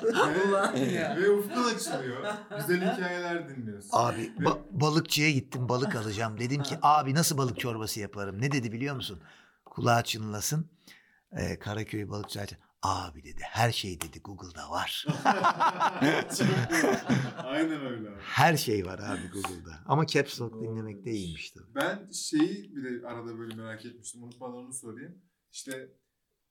Ulan 0.50 0.74
ve, 0.74 0.80
ya. 0.80 1.18
ve 1.18 1.30
ufkun 1.30 1.64
açılıyor. 1.64 2.34
Güzel 2.58 2.94
hikayeler 2.94 3.50
dinliyorsun. 3.50 3.90
Abi 3.94 4.22
ba- 4.38 4.60
balıkçıya 4.72 5.32
gittim 5.32 5.70
balık 5.70 5.96
alacağım. 5.96 6.40
Dedim 6.40 6.64
ki 6.64 6.78
abi 6.82 7.16
nasıl 7.16 7.38
balık 7.38 7.60
çorbası 7.60 8.00
yaparım? 8.00 8.42
Ne 8.42 8.52
dedi 8.52 8.72
biliyor 8.72 8.96
musun? 8.96 9.20
Kulağı 9.66 10.04
çınlasın. 10.04 10.70
Ee, 11.32 11.60
Karaköy 11.60 12.10
balıkçı. 12.10 12.40
Abi 12.82 13.24
dedi 13.24 13.42
her 13.42 13.72
şey 13.72 14.02
dedi 14.02 14.20
Google'da 14.20 14.70
var. 14.70 15.06
Aynen 17.44 17.86
öyle 17.86 18.10
abi. 18.10 18.20
Her 18.22 18.58
şey 18.58 18.86
var 18.86 19.00
abi 19.00 19.30
Google'da. 19.34 19.80
Ama 19.86 20.08
Caps 20.08 20.42
Lock 20.42 20.62
dinlemek 20.62 21.06
de 21.06 21.12
iyiymiş 21.12 21.52
tabii. 21.52 21.76
Ben 21.76 22.12
şeyi 22.12 22.76
bir 22.76 22.84
de 23.02 23.08
arada 23.08 23.40
böyle 23.40 23.56
merak 23.56 23.86
etmiştim. 23.86 24.24
Unutmadan 24.24 24.56
onu 24.56 24.74
sorayım. 24.74 25.22
İşte 25.52 25.90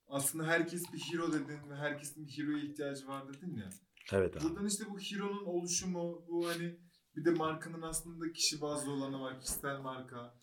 aslında 0.08 0.46
herkes 0.46 0.92
bir 0.92 0.98
hero 0.98 1.32
dedin 1.32 1.70
ve 1.70 1.74
herkesin 1.76 2.26
bir 2.26 2.32
hero'ya 2.38 2.64
ihtiyacı 2.64 3.08
var 3.08 3.28
dedin 3.28 3.56
ya. 3.56 3.70
Evet 4.12 4.36
abi. 4.36 4.44
Buradan 4.44 4.66
işte 4.66 4.84
bu 4.90 4.98
hero'nun 4.98 5.44
oluşumu, 5.44 6.24
bu 6.28 6.48
hani 6.48 6.78
bir 7.16 7.24
de 7.24 7.30
markanın 7.30 7.82
aslında 7.82 8.32
kişi 8.32 8.60
bazlı 8.60 8.92
olanı 8.92 9.20
var, 9.20 9.40
kişisel 9.40 9.78
marka. 9.80 10.38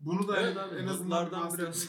Bunu 0.00 0.28
da 0.28 0.40
Evet 0.40 0.56
en- 0.78 0.86
azından 0.86 1.24
notlardan 1.24 1.44
bahsetmek 1.44 1.66
biraz. 1.68 1.88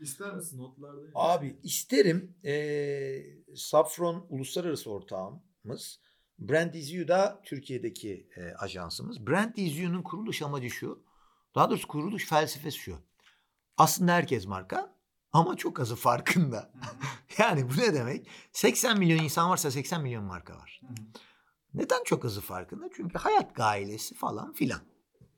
ister 0.00 0.34
misin? 0.34 0.58
Notlarda. 0.58 1.00
Abi 1.14 1.60
isterim 1.62 2.36
ee, 2.44 3.22
Safron 3.56 4.26
uluslararası 4.28 4.90
ortağımız. 4.90 6.00
Brand 6.38 6.74
Is 6.74 6.92
You 6.94 7.08
da 7.08 7.40
Türkiye'deki 7.44 8.28
e, 8.36 8.52
ajansımız. 8.52 9.26
Brand 9.26 9.56
Is 9.56 9.78
You'nun 9.78 10.02
kuruluş 10.02 10.42
amacı 10.42 10.70
şu. 10.70 11.04
Daha 11.54 11.70
doğrusu 11.70 11.88
kuruluş 11.88 12.26
felsefesi 12.28 12.78
şu. 12.78 12.98
Aslında 13.76 14.12
herkes 14.12 14.46
marka 14.46 14.97
ama 15.32 15.56
çok 15.56 15.80
azı 15.80 15.96
farkında. 15.96 16.72
Yani 17.38 17.70
bu 17.70 17.80
ne 17.80 17.94
demek? 17.94 18.26
80 18.52 18.98
milyon 18.98 19.24
insan 19.24 19.50
varsa 19.50 19.70
80 19.70 20.02
milyon 20.02 20.24
marka 20.24 20.56
var. 20.56 20.80
Neden 21.74 22.04
çok 22.04 22.24
azı 22.24 22.40
farkında? 22.40 22.88
Çünkü 22.96 23.18
hayat 23.18 23.54
gailesi 23.54 24.14
falan 24.14 24.52
filan. 24.52 24.80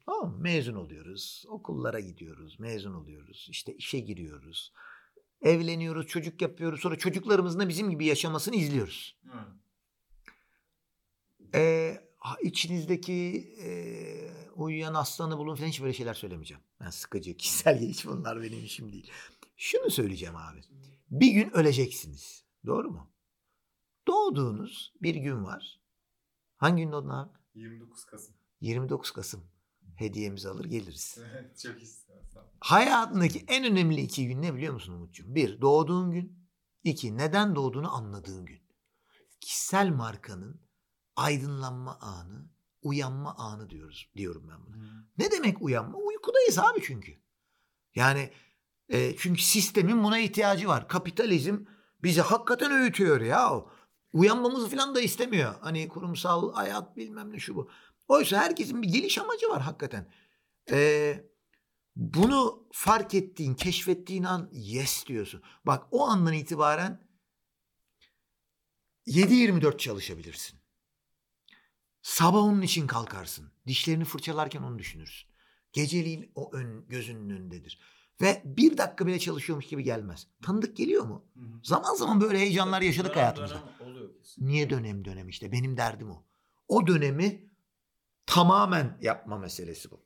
Tamam 0.06 0.30
mı? 0.30 0.38
Mezun 0.38 0.74
oluyoruz, 0.74 1.44
okullara 1.48 2.00
gidiyoruz, 2.00 2.60
mezun 2.60 2.94
oluyoruz, 2.94 3.46
işte 3.50 3.74
işe 3.74 3.98
giriyoruz, 3.98 4.72
evleniyoruz, 5.42 6.06
çocuk 6.06 6.42
yapıyoruz. 6.42 6.80
Sonra 6.80 6.98
çocuklarımızın 6.98 7.60
da 7.60 7.68
bizim 7.68 7.90
gibi 7.90 8.06
yaşamasını 8.06 8.56
izliyoruz. 8.56 9.16
Ee, 11.54 12.00
içinizdeki 12.42 13.54
e, 13.62 13.70
uyuyan 14.54 14.94
aslanı 14.94 15.38
bulun 15.38 15.54
falan 15.54 15.68
hiç 15.68 15.82
böyle 15.82 15.92
şeyler 15.92 16.14
söylemeyeceğim. 16.14 16.62
Ben 16.80 16.90
sıkıcı, 16.90 17.36
kişisel 17.36 17.80
hiç 17.80 18.06
bunlar 18.06 18.42
benim 18.42 18.64
işim 18.64 18.92
değil. 18.92 19.10
Şunu 19.62 19.90
söyleyeceğim 19.90 20.36
abi. 20.36 20.60
Bir 21.10 21.32
gün 21.32 21.50
öleceksiniz. 21.50 22.44
Doğru 22.66 22.90
mu? 22.90 23.10
Doğduğunuz 24.08 24.94
bir 25.02 25.14
gün 25.14 25.44
var. 25.44 25.80
Hangi 26.56 26.82
gün 26.82 26.92
doğdun 26.92 27.08
abi? 27.08 27.30
29 27.54 28.04
Kasım. 28.04 28.34
29 28.60 29.10
Kasım. 29.10 29.44
Hediyemizi 29.96 30.48
alır 30.48 30.64
geliriz. 30.64 31.18
Çok 31.62 31.76
ol. 32.36 32.40
Hayatındaki 32.60 33.44
en 33.48 33.64
önemli 33.64 34.00
iki 34.00 34.28
gün 34.28 34.42
ne 34.42 34.54
biliyor 34.54 34.74
musun 34.74 34.92
Umut'cuğum? 34.92 35.34
Bir, 35.34 35.60
doğduğun 35.60 36.10
gün. 36.10 36.46
İki, 36.84 37.16
neden 37.16 37.54
doğduğunu 37.54 37.94
anladığın 37.94 38.46
gün. 38.46 38.60
Kişisel 39.40 39.88
markanın 39.88 40.60
aydınlanma 41.16 41.98
anı, 42.00 42.50
uyanma 42.82 43.34
anı 43.34 43.70
diyoruz 43.70 44.10
diyorum 44.16 44.48
ben 44.48 44.66
buna. 44.66 45.06
Ne 45.18 45.30
demek 45.30 45.62
uyanma? 45.62 45.98
Uykudayız 45.98 46.58
abi 46.58 46.80
çünkü. 46.82 47.18
Yani 47.94 48.30
e, 48.90 49.16
çünkü 49.16 49.42
sistemin 49.42 50.04
buna 50.04 50.18
ihtiyacı 50.18 50.68
var. 50.68 50.88
Kapitalizm 50.88 51.58
bizi 52.02 52.20
hakikaten 52.20 52.72
öğütüyor 52.72 53.20
ya. 53.20 53.64
Uyanmamızı 54.12 54.68
falan 54.68 54.94
da 54.94 55.00
istemiyor. 55.00 55.54
Hani 55.60 55.88
kurumsal 55.88 56.52
hayat 56.52 56.96
bilmem 56.96 57.32
ne 57.32 57.38
şu 57.38 57.56
bu. 57.56 57.70
Oysa 58.08 58.38
herkesin 58.38 58.82
bir 58.82 58.88
geliş 58.88 59.18
amacı 59.18 59.48
var 59.48 59.62
hakikaten. 59.62 60.12
E, 60.70 61.30
bunu 61.96 62.68
fark 62.72 63.14
ettiğin, 63.14 63.54
keşfettiğin 63.54 64.24
an 64.24 64.50
yes 64.52 65.06
diyorsun. 65.06 65.42
Bak 65.66 65.86
o 65.90 66.06
andan 66.08 66.32
itibaren 66.32 67.10
7-24 69.06 69.78
çalışabilirsin. 69.78 70.60
Sabah 72.02 72.38
onun 72.38 72.62
için 72.62 72.86
kalkarsın. 72.86 73.52
Dişlerini 73.66 74.04
fırçalarken 74.04 74.62
onu 74.62 74.78
düşünürsün. 74.78 75.30
Geceliğin 75.72 76.32
o 76.34 76.52
ön 76.52 76.88
gözünün 76.88 77.30
önündedir. 77.30 77.80
Ve 78.20 78.42
bir 78.44 78.78
dakika 78.78 79.06
bile 79.06 79.18
çalışıyormuş 79.18 79.66
gibi 79.66 79.82
gelmez. 79.82 80.26
Tanıdık 80.42 80.76
geliyor 80.76 81.04
mu? 81.04 81.24
Hı 81.34 81.40
hı. 81.40 81.44
Zaman 81.62 81.94
zaman 81.94 82.20
böyle 82.20 82.38
heyecanlar 82.38 82.82
yaşadık 82.82 83.10
Dönem 83.10 83.18
hayatımızda. 83.22 83.54
dönem 83.80 83.90
oluyor 83.92 84.14
kesin. 84.14 84.46
Niye 84.46 84.70
dönem 84.70 85.04
dönem 85.04 85.28
işte? 85.28 85.52
Benim 85.52 85.76
derdim 85.76 86.10
o. 86.10 86.24
O 86.68 86.86
dönemi 86.86 87.50
tamamen 88.26 88.98
yapma 89.02 89.38
meselesi 89.38 89.90
bu. 89.90 90.00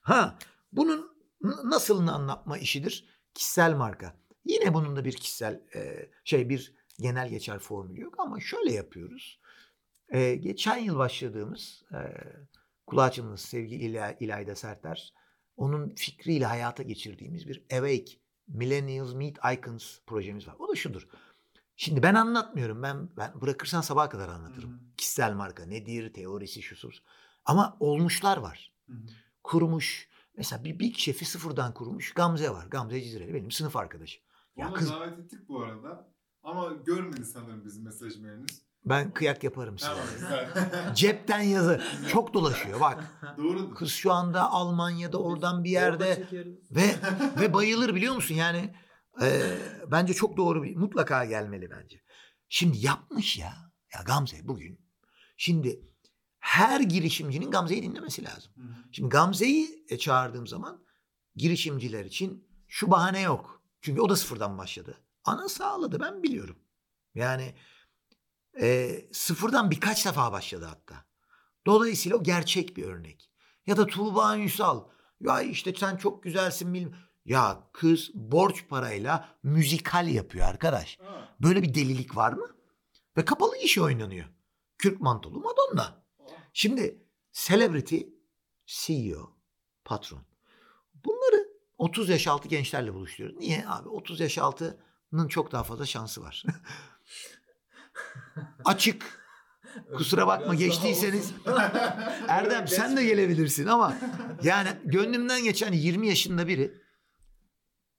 Ha, 0.00 0.38
bunun 0.72 1.18
nasılını 1.64 2.12
anlatma 2.14 2.58
işidir? 2.58 3.08
Kişisel 3.34 3.74
marka. 3.74 4.16
Yine 4.44 4.74
bunun 4.74 4.96
da 4.96 5.04
bir 5.04 5.12
kişisel 5.12 5.60
e, 5.74 6.10
şey 6.24 6.48
bir 6.48 6.74
genel 6.98 7.28
geçer 7.28 7.58
formülü 7.58 8.00
yok 8.00 8.14
ama 8.18 8.40
şöyle 8.40 8.72
yapıyoruz. 8.72 9.40
E, 10.08 10.34
geçen 10.34 10.76
yıl 10.76 10.98
başladığımız 10.98 11.82
e, 11.92 11.98
kulağı 12.86 13.12
çınlasın 13.12 13.48
sevgili 13.48 13.84
İla- 13.84 14.16
İlayda 14.20 14.54
Serter 14.54 15.14
onun 15.58 15.94
fikriyle 15.96 16.46
hayata 16.46 16.82
geçirdiğimiz 16.82 17.48
bir 17.48 17.62
Awake 17.72 18.12
Millennials 18.48 19.14
Meet 19.14 19.38
Icons 19.54 19.98
projemiz 20.06 20.48
var. 20.48 20.56
O 20.58 20.68
da 20.68 20.74
şudur. 20.74 21.08
Şimdi 21.76 22.02
ben 22.02 22.14
anlatmıyorum. 22.14 22.82
Ben 22.82 23.08
ben 23.16 23.40
bırakırsan 23.40 23.80
sabaha 23.80 24.08
kadar 24.08 24.28
anlatırım. 24.28 24.70
Hı 24.70 24.74
hı. 24.74 24.80
Kişisel 24.96 25.32
marka 25.32 25.66
nedir, 25.66 26.12
teorisi, 26.12 26.62
şusu. 26.62 26.88
busu. 26.88 27.02
Ama 27.44 27.76
olmuşlar 27.80 28.36
var. 28.36 28.72
Hı 28.86 28.92
hı. 28.92 29.06
Kurmuş. 29.44 30.08
Mesela 30.36 30.64
bir 30.64 30.78
Big 30.78 30.94
Chef'i 30.94 31.24
sıfırdan 31.24 31.74
kurmuş. 31.74 32.14
Gamze 32.14 32.50
var. 32.50 32.66
Gamze 32.66 33.02
Cizreli 33.02 33.34
benim 33.34 33.50
sınıf 33.50 33.76
arkadaşım. 33.76 34.22
Ya 34.56 34.68
Onu 34.68 34.74
kız 34.74 34.90
davet 34.90 35.18
ettik 35.18 35.48
bu 35.48 35.62
arada. 35.62 36.08
Ama 36.42 36.72
görmedi 36.72 37.24
sanırım 37.24 37.64
bizim 37.64 37.84
mesaj. 37.84 38.14
Ben 38.88 39.14
kıyak 39.14 39.44
yaparım 39.44 39.78
size. 39.78 39.92
Cepten 40.94 41.40
yazı. 41.40 41.82
Çok 42.08 42.34
dolaşıyor 42.34 42.80
bak. 42.80 43.04
Doğrudur. 43.38 43.74
Kız 43.74 43.90
şu 43.90 44.12
anda 44.12 44.50
Almanya'da 44.50 45.18
oradan 45.18 45.64
bir 45.64 45.70
yerde 45.70 46.24
ve 46.70 46.94
ve 47.40 47.54
bayılır 47.54 47.94
biliyor 47.94 48.14
musun? 48.14 48.34
Yani 48.34 48.74
Ee, 49.22 49.58
bence 49.90 50.14
çok 50.14 50.36
doğru 50.36 50.62
bir 50.62 50.76
mutlaka 50.76 51.24
gelmeli 51.24 51.70
bence. 51.70 52.02
Şimdi 52.48 52.86
yapmış 52.86 53.38
ya. 53.38 53.52
Ya 53.94 54.02
Gamze 54.06 54.36
bugün. 54.42 54.80
Şimdi 55.36 55.80
her 56.38 56.80
girişimcinin 56.80 57.50
Gamze'yi 57.50 57.82
dinlemesi 57.82 58.24
lazım. 58.24 58.52
Şimdi 58.92 59.08
Gamze'yi 59.08 59.84
e, 59.88 59.98
çağırdığım 59.98 60.46
zaman 60.46 60.84
girişimciler 61.36 62.04
için 62.04 62.48
şu 62.68 62.90
bahane 62.90 63.20
yok. 63.20 63.62
Çünkü 63.80 64.00
o 64.00 64.08
da 64.08 64.16
sıfırdan 64.16 64.58
başladı. 64.58 64.98
Ana 65.24 65.48
sağladı 65.48 66.00
ben 66.00 66.22
biliyorum. 66.22 66.56
Yani 67.14 67.54
e, 68.60 68.90
sıfırdan 69.12 69.70
birkaç 69.70 70.06
defa 70.06 70.32
başladı 70.32 70.64
hatta. 70.64 71.04
Dolayısıyla 71.66 72.18
o 72.18 72.22
gerçek 72.22 72.76
bir 72.76 72.84
örnek. 72.84 73.30
Ya 73.66 73.76
da 73.76 73.86
Tuğba 73.86 74.36
Ünsal. 74.36 74.84
Ya 75.20 75.42
işte 75.42 75.74
sen 75.74 75.96
çok 75.96 76.22
güzelsin 76.22 76.74
bilmem. 76.74 76.94
Ya 77.24 77.70
kız 77.72 78.10
borç 78.14 78.68
parayla 78.68 79.38
müzikal 79.42 80.08
yapıyor 80.08 80.48
arkadaş. 80.48 80.98
Böyle 81.40 81.62
bir 81.62 81.74
delilik 81.74 82.16
var 82.16 82.32
mı? 82.32 82.46
Ve 83.16 83.24
kapalı 83.24 83.56
iş 83.56 83.78
oynanıyor. 83.78 84.26
Kürk 84.78 85.00
mantolu 85.00 85.40
Madonna. 85.40 86.04
Şimdi 86.52 87.02
celebrity, 87.32 88.00
CEO, 88.66 89.36
patron. 89.84 90.22
Bunları 91.04 91.48
30 91.78 92.08
yaş 92.08 92.26
altı 92.26 92.48
gençlerle 92.48 92.94
buluşturuyoruz. 92.94 93.38
Niye 93.38 93.64
abi? 93.68 93.88
30 93.88 94.20
yaş 94.20 94.38
altının 94.38 95.28
çok 95.28 95.52
daha 95.52 95.62
fazla 95.62 95.86
şansı 95.86 96.22
var. 96.22 96.44
Açık. 98.64 99.18
Kusura 99.96 100.26
bakma 100.26 100.46
Biraz 100.46 100.58
geçtiyseniz. 100.58 101.32
Erdem 102.28 102.68
sen 102.68 102.96
de 102.96 103.04
gelebilirsin 103.04 103.66
ama 103.66 103.96
yani 104.42 104.68
gönlümden 104.84 105.44
geçen 105.44 105.72
20 105.72 106.08
yaşında 106.08 106.48
biri 106.48 106.74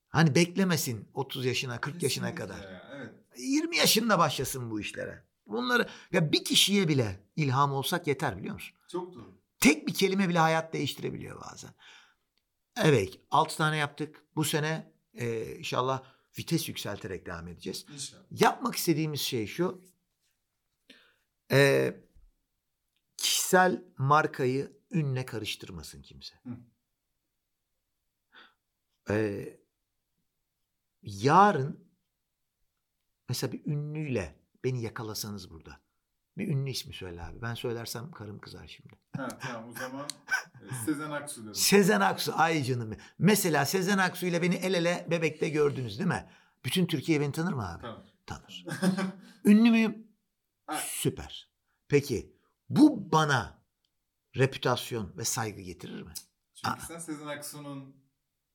hani 0.10 0.36
beklemesin 0.36 1.10
30 1.14 1.46
yaşına 1.46 1.82
40 1.82 2.04
yaşına 2.04 2.36
kadar. 2.36 2.60
ya, 2.60 2.90
Evet. 2.96 3.14
20 3.38 3.78
yaşında 3.78 4.20
başlasın 4.20 4.72
bu 4.72 4.82
işlere. 4.82 5.24
Bunları 5.46 5.88
ya 6.12 6.32
bir 6.32 6.44
kişiye 6.44 6.88
bile 6.88 7.20
ilham 7.36 7.74
olsak 7.74 8.08
yeter 8.08 8.38
biliyor 8.38 8.54
musun? 8.54 8.78
Çok 8.92 9.16
doğru. 9.16 9.40
Tek 9.60 9.88
bir 9.88 9.94
kelime 9.94 10.30
bile 10.30 10.40
hayat 10.40 10.74
değiştirebiliyor 10.74 11.42
bazen. 11.42 11.70
Evet 12.84 13.20
6 13.32 13.58
tane 13.58 13.78
yaptık. 13.78 14.24
Bu 14.36 14.44
sene 14.44 14.94
e, 15.14 15.56
inşallah 15.56 16.04
vites 16.40 16.68
yükselterek 16.70 17.26
devam 17.26 17.48
edeceğiz. 17.48 17.86
İnşallah. 17.94 18.22
Yapmak 18.32 18.76
istediğimiz 18.76 19.22
şey 19.22 19.48
şu. 19.48 19.89
E, 21.52 21.94
kişisel 23.18 23.84
markayı 23.98 24.80
ünle 24.92 25.26
karıştırmasın 25.26 26.02
kimse. 26.02 26.36
Hı. 26.44 26.58
E, 29.14 29.60
yarın 31.02 31.84
mesela 33.30 33.54
bir 33.54 33.66
ünlüyle 33.66 34.36
beni 34.64 34.82
yakalasanız 34.82 35.50
burada. 35.50 35.80
Bir 36.38 36.48
ünlü 36.48 36.70
ismi 36.70 36.94
söyle 36.94 37.24
abi. 37.24 37.42
Ben 37.42 37.54
söylersem 37.54 38.12
karım 38.12 38.40
kızar 38.40 38.68
şimdi. 38.68 38.96
Ha, 39.18 39.28
tamam 39.42 39.70
o 39.70 39.74
zaman 39.74 40.08
e, 40.72 40.86
Sezen 40.86 41.12
Aksu 41.12 41.44
dedim. 41.44 41.56
Sezen 41.56 42.02
Aksu 42.02 42.34
ay 42.36 42.64
canım. 42.64 42.94
Mesela 43.20 43.66
Sezen 43.66 43.98
Aksu 43.98 44.26
ile 44.26 44.42
beni 44.42 44.56
el 44.56 44.74
ele 44.74 45.08
bebekte 45.12 45.50
gördünüz 45.50 46.00
değil 46.00 46.10
mi? 46.10 46.30
Bütün 46.66 46.86
Türkiye 46.86 47.22
beni 47.22 47.32
tanır 47.32 47.54
mı 47.54 47.72
abi? 47.72 47.82
Tamam. 47.82 48.04
Tanır. 48.26 48.66
Ünlü 49.46 49.72
müyüm? 49.72 50.09
Süper. 50.78 51.50
Peki 51.88 52.36
bu 52.70 53.12
bana 53.12 53.64
reputasyon 54.38 55.18
ve 55.18 55.26
saygı 55.26 55.62
getirir 55.62 56.02
mi? 56.02 56.14
Çünkü 56.56 56.76
Aa. 56.76 56.86
sen 56.86 57.00
Sezen 57.00 57.28
Aksu'nun 57.28 57.96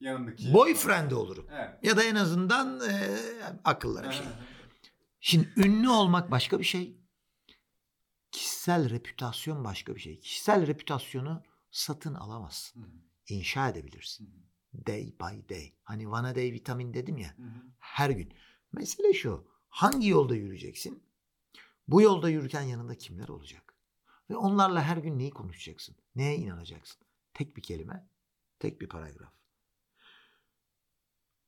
yanındaki... 0.01 0.55
Boyfriend 0.55 1.11
olurum. 1.11 1.47
Evet. 1.53 1.79
Ya 1.83 1.97
da 1.97 2.05
en 2.05 2.15
azından 2.15 2.81
e, 2.81 3.19
akıllara 3.65 4.09
bir 4.09 4.15
şey. 4.15 4.27
Şimdi 5.21 5.53
ünlü 5.57 5.89
olmak 5.89 6.31
başka 6.31 6.59
bir 6.59 6.65
şey. 6.65 6.97
Kişisel 8.33 8.91
reputasyon 8.91 9.65
başka 9.65 9.95
bir 9.95 10.01
şey. 10.01 10.21
Kişisel 10.21 10.67
reputasyonu 10.67 11.43
satın 11.71 12.15
alamazsın. 12.15 13.05
İnşa 13.29 13.69
edebilirsin. 13.69 14.45
Day 14.87 15.15
by 15.21 15.55
day. 15.55 15.75
Hani 15.83 16.11
Vana 16.11 16.35
Day 16.35 16.53
vitamin 16.53 16.95
dedim 16.95 17.19
ya. 17.19 17.39
Hı 17.39 17.43
hı. 17.43 17.63
Her 17.79 18.11
gün. 18.11 18.35
Mesele 18.73 19.13
şu. 19.13 19.49
Hangi 19.69 20.09
yolda 20.09 20.35
yürüyeceksin? 20.35 21.03
Bu 21.89 22.03
yolda 22.03 22.29
yürürken 22.29 22.63
yanında 22.63 22.95
kimler 22.95 23.29
olacak? 23.29 23.75
Ve 24.31 24.37
onlarla 24.37 24.83
her 24.83 24.97
gün 24.97 25.19
neyi 25.19 25.31
konuşacaksın? 25.31 25.97
Neye 26.17 26.37
inanacaksın? 26.37 27.03
Tek 27.35 27.57
bir 27.57 27.63
kelime, 27.63 28.09
tek 28.59 28.81
bir 28.81 28.89
paragraf. 28.89 29.33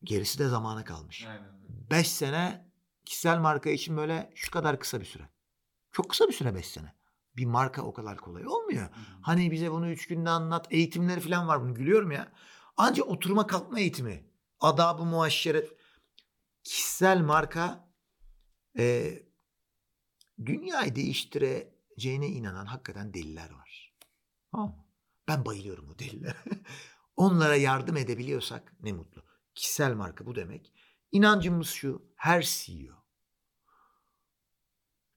Gerisi 0.05 0.39
de 0.39 0.49
zamana 0.49 0.85
kalmış. 0.85 1.27
Aynen. 1.27 1.51
5 1.91 2.13
sene 2.13 2.71
kişisel 3.05 3.39
marka 3.39 3.71
için 3.71 3.97
böyle 3.97 4.33
şu 4.35 4.51
kadar 4.51 4.81
kısa 4.81 5.01
bir 5.01 5.05
süre. 5.05 5.29
Çok 5.93 6.11
kısa 6.11 6.29
bir 6.29 6.33
süre 6.33 6.55
5 6.55 6.67
sene. 6.67 6.95
Bir 7.37 7.45
marka 7.45 7.83
o 7.83 7.93
kadar 7.93 8.17
kolay 8.17 8.47
olmuyor. 8.47 8.87
Hı. 8.87 9.01
Hani 9.23 9.51
bize 9.51 9.71
bunu 9.71 9.91
3 9.91 10.09
günde 10.09 10.31
anlat. 10.31 10.67
Eğitimleri 10.71 11.21
falan 11.21 11.49
var 11.49 11.63
bunu 11.63 11.75
gülüyorum 11.75 12.11
ya. 12.11 12.33
Anca 12.77 13.03
oturma 13.03 13.47
kalkma 13.47 13.81
eğitimi. 13.81 14.31
Adabı 14.61 15.05
muaşeret. 15.05 15.73
Kişisel 16.65 17.21
marka 17.21 17.89
e, 18.79 19.13
dünyayı 20.47 20.97
değiştireceğine 20.97 22.29
inanan 22.29 22.67
hakikaten 22.67 23.15
deliler 23.15 23.51
var. 23.51 23.95
Tamam? 24.51 24.87
Ben 25.29 25.45
bayılıyorum 25.45 25.91
o 25.91 25.99
delilere. 25.99 26.37
Onlara 27.17 27.57
yardım 27.57 27.97
edebiliyorsak 27.97 28.73
ne 28.81 28.93
mutlu. 28.93 29.23
Kişisel 29.55 29.95
marka 29.95 30.27
bu 30.27 30.35
demek. 30.35 30.73
İnancımız 31.13 31.69
şu. 31.69 32.03
Her 32.17 32.43
CEO 32.43 33.07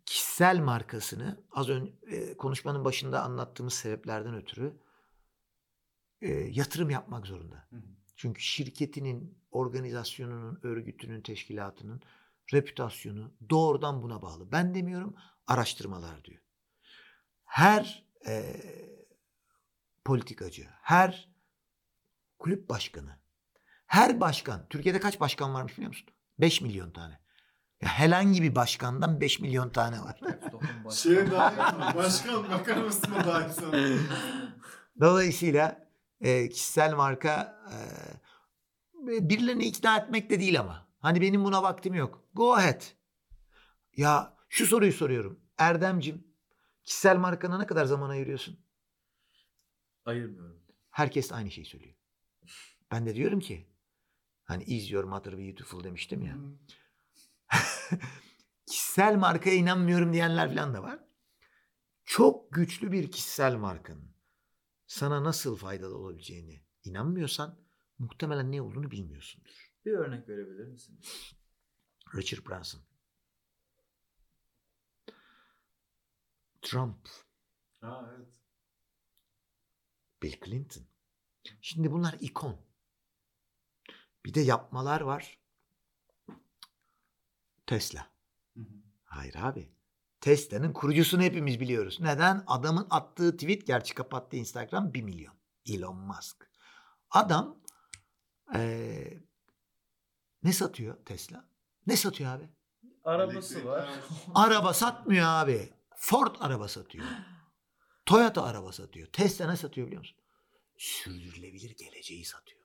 kişisel 0.10 0.60
markasını 0.60 1.44
az 1.52 1.70
önce 1.70 1.94
konuşmanın 2.38 2.86
başında 2.86 3.24
anlattığımız 3.24 3.74
sebeplerden 3.74 4.36
ötürü 4.36 4.74
e, 6.22 6.32
yatırım 6.32 6.90
yapmak 6.90 7.28
zorunda. 7.28 7.68
Hı 7.70 7.76
hı. 7.76 7.82
Çünkü 8.16 8.42
şirketinin, 8.42 9.38
organizasyonunun, 9.52 10.60
örgütünün, 10.64 11.22
teşkilatının 11.22 12.02
reputasyonu 12.54 13.34
doğrudan 13.50 14.02
buna 14.02 14.22
bağlı. 14.22 14.52
Ben 14.52 14.76
demiyorum, 14.76 15.16
araştırmalar 15.48 16.24
diyor. 16.24 16.42
Her 17.46 18.06
e, 18.28 18.56
politikacı, 20.06 20.68
her 20.82 21.30
kulüp 22.40 22.70
başkanı, 22.70 23.20
her 23.88 24.20
başkan, 24.22 24.68
Türkiye'de 24.70 25.00
kaç 25.00 25.20
başkan 25.20 25.54
varmış 25.54 25.74
biliyor 25.78 25.88
musun? 25.88 26.10
5 26.40 26.62
milyon 26.62 26.92
tane. 26.92 27.20
Ya 27.82 27.90
herhangi 27.90 28.44
bir 28.44 28.56
başkandan 28.56 29.22
5 29.22 29.40
milyon 29.40 29.70
tane 29.70 30.00
var. 30.00 30.20
Şeye 30.92 31.32
dahil? 31.32 31.96
Başkan 31.96 32.50
bakar 32.52 32.78
mısın 32.78 33.14
dahil 33.26 33.54
sana? 33.54 33.76
Dolayısıyla 35.02 35.90
e, 36.22 36.50
kişisel 36.50 36.94
marka 36.94 37.60
e, 37.72 37.78
birilerini 39.30 39.66
ikna 39.66 39.98
etmek 39.98 40.30
de 40.30 40.40
değil 40.40 40.60
ama. 40.60 40.90
Hani 41.00 41.22
benim 41.22 41.44
buna 41.44 41.64
vaktim 41.64 41.94
yok. 41.94 42.24
Go 42.40 42.54
ahead. 42.54 42.82
Ya 43.98 44.38
şu 44.50 44.66
soruyu 44.68 44.94
soruyorum. 44.94 45.40
Erdemcim 45.58 46.28
kişisel 46.84 47.18
markana 47.18 47.58
ne 47.58 47.68
kadar 47.68 47.86
zaman 47.86 48.10
ayırıyorsun? 48.10 48.60
Ayırmıyorum. 50.06 50.64
Herkes 50.90 51.32
aynı 51.32 51.52
şeyi 51.52 51.66
söylüyor. 51.66 51.96
Ben 52.92 53.06
de 53.06 53.16
diyorum 53.16 53.40
ki 53.40 53.70
hani 54.44 54.64
is 54.64 54.92
your 54.92 55.04
mother 55.04 55.38
beautiful 55.38 55.84
demiştim 55.84 56.26
ya. 56.26 56.38
kişisel 58.66 59.16
markaya 59.16 59.56
inanmıyorum 59.56 60.14
diyenler 60.14 60.50
falan 60.50 60.74
da 60.74 60.84
var. 60.84 61.00
Çok 62.06 62.54
güçlü 62.54 62.92
bir 62.92 63.12
kişisel 63.12 63.56
markanın 63.56 64.16
sana 64.88 65.24
nasıl 65.24 65.56
faydalı 65.56 65.98
olabileceğini 65.98 66.64
inanmıyorsan 66.84 67.60
muhtemelen 67.98 68.52
ne 68.52 68.62
olduğunu 68.62 68.92
bilmiyorsundur. 68.92 69.74
Bir 69.86 69.92
örnek 69.92 70.30
verebilir 70.30 70.68
misiniz? 70.68 71.39
Richard 72.16 72.50
Branson. 72.50 72.82
Trump, 76.62 77.10
Ha 77.82 78.10
evet. 78.18 78.28
Bill 80.24 80.40
Clinton. 80.46 80.84
Şimdi 81.62 81.92
bunlar 81.92 82.18
ikon. 82.20 82.58
Bir 84.26 84.34
de 84.34 84.42
yapmalar 84.42 85.02
var. 85.02 85.40
Tesla. 87.68 88.12
Hı 88.54 88.60
hı. 88.60 88.66
Hayır 89.04 89.36
abi. 89.36 89.72
Tesla'nın 90.22 90.74
kurucusunu 90.74 91.22
hepimiz 91.22 91.60
biliyoruz. 91.60 91.98
Neden? 92.02 92.44
Adamın 92.48 92.88
attığı 92.90 93.38
tweet 93.38 93.68
gerçi 93.68 93.96
kapattı 93.96 94.36
Instagram 94.36 94.94
1 94.94 95.02
milyon. 95.02 95.36
Elon 95.66 95.98
Musk. 95.98 96.50
Adam 97.12 97.60
eee, 98.56 99.24
ne 100.44 100.54
satıyor 100.54 101.06
Tesla? 101.06 101.50
Ne 101.88 101.98
satıyor 101.98 102.32
abi? 102.32 102.50
Arabası 103.04 103.66
var. 103.66 103.90
Araba 104.36 104.74
satmıyor 104.74 105.26
abi. 105.28 105.74
Ford 105.96 106.36
araba 106.40 106.68
satıyor. 106.68 107.06
Toyota 108.06 108.44
araba 108.44 108.72
satıyor. 108.72 109.08
Tesla 109.08 109.48
ne 109.48 109.56
satıyor 109.58 109.88
biliyor 109.88 110.02
musun? 110.02 110.18
Sürdürülebilir 110.78 111.78
geleceği 111.78 112.26
satıyor. 112.26 112.60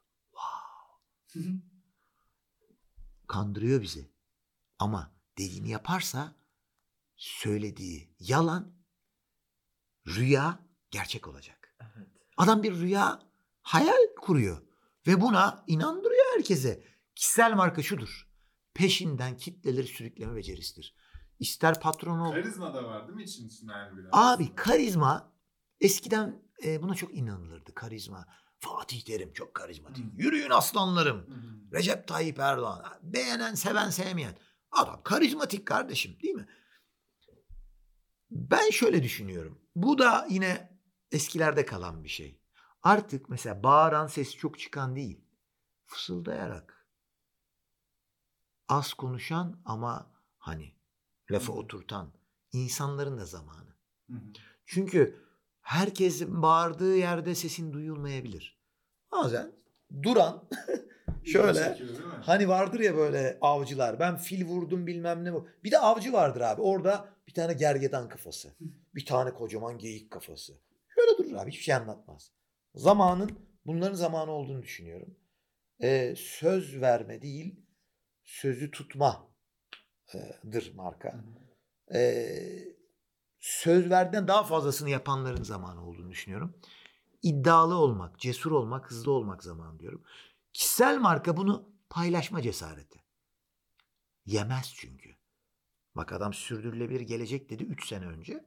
kandırıyor 3.29 3.83
bizi. 3.83 4.11
Ama 4.79 5.15
dediğini 5.39 5.71
yaparsa 5.71 6.35
söylediği 7.17 8.15
yalan 8.19 8.75
rüya 10.07 10.59
gerçek 10.91 11.29
olacak. 11.29 11.77
Evet. 11.81 12.09
Adam 12.37 12.63
bir 12.63 12.75
rüya 12.75 13.23
hayal 13.63 14.15
kuruyor 14.21 14.63
ve 15.07 15.21
buna 15.21 15.65
inandırıyor 15.67 16.25
herkese. 16.37 16.85
Kişisel 17.15 17.53
marka 17.53 17.83
şudur. 17.83 18.29
Peşinden 18.75 19.37
kitleleri 19.37 19.87
sürükleme 19.87 20.37
becerisidir. 20.37 20.97
İster 21.39 21.81
patron 21.81 22.19
ol. 22.19 22.33
Karizma 22.33 22.75
da 22.75 22.85
var 22.85 23.09
değil 23.09 23.17
mi 23.17 23.23
için 23.23 23.49
içinde 23.49 23.73
yani 23.73 23.99
biraz? 23.99 24.11
Abi 24.13 24.55
karizma 24.55 25.33
eskiden 25.81 26.43
e, 26.65 26.83
buna 26.83 26.95
çok 26.95 27.15
inanılırdı. 27.15 27.75
Karizma. 27.75 28.27
Fatih 28.59 29.01
Terim 29.01 29.33
çok 29.33 29.55
karizmatik. 29.55 30.05
Hı. 30.05 30.09
Yürüyün 30.17 30.51
aslanlarım. 30.51 31.19
Hı. 31.19 31.77
Recep 31.77 32.09
Tayyip 32.09 32.39
Erdoğan. 32.39 32.85
Beğenen, 33.03 33.55
seven, 33.55 33.91
sevmeyen. 33.91 34.39
Adam 34.71 35.03
karizmatik 35.03 35.67
kardeşim 35.67 36.17
değil 36.23 36.35
mi? 36.35 36.49
Ben 38.31 38.71
şöyle 38.71 39.03
düşünüyorum. 39.03 39.61
Bu 39.77 39.99
da 39.99 40.27
yine 40.31 40.79
eskilerde 41.13 41.67
kalan 41.67 42.05
bir 42.05 42.09
şey. 42.09 42.41
Artık 42.83 43.29
mesela 43.29 43.63
bağıran 43.63 44.07
ses 44.07 44.37
çok 44.37 44.59
çıkan 44.59 44.97
değil. 44.97 45.25
Fısıldayarak. 45.87 46.74
Az 48.69 48.95
konuşan 48.95 49.61
ama 49.65 50.11
hani 50.39 50.73
lafı 51.31 51.53
Hı. 51.53 51.57
oturtan 51.57 52.13
insanların 52.53 53.19
da 53.19 53.25
zamanı. 53.27 53.77
Hı 54.11 54.13
hı. 54.13 54.21
Çünkü 54.67 55.25
herkesin 55.61 56.43
bağırdığı 56.43 56.97
yerde 56.97 57.35
sesin 57.35 57.73
duyulmayabilir. 57.73 58.61
Bazen 59.13 59.53
duran 60.03 60.49
şöyle? 61.25 61.79
Hani 62.23 62.49
vardır 62.49 62.81
ya 62.81 62.97
böyle 62.97 63.39
avcılar. 63.41 63.99
Ben 63.99 64.17
fil 64.17 64.47
vurdum 64.47 64.87
bilmem 64.87 65.25
ne. 65.25 65.33
Bir 65.65 65.71
de 65.71 65.79
avcı 65.79 66.13
vardır 66.13 66.41
abi. 66.41 66.63
Orada 66.63 67.09
bir 67.29 67.35
tane 67.35 67.53
gergedan 67.53 68.09
kafası. 68.09 68.55
Bir 68.95 69.07
tane 69.07 69.35
kocaman 69.35 69.79
geyik 69.79 70.11
kafası. 70.11 70.53
Şöyle 70.95 71.19
durur 71.19 71.37
abi. 71.37 71.51
Hiçbir 71.51 71.63
şey 71.63 71.75
anlatmaz. 71.75 72.33
Zamanın 72.75 73.31
bunların 73.67 73.95
zamanı 73.95 74.31
olduğunu 74.31 74.63
düşünüyorum. 74.63 75.17
Ee, 75.83 76.15
söz 76.17 76.81
verme 76.81 77.23
değil 77.23 77.64
sözü 78.25 78.71
tutmadır 78.71 79.25
marka. 80.75 81.25
Ee, 81.95 82.77
söz 83.39 83.91
verden 83.91 84.29
daha 84.29 84.45
fazlasını 84.45 84.91
yapanların 84.91 85.43
zamanı 85.43 85.87
olduğunu 85.87 86.11
düşünüyorum. 86.11 86.55
İddialı 87.23 87.75
olmak, 87.75 88.19
cesur 88.19 88.53
olmak, 88.53 88.91
hızlı 88.91 89.13
olmak 89.13 89.45
zamanı 89.45 89.79
diyorum. 89.79 90.05
Kişisel 90.53 90.99
marka 90.99 91.37
bunu 91.37 91.69
paylaşma 91.91 92.43
cesareti. 92.43 93.03
Yemez 94.27 94.73
çünkü. 94.77 95.17
Bak 95.95 96.13
adam 96.13 96.35
sürdürülebilir 96.35 97.01
gelecek 97.01 97.51
dedi 97.51 97.63
3 97.63 97.89
sene 97.89 98.07
önce. 98.07 98.45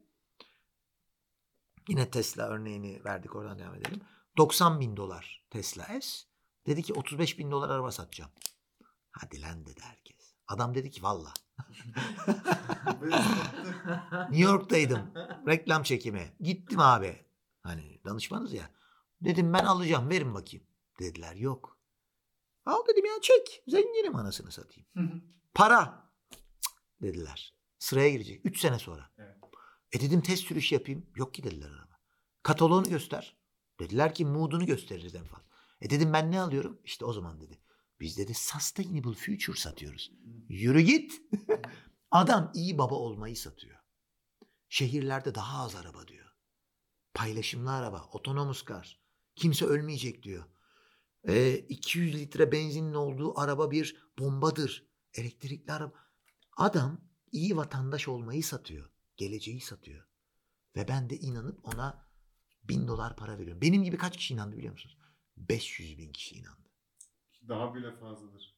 Yine 1.87 2.09
Tesla 2.09 2.47
örneğini 2.47 3.03
verdik 3.05 3.35
oradan 3.35 3.59
devam 3.59 3.75
edelim. 3.75 4.01
90 4.37 4.79
bin 4.79 4.97
dolar 4.97 5.45
Tesla 5.49 6.01
S. 6.01 6.25
Dedi 6.65 6.83
ki 6.83 6.93
35 6.93 7.39
bin 7.39 7.51
dolar 7.51 7.69
araba 7.69 7.91
satacağım. 7.91 8.31
Hadi 9.21 9.41
lan 9.41 9.65
dedi 9.65 9.79
herkes. 9.83 10.33
Adam 10.47 10.75
dedi 10.75 10.91
ki 10.91 11.03
valla. 11.03 11.33
New 14.29 14.43
York'taydım. 14.43 15.11
Reklam 15.47 15.83
çekimi. 15.83 16.33
Gittim 16.39 16.79
abi. 16.79 17.25
Hani 17.63 18.01
danışmanız 18.05 18.53
ya. 18.53 18.69
Dedim 19.21 19.53
ben 19.53 19.65
alacağım 19.65 20.09
verin 20.09 20.33
bakayım. 20.33 20.65
Dediler 20.99 21.35
yok. 21.35 21.77
Al 22.65 22.85
dedim 22.87 23.05
ya 23.05 23.13
çek. 23.21 23.63
Zenginim 23.67 24.15
anasını 24.15 24.51
satayım. 24.51 24.87
Para. 25.53 26.11
Cık, 26.31 26.41
dediler. 27.01 27.53
Sıraya 27.79 28.09
girecek. 28.09 28.45
Üç 28.45 28.59
sene 28.59 28.79
sonra. 28.79 29.09
Evet. 29.17 29.37
E 29.91 30.01
dedim 30.01 30.21
test 30.21 30.43
sürüşü 30.43 30.75
yapayım. 30.75 31.05
Yok 31.15 31.33
ki 31.33 31.43
dediler 31.43 31.69
araba. 31.69 31.97
Kataloğunu 32.43 32.89
göster. 32.89 33.37
Dediler 33.79 34.13
ki 34.13 34.25
mood'unu 34.25 34.65
gösteririz 34.65 35.15
en 35.15 35.25
fazla. 35.25 35.45
E 35.81 35.89
dedim 35.89 36.13
ben 36.13 36.31
ne 36.31 36.41
alıyorum? 36.41 36.79
İşte 36.83 37.05
o 37.05 37.13
zaman 37.13 37.41
dedi. 37.41 37.59
Biz 37.99 38.17
dedi 38.17 38.33
sustainable 38.33 39.13
future 39.13 39.57
satıyoruz. 39.57 40.11
Yürü 40.49 40.81
git. 40.81 41.21
Adam 42.11 42.51
iyi 42.53 42.77
baba 42.77 42.95
olmayı 42.95 43.37
satıyor. 43.37 43.79
Şehirlerde 44.69 45.35
daha 45.35 45.63
az 45.63 45.75
araba 45.75 46.07
diyor. 46.07 46.27
Paylaşımlı 47.13 47.71
araba, 47.71 48.09
otonomus 48.11 48.65
kar. 48.65 48.99
Kimse 49.35 49.65
ölmeyecek 49.65 50.23
diyor. 50.23 50.45
Ee, 51.27 51.57
200 51.57 52.15
litre 52.15 52.51
benzinin 52.51 52.93
olduğu 52.93 53.39
araba 53.39 53.71
bir 53.71 54.09
bombadır. 54.19 54.87
Elektrikli 55.13 55.71
araba. 55.71 55.93
Adam 56.57 57.01
iyi 57.31 57.57
vatandaş 57.57 58.07
olmayı 58.07 58.43
satıyor. 58.43 58.89
Geleceği 59.17 59.61
satıyor. 59.61 60.07
Ve 60.75 60.87
ben 60.87 61.09
de 61.09 61.17
inanıp 61.17 61.67
ona 61.67 62.07
bin 62.63 62.87
dolar 62.87 63.15
para 63.15 63.37
veriyorum. 63.37 63.61
Benim 63.61 63.83
gibi 63.83 63.97
kaç 63.97 64.17
kişi 64.17 64.33
inandı 64.33 64.57
biliyor 64.57 64.73
musunuz? 64.73 64.97
500 65.37 65.97
bin 65.97 66.11
kişi 66.11 66.35
inandı. 66.35 66.66
Daha 67.49 67.75
bile 67.75 67.91
fazladır. 67.91 68.57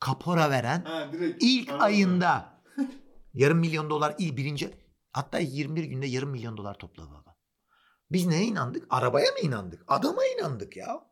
Kapora 0.00 0.50
veren 0.50 0.84
Ha 0.84 1.12
direkt. 1.12 1.42
İlk 1.42 1.70
ayında 1.70 2.62
yarım 3.34 3.58
milyon 3.58 3.90
dolar 3.90 4.14
ilk 4.18 4.36
birinci 4.36 4.74
hatta 5.12 5.38
21 5.38 5.84
günde 5.84 6.06
yarım 6.06 6.30
milyon 6.30 6.56
dolar 6.56 6.78
topladı 6.78 7.10
adam. 7.22 7.36
Biz 8.12 8.26
neye 8.26 8.44
inandık? 8.44 8.86
Arabaya 8.90 9.30
mı 9.32 9.38
inandık? 9.42 9.84
Adama 9.88 10.22
inandık 10.38 10.76
ya. 10.76 11.10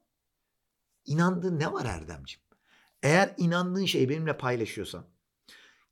İnandığın 1.04 1.58
ne 1.58 1.72
var 1.72 1.84
Erdemciğim? 1.84 2.42
Eğer 3.02 3.34
inandığın 3.36 3.84
şeyi 3.84 4.08
benimle 4.08 4.36
paylaşıyorsan, 4.36 5.06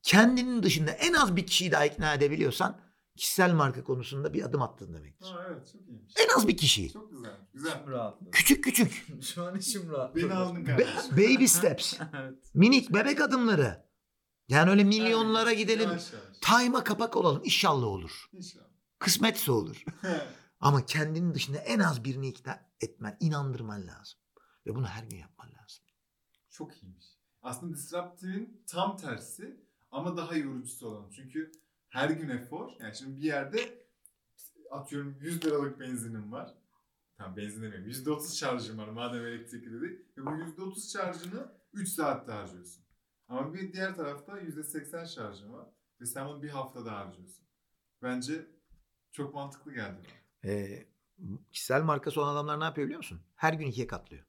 kendinin 0.03 0.63
dışında 0.63 0.91
en 0.91 1.13
az 1.13 1.35
bir 1.35 1.45
kişiyi 1.45 1.71
daha 1.71 1.85
ikna 1.85 2.13
edebiliyorsan 2.13 2.81
kişisel 3.17 3.53
marka 3.53 3.83
konusunda 3.83 4.33
bir 4.33 4.43
adım 4.43 4.61
attın 4.61 4.93
demektir. 4.93 5.27
Ha 5.27 5.45
evet 5.49 5.67
çok 5.71 5.81
iyiymiş. 5.87 6.13
En 6.17 6.37
az 6.37 6.47
bir 6.47 6.57
kişiyi. 6.57 6.91
Çok 6.91 7.11
güzel. 7.11 7.37
Güzel. 7.53 7.87
Rahatladı. 7.87 8.31
Küçük 8.31 8.63
küçük. 8.63 9.05
Şu 9.23 9.43
an 9.43 9.55
içim 9.57 9.91
rahatladı. 9.91 10.23
Beni 10.25 10.33
aldın 10.33 10.65
Be- 10.67 10.69
kardeşim. 10.69 11.11
baby 11.11 11.45
steps. 11.45 11.93
evet. 12.19 12.35
Minik 12.53 12.89
bebek 12.93 13.21
adımları. 13.21 13.87
Yani 14.47 14.69
öyle 14.71 14.83
milyonlara 14.83 15.49
Evet, 15.49 15.59
gidelim. 15.59 15.89
Yavaş 15.89 16.13
yavaş. 16.13 16.37
Time'a 16.41 16.83
kapak 16.83 17.15
olalım. 17.17 17.41
İnşallah 17.45 17.87
olur. 17.87 18.29
İnşallah. 18.33 18.65
Kısmetse 18.99 19.51
olur. 19.51 19.83
Ama 20.59 20.85
kendinin 20.85 21.33
dışında 21.33 21.57
en 21.57 21.79
az 21.79 22.03
birini 22.03 22.27
ikna 22.27 22.59
etmen, 22.81 23.17
inandırman 23.19 23.87
lazım. 23.87 24.19
Ve 24.65 24.75
bunu 24.75 24.85
her 24.87 25.03
gün 25.03 25.17
yapman 25.17 25.47
lazım. 25.47 25.83
Çok 26.49 26.83
iyiymiş. 26.83 27.05
Aslında 27.41 27.73
disruptive'in 27.77 28.63
tam 28.67 28.97
tersi 28.97 29.61
ama 29.91 30.17
daha 30.17 30.35
yorucusu 30.35 30.87
olan. 30.87 31.09
Çünkü 31.09 31.51
her 31.89 32.09
gün 32.09 32.29
efor. 32.29 32.71
Yani 32.79 32.95
şimdi 32.95 33.17
bir 33.17 33.23
yerde 33.25 33.87
atıyorum 34.71 35.17
100 35.21 35.45
liralık 35.45 35.79
benzinim 35.79 36.31
var. 36.31 36.53
Tamam 37.17 37.37
benzin 37.37 37.61
demeyeyim. 37.61 37.89
%30 37.91 38.37
şarjım 38.37 38.77
var 38.77 38.87
madem 38.87 39.25
elektrikli 39.25 39.81
dedik. 39.81 40.17
Ve 40.17 40.25
bu 40.25 40.29
%30 40.29 40.91
şarjını 40.91 41.51
3 41.73 41.89
saatte 41.89 42.31
harcıyorsun. 42.31 42.83
Ama 43.27 43.53
bir 43.53 43.73
diğer 43.73 43.95
tarafta 43.95 44.39
%80 44.39 45.07
şarjın 45.15 45.53
var. 45.53 45.67
Ve 46.01 46.05
sen 46.05 46.27
bunu 46.27 46.43
bir 46.43 46.49
haftada 46.49 46.91
harcıyorsun. 46.91 47.45
Bence 48.01 48.45
çok 49.11 49.33
mantıklı 49.33 49.73
geldi 49.73 49.97
bana. 50.03 50.51
Ee, 50.51 50.87
kişisel 51.51 51.81
markası 51.81 52.21
olan 52.21 52.33
adamlar 52.33 52.59
ne 52.59 52.63
yapıyor 52.63 52.87
biliyor 52.87 52.97
musun? 52.99 53.21
Her 53.35 53.53
gün 53.53 53.67
ikiye 53.67 53.87
katlıyor. 53.87 54.23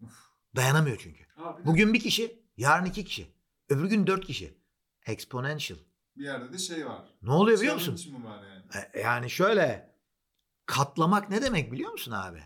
Uf. 0.00 0.32
Dayanamıyor 0.56 0.96
çünkü. 0.98 1.24
Abi 1.36 1.64
Bugün 1.64 1.94
bir 1.94 2.00
kişi, 2.00 2.42
yarın 2.56 2.84
iki 2.84 3.04
kişi. 3.04 3.26
Öbür 3.68 3.84
gün 3.84 4.06
dört 4.06 4.24
kişi. 4.24 4.58
Exponential. 5.06 5.78
Bir 6.16 6.24
yerde 6.24 6.52
de 6.52 6.58
şey 6.58 6.86
var. 6.86 7.04
Ne 7.22 7.32
oluyor 7.32 7.58
biliyor 7.58 7.74
musun? 7.74 8.12
Mı 8.18 8.24
var 8.28 8.42
yani? 8.46 8.86
E, 8.94 9.00
Yani 9.00 9.30
şöyle 9.30 9.94
katlamak 10.66 11.30
ne 11.30 11.42
demek 11.42 11.72
biliyor 11.72 11.92
musun 11.92 12.12
abi? 12.12 12.42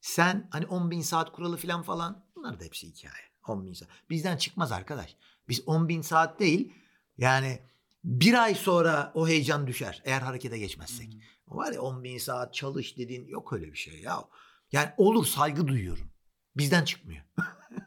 Sen 0.00 0.48
hani 0.52 0.66
10 0.66 0.90
bin 0.90 1.00
saat 1.02 1.32
kuralı 1.32 1.56
falan 1.56 1.82
falan 1.82 2.24
bunlar 2.36 2.60
da 2.60 2.64
hepsi 2.64 2.86
hikaye. 2.88 3.24
10 3.48 3.66
bin 3.66 3.72
saat. 3.72 3.88
Bizden 4.10 4.36
çıkmaz 4.36 4.72
arkadaş. 4.72 5.16
Biz 5.48 5.62
10 5.68 5.88
bin 5.88 6.02
saat 6.02 6.40
değil 6.40 6.72
yani 7.18 7.58
bir 8.04 8.42
ay 8.42 8.54
sonra 8.54 9.12
o 9.14 9.28
heyecan 9.28 9.66
düşer 9.66 10.02
eğer 10.04 10.20
harekete 10.20 10.58
geçmezsek. 10.58 11.16
O 11.46 11.56
var 11.56 11.72
ya 11.72 11.80
10 11.80 12.04
bin 12.04 12.18
saat 12.18 12.54
çalış 12.54 12.98
dediğin 12.98 13.28
yok 13.28 13.52
öyle 13.52 13.66
bir 13.72 13.76
şey 13.78 14.00
ya. 14.00 14.24
Yani 14.72 14.90
olur 14.96 15.26
saygı 15.26 15.66
duyuyorum. 15.68 16.10
Bizden 16.56 16.84
çıkmıyor. 16.84 17.24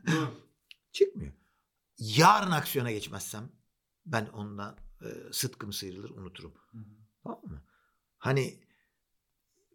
Çıkmıyor. 0.91 1.33
Yarın 1.97 2.51
aksiyona 2.51 2.91
geçmezsem 2.91 3.49
ben 4.11 4.25
ondan 4.25 4.77
e, 5.01 5.07
sıtkım 5.33 5.73
sıyrılır 5.73 6.09
unuturum. 6.09 6.53
Hı 6.71 6.77
hı. 6.77 6.83
Tamam 7.23 7.41
mı? 7.43 7.63
Hani 8.17 8.63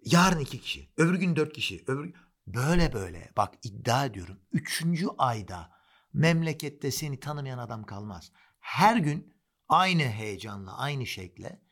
yarın 0.04 0.38
iki 0.38 0.60
kişi, 0.60 0.90
öbür 0.96 1.14
gün 1.14 1.36
dört 1.36 1.52
kişi, 1.52 1.84
öbür 1.86 2.14
böyle 2.46 2.92
böyle 2.92 3.32
bak 3.36 3.54
iddia 3.62 4.04
ediyorum. 4.04 4.40
Üçüncü 4.52 5.06
ayda 5.18 5.70
memlekette 6.12 6.90
seni 6.90 7.20
tanımayan 7.20 7.58
adam 7.58 7.84
kalmaz. 7.84 8.32
Her 8.60 8.96
gün 8.96 9.34
aynı 9.68 10.02
heyecanla, 10.02 10.78
aynı 10.78 11.06
şekle 11.06 11.62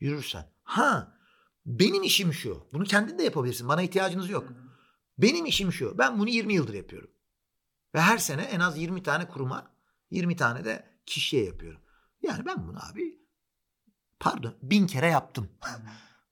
yürürsen. 0.00 0.52
Ha 0.62 1.18
benim 1.66 2.02
işim 2.02 2.32
şu. 2.32 2.68
Bunu 2.72 2.84
kendin 2.84 3.18
de 3.18 3.22
yapabilirsin. 3.22 3.68
Bana 3.68 3.82
ihtiyacınız 3.82 4.30
yok. 4.30 4.52
Benim 5.18 5.46
işim 5.46 5.72
şu. 5.72 5.98
Ben 5.98 6.18
bunu 6.18 6.28
20 6.28 6.54
yıldır 6.54 6.74
yapıyorum. 6.74 7.10
Ve 7.94 8.00
her 8.00 8.18
sene 8.18 8.42
en 8.42 8.60
az 8.60 8.78
20 8.78 9.02
tane 9.02 9.28
kuruma 9.28 9.70
20 10.10 10.36
tane 10.36 10.64
de 10.64 11.00
kişiye 11.06 11.44
yapıyorum. 11.44 11.80
Yani 12.22 12.46
ben 12.46 12.68
bunu 12.68 12.78
abi 12.90 13.18
pardon 14.20 14.54
bin 14.62 14.86
kere 14.86 15.06
yaptım. 15.06 15.48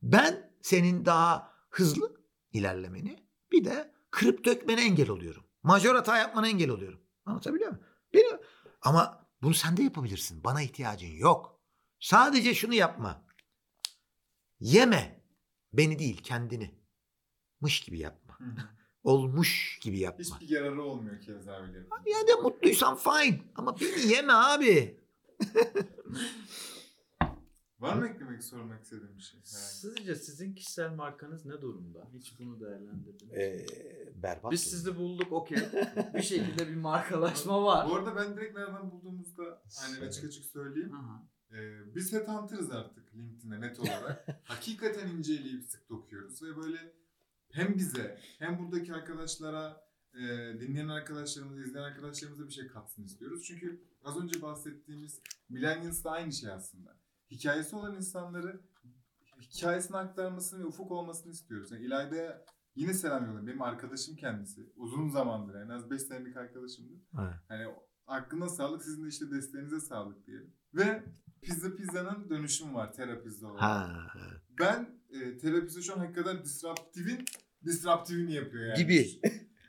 Ben 0.02 0.52
senin 0.62 1.04
daha 1.04 1.52
hızlı 1.70 2.16
ilerlemeni 2.52 3.26
bir 3.52 3.64
de 3.64 3.94
kırıp 4.10 4.44
dökmene 4.44 4.84
engel 4.84 5.10
oluyorum. 5.10 5.44
Majör 5.62 5.94
hata 5.94 6.18
yapmana 6.18 6.48
engel 6.48 6.70
oluyorum. 6.70 7.00
Anlatabiliyor 7.24 7.70
muyum? 7.70 7.84
Benim, 8.14 8.38
ama 8.82 9.26
bunu 9.42 9.54
sen 9.54 9.76
de 9.76 9.82
yapabilirsin. 9.82 10.44
Bana 10.44 10.62
ihtiyacın 10.62 11.06
yok. 11.12 11.60
Sadece 12.00 12.54
şunu 12.54 12.74
yapma. 12.74 13.24
Yeme. 14.60 15.26
Beni 15.72 15.98
değil 15.98 16.20
kendini. 16.22 16.74
Mış 17.60 17.80
gibi 17.80 17.98
yapma. 17.98 18.38
Hı. 18.38 18.44
Olmuş 19.02 19.78
gibi 19.82 19.98
yapma. 19.98 20.24
Hiçbir 20.24 20.48
yararı 20.48 20.82
olmuyor 20.82 21.20
keza 21.20 21.62
öyle. 21.62 21.78
Ya 22.06 22.28
da 22.28 22.42
mutluysan 22.42 22.96
fine. 22.96 23.42
Ama 23.54 23.80
beni 23.80 24.12
yeme 24.12 24.32
abi. 24.32 25.05
Var 27.80 27.96
mı 27.96 28.08
eklemek 28.08 28.44
sormak 28.44 28.82
istediğim 28.82 29.16
bir 29.16 29.22
şey? 29.22 29.40
Sizce 29.44 30.14
sizin 30.14 30.54
kişisel 30.54 30.90
markanız 30.90 31.46
ne 31.46 31.60
durumda? 31.60 32.08
Hiç 32.14 32.38
bunu 32.38 32.60
değerlendirdiniz. 32.60 33.32
mi? 33.32 33.38
Ee, 33.38 33.66
berbat. 34.22 34.52
Biz 34.52 34.60
sizi 34.60 34.96
bulduk 34.96 35.32
okey. 35.32 35.58
bir 36.14 36.22
şekilde 36.22 36.68
bir 36.68 36.74
markalaşma 36.74 37.64
var. 37.64 37.88
Bu 37.88 37.94
arada 37.94 38.16
ben 38.16 38.36
direkt 38.36 38.56
nereden 38.56 38.90
bulduğumuzda 38.90 39.62
hani 39.80 40.06
açık 40.06 40.24
açık 40.24 40.44
söyleyeyim. 40.44 40.94
Aha. 40.94 41.28
Ee, 41.52 41.94
biz 41.94 42.12
headhunter'ız 42.12 42.70
artık 42.70 43.14
LinkedIn'e 43.14 43.60
net 43.60 43.80
olarak. 43.80 44.26
Hakikaten 44.44 45.08
inceleyip 45.08 45.64
sık 45.64 45.88
dokuyoruz 45.88 46.42
ve 46.42 46.56
böyle 46.56 46.94
hem 47.50 47.76
bize 47.76 48.18
hem 48.38 48.58
buradaki 48.58 48.94
arkadaşlara 48.94 49.86
e, 50.14 50.20
dinleyen 50.60 50.88
arkadaşlarımıza, 50.88 51.62
izleyen 51.62 51.84
arkadaşlarımıza 51.84 52.46
bir 52.46 52.52
şey 52.52 52.66
katsın 52.66 53.04
istiyoruz. 53.04 53.44
Çünkü 53.44 53.84
az 54.06 54.16
önce 54.16 54.42
bahsettiğimiz 54.42 55.20
millennials 55.48 56.04
da 56.04 56.10
aynı 56.10 56.32
şey 56.32 56.50
aslında. 56.50 56.96
Hikayesi 57.30 57.76
olan 57.76 57.96
insanları 57.96 58.60
hikayesini 59.40 59.96
aktarmasını 59.96 60.60
ve 60.60 60.66
ufuk 60.66 60.90
olmasını 60.90 61.32
istiyoruz. 61.32 61.70
Yani 61.70 61.84
İlayda'ya 61.84 62.44
yine 62.74 62.94
selam 62.94 63.22
yollayayım. 63.24 63.46
Benim 63.46 63.62
arkadaşım 63.62 64.16
kendisi. 64.16 64.72
Uzun 64.76 65.08
zamandır 65.08 65.54
en 65.54 65.68
az 65.68 65.90
5 65.90 66.02
senelik 66.02 66.36
arkadaşımdır. 66.36 67.00
Evet. 67.20 67.34
Hani 67.48 67.66
aklına 68.06 68.48
sağlık, 68.48 68.82
sizin 68.82 69.04
de 69.04 69.08
işte 69.08 69.30
desteğinize 69.30 69.80
sağlık 69.80 70.26
diyelim. 70.26 70.54
Ve 70.74 71.04
Pizza 71.42 71.76
Pizza'nın 71.76 72.30
dönüşümü 72.30 72.74
var 72.74 72.92
Terapizza 72.92 73.46
olarak. 73.46 73.62
Ha, 73.62 74.06
Ben 74.60 75.00
e, 75.10 75.38
Terapizza 75.38 75.82
şu 75.82 75.94
an 75.94 75.98
hakikaten 75.98 76.44
disruptive'in 76.44 77.24
disruptive'ini 77.64 78.32
yapıyor 78.34 78.66
yani. 78.66 78.78
Gibi. 78.78 79.20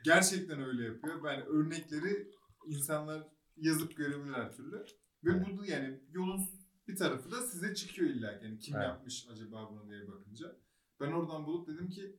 Gerçekten 0.04 0.62
öyle 0.62 0.84
yapıyor. 0.84 1.24
Ben 1.24 1.46
örnekleri 1.46 2.30
insanlar 2.66 3.37
yazıp 3.60 3.96
görebilir 3.96 4.32
her 4.34 4.52
türlü. 4.52 4.76
Ve 5.24 5.30
Evet. 5.30 5.46
bu 5.52 5.58
da 5.62 5.66
yani 5.66 6.00
yolun 6.12 6.48
bir 6.88 6.96
tarafı 6.96 7.30
da 7.30 7.42
size 7.46 7.74
çıkıyor 7.74 8.10
illa. 8.10 8.32
Yani 8.32 8.58
kim 8.58 8.76
Evet. 8.76 8.84
yapmış 8.86 9.26
acaba 9.32 9.70
bunu 9.70 9.90
diye 9.90 10.08
bakınca. 10.08 10.56
Ben 11.00 11.12
oradan 11.12 11.46
bulup 11.46 11.68
dedim 11.68 11.88
ki 11.88 12.16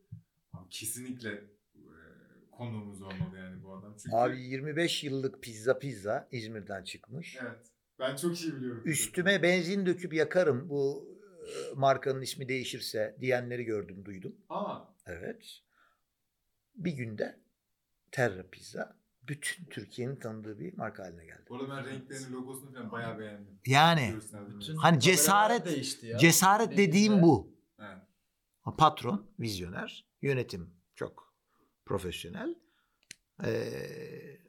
"Abi 0.54 0.70
kesinlikle 0.70 1.30
e, 1.76 1.82
konuğumuz 2.52 3.02
olmalı 3.02 3.38
yani 3.38 3.64
bu 3.64 3.74
adam. 3.74 3.96
Çünkü 4.04 4.16
Abi 4.16 4.42
25 4.42 5.04
yıllık 5.04 5.42
pizza 5.44 5.80
pizza 5.80 6.28
İzmir'den 6.32 6.84
çıkmış. 6.84 7.38
evet. 7.42 7.72
Ben 8.00 8.16
çok 8.16 8.42
iyi 8.42 8.56
biliyorum. 8.56 8.82
Üstüme 8.86 9.44
benzin 9.44 9.86
döküp 9.86 10.14
yakarım 10.14 10.70
bu 10.70 11.10
markanın 11.76 12.22
ismi 12.22 12.48
değişirse 12.50 13.18
diyenleri 13.22 13.64
gördüm 13.64 14.06
duydum. 14.06 14.36
Aa, 14.50 14.80
Evet. 15.06 15.62
Bir 16.76 16.92
günde 16.92 17.40
Terra 18.12 18.44
Pizza 18.50 18.99
bütün 19.30 19.66
Türkiye'nin 19.66 20.16
tanıdığı 20.16 20.60
bir 20.60 20.78
marka 20.78 21.04
haline 21.04 21.26
geldi. 21.26 21.42
bu 21.50 21.56
arada 21.56 21.70
ben 21.70 21.86
renklerini, 21.86 22.32
logosunu 22.34 22.74
falan 22.74 22.92
bayağı 22.92 23.20
beğendim. 23.20 23.60
Yani. 23.66 24.16
Bütün 24.60 24.76
Hani 24.76 25.00
cesaret- 25.00 25.66
değişti 25.66 26.06
ya. 26.08 26.18
cesaret 26.18 26.78
dediğim 26.78 27.12
Denizde. 27.14 27.26
bu. 27.28 27.56
Evet. 27.80 27.98
Patron, 28.78 29.26
vizyoner, 29.40 30.06
yönetim 30.22 30.74
çok 30.96 31.34
profesyonel. 31.86 32.56
Ee, 33.46 34.40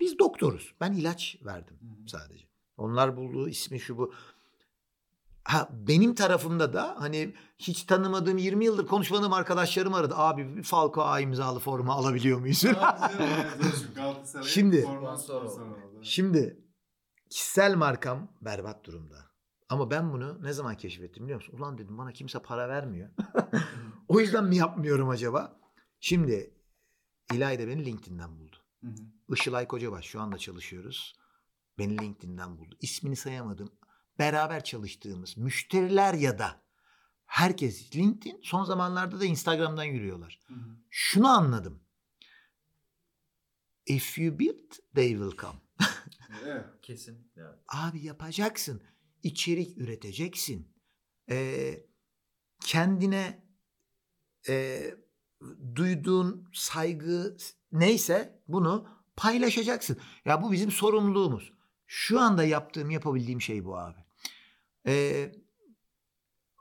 biz 0.00 0.18
doktoruz. 0.18 0.74
Ben 0.80 0.92
ilaç 0.92 1.36
verdim 1.44 1.78
Hı 1.80 1.86
hı. 2.02 2.08
sadece. 2.08 2.44
Onlar 2.76 3.16
bulduğu 3.16 3.48
ismi 3.48 3.80
şu 3.80 3.98
bu. 3.98 4.14
Ha, 5.44 5.68
benim 5.72 6.14
tarafımda 6.14 6.72
da 6.72 6.94
hani 6.98 7.34
hiç 7.58 7.82
tanımadığım 7.82 8.38
20 8.38 8.64
yıldır 8.64 8.86
konuşmadığım 8.86 9.32
arkadaşlarım 9.32 9.94
aradı. 9.94 10.14
Abi 10.16 10.56
bir 10.56 10.62
Falco 10.62 11.02
A 11.02 11.20
imzalı 11.20 11.58
forma 11.60 11.94
alabiliyor 11.94 12.38
muyuz? 12.40 12.64
Galatasaray'ın 14.26 14.48
Şimdi- 14.48 14.82
forma 14.82 15.16
sponsoru 15.16 15.74
oldu. 15.74 16.00
Şimdi 16.02 16.64
kişisel 17.30 17.74
markam 17.74 18.32
berbat 18.40 18.84
durumda. 18.84 19.26
Ama 19.68 19.90
ben 19.90 20.12
bunu 20.12 20.42
ne 20.42 20.52
zaman 20.52 20.76
keşfettim 20.76 21.24
biliyor 21.24 21.40
musun? 21.40 21.58
Ulan 21.58 21.78
dedim 21.78 21.98
bana 21.98 22.12
kimse 22.12 22.42
para 22.42 22.68
vermiyor. 22.68 23.10
o 24.08 24.20
yüzden 24.20 24.44
mi 24.44 24.56
yapmıyorum 24.56 25.08
acaba? 25.08 25.60
Şimdi 26.00 26.54
İlayda 27.32 27.68
beni 27.68 27.84
LinkedIn'den 27.84 28.38
buldu. 28.38 28.56
Hı 28.80 28.86
hı. 28.86 29.34
Işılay 29.34 29.68
Kocabaş 29.68 30.04
şu 30.04 30.20
anda 30.20 30.38
çalışıyoruz. 30.38 31.14
Beni 31.78 31.98
LinkedIn'den 31.98 32.58
buldu. 32.58 32.76
İsmini 32.80 33.16
sayamadım. 33.16 33.72
Beraber 34.18 34.64
çalıştığımız 34.64 35.36
müşteriler 35.36 36.14
ya 36.14 36.38
da 36.38 36.62
herkes 37.26 37.96
LinkedIn 37.96 38.40
son 38.42 38.64
zamanlarda 38.64 39.20
da 39.20 39.24
Instagram'dan 39.24 39.84
yürüyorlar. 39.84 40.40
Hı 40.46 40.54
hı. 40.54 40.76
Şunu 40.90 41.28
anladım. 41.28 41.85
If 43.86 44.18
you 44.18 44.38
build 44.38 44.72
they 44.94 45.10
will 45.10 45.36
come. 45.36 45.58
Kesinlikle. 46.82 47.42
evet. 47.42 47.54
Abi 47.68 48.04
yapacaksın. 48.04 48.82
İçerik 49.22 49.78
üreteceksin. 49.78 50.68
Ee, 51.30 51.86
kendine 52.64 53.46
e, 54.48 54.82
duyduğun 55.74 56.48
saygı 56.52 57.36
neyse 57.72 58.42
bunu 58.48 58.88
paylaşacaksın. 59.16 59.98
Ya 60.24 60.42
bu 60.42 60.52
bizim 60.52 60.70
sorumluluğumuz. 60.70 61.52
Şu 61.86 62.20
anda 62.20 62.44
yaptığım, 62.44 62.90
yapabildiğim 62.90 63.40
şey 63.40 63.64
bu 63.64 63.78
abi. 63.78 64.04
Ee, 64.86 65.32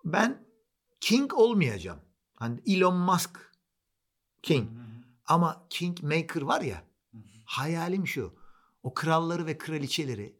ben 0.05 0.45
king 1.01 1.33
olmayacağım. 1.33 1.99
Hani 2.35 2.59
Elon 2.65 2.97
Musk 2.97 3.51
king. 4.43 4.69
Hı 4.69 4.75
hı. 4.75 4.85
Ama 5.25 5.67
king 5.69 6.03
maker 6.03 6.41
var 6.41 6.61
ya. 6.61 6.83
Hayalim 7.45 8.07
şu. 8.07 8.35
O 8.83 8.93
kralları 8.93 9.45
ve 9.45 9.57
kraliçeleri 9.57 10.35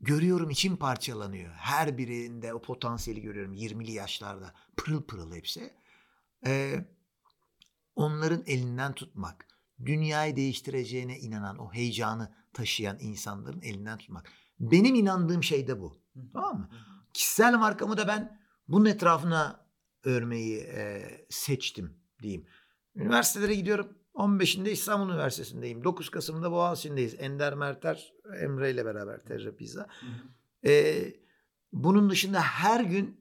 görüyorum 0.00 0.50
içim 0.50 0.76
parçalanıyor. 0.76 1.52
Her 1.52 1.98
birinde 1.98 2.54
o 2.54 2.62
potansiyeli 2.62 3.22
görüyorum 3.22 3.54
20'li 3.54 3.92
yaşlarda. 3.92 4.54
Pırıl 4.76 5.02
pırıl 5.02 5.34
hepsi. 5.34 5.74
Ee, 6.46 6.84
onların 7.96 8.42
elinden 8.46 8.92
tutmak. 8.92 9.46
Dünyayı 9.84 10.36
değiştireceğine 10.36 11.18
inanan, 11.18 11.58
o 11.58 11.72
heyecanı 11.72 12.34
taşıyan 12.52 12.98
insanların 13.00 13.62
elinden 13.62 13.98
tutmak. 13.98 14.32
Benim 14.60 14.94
inandığım 14.94 15.42
şey 15.42 15.68
de 15.68 15.80
bu. 15.80 16.00
Tamam 16.32 16.58
mı? 16.58 16.70
Kişisel 17.14 17.54
markamı 17.54 17.96
da 17.96 18.08
ben 18.08 18.40
bunun 18.68 18.84
etrafına 18.84 19.66
örmeyi 20.04 20.58
e, 20.58 21.02
seçtim 21.30 21.98
diyeyim. 22.22 22.46
Üniversitelere 22.94 23.54
gidiyorum. 23.54 23.98
15'inde 24.16 24.70
İstanbul 24.70 25.12
Üniversitesi'ndeyim. 25.12 25.84
9 25.84 26.10
Kasım'da 26.10 26.52
Boğaziçi'ndeyiz. 26.52 27.14
Ender 27.18 27.54
Merter, 27.54 28.12
Emre 28.40 28.70
ile 28.70 28.84
beraber 28.84 29.24
Terra 29.24 29.56
Pizza. 29.56 29.86
Ee, 30.66 31.14
bunun 31.72 32.10
dışında 32.10 32.40
her 32.40 32.84
gün 32.84 33.20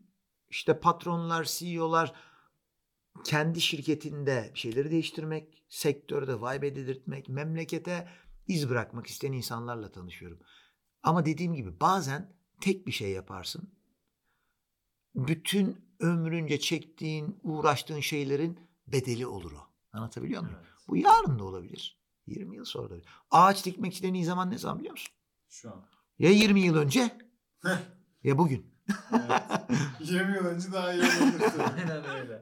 işte 0.50 0.80
patronlar, 0.80 1.44
CEO'lar 1.44 2.14
kendi 3.24 3.62
şirketinde 3.62 4.52
bir 4.54 4.60
şeyleri 4.60 4.92
değiştirmek, 4.92 5.64
sektörde 5.70 6.36
vibe 6.36 6.68
edildirtmek, 6.68 7.30
memlekete 7.30 8.08
iz 8.48 8.70
bırakmak 8.70 9.08
isteyen 9.08 9.34
insanlarla 9.34 9.92
tanışıyorum. 9.92 10.40
Ama 11.04 11.26
dediğim 11.26 11.54
gibi 11.54 11.80
bazen 11.80 12.34
tek 12.62 12.88
bir 12.88 12.92
şey 12.92 13.12
yaparsın. 13.12 13.70
Bütün 15.16 15.86
ömrünce 16.00 16.60
çektiğin, 16.60 17.40
uğraştığın 17.44 18.00
şeylerin 18.00 18.60
bedeli 18.88 19.28
olur 19.28 19.52
o. 19.52 19.68
Anlatabiliyor 19.94 20.42
muyum? 20.42 20.58
Evet. 20.60 20.75
Bu 20.88 20.98
yarın 20.98 21.40
da 21.40 21.44
olabilir. 21.44 22.00
20 22.28 22.56
yıl 22.56 22.66
sonra 22.66 22.90
da 22.90 22.94
olabilir. 22.94 23.10
Ağaç 23.32 23.66
dikmek 23.66 23.94
için 23.94 24.08
en 24.08 24.14
iyi 24.14 24.26
zaman 24.26 24.52
ne 24.52 24.58
zaman 24.58 24.80
biliyor 24.80 24.92
musun? 24.92 25.14
Şu 25.50 25.72
an. 25.72 25.86
Ya 26.20 26.30
20 26.30 26.62
yıl 26.62 26.76
önce 26.76 27.18
ya 28.24 28.38
bugün. 28.38 28.76
Evet. 29.12 29.42
20 30.00 30.36
yıl 30.36 30.46
önce 30.46 30.72
daha 30.72 30.94
iyi 30.94 31.02
olabilir. 31.02 31.52
Aynen 31.78 32.10
öyle. 32.10 32.42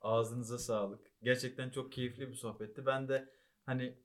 Ağzınıza 0.00 0.58
sağlık. 0.58 1.00
Gerçekten 1.22 1.70
çok 1.70 1.92
keyifli 1.92 2.28
bir 2.28 2.34
sohbetti. 2.34 2.86
Ben 2.86 3.08
de 3.08 3.32
hani 3.66 3.98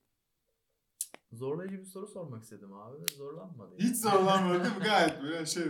zorlayıcı 1.33 1.79
bir 1.79 1.85
soru 1.85 2.07
sormak 2.07 2.43
istedim 2.43 2.73
abi 2.73 2.97
zorlanmadı. 3.17 3.71
yani. 3.79 3.89
Hiç 3.89 3.97
zorlanmadı 3.97 4.63
değil 4.63 4.75
mi? 4.77 4.83
Gayet 4.83 5.21
böyle 5.23 5.45
şey 5.45 5.63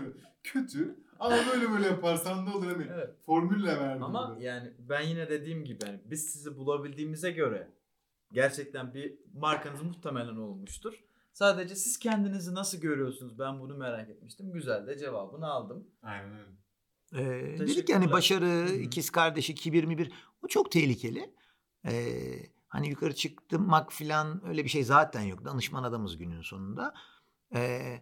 kötü 0.43 0.95
ama 1.19 1.35
böyle 1.53 1.71
böyle 1.71 1.85
yaparsan 1.87 2.47
da 2.47 2.57
olur 2.57 2.65
hani 2.65 2.87
Evet. 2.93 3.09
formülle 3.25 3.79
verdim. 3.79 4.03
Ama 4.03 4.29
burada. 4.29 4.43
yani 4.43 4.73
ben 4.79 5.01
yine 5.01 5.29
dediğim 5.29 5.63
gibi 5.65 5.85
hani 5.85 5.99
biz 6.05 6.25
sizi 6.29 6.57
bulabildiğimize 6.57 7.31
göre 7.31 7.67
gerçekten 8.33 8.93
bir 8.93 9.13
markanız 9.33 9.81
muhtemelen 9.81 10.35
olmuştur. 10.35 10.93
Sadece 11.33 11.75
siz 11.75 11.99
kendinizi 11.99 12.55
nasıl 12.55 12.77
görüyorsunuz? 12.77 13.39
Ben 13.39 13.59
bunu 13.59 13.77
merak 13.77 14.09
etmiştim. 14.09 14.51
Güzel 14.53 14.87
de 14.87 14.97
cevabını 14.97 15.47
aldım. 15.47 15.87
Aynen 16.03 16.31
öyle. 16.33 16.51
Ee, 17.13 17.59
dedik 17.59 17.89
yani 17.89 18.11
başarı, 18.11 18.45
Hı 18.45 18.65
hı. 18.65 18.73
ikiz 18.73 19.09
kardeşi, 19.09 19.55
kibir 19.55 19.83
mi 19.83 19.97
bir 19.97 20.11
o 20.43 20.47
çok 20.47 20.71
tehlikeli. 20.71 21.33
Ee, 21.85 21.91
hani 22.71 22.89
yukarı 22.89 23.15
çıktırmak 23.15 23.91
falan 23.93 24.47
öyle 24.47 24.63
bir 24.63 24.69
şey 24.69 24.83
zaten 24.83 25.21
yok. 25.21 25.45
Danışman 25.45 25.83
adamız 25.83 26.17
günün 26.17 26.41
sonunda. 26.41 26.93
Ee, 27.55 28.01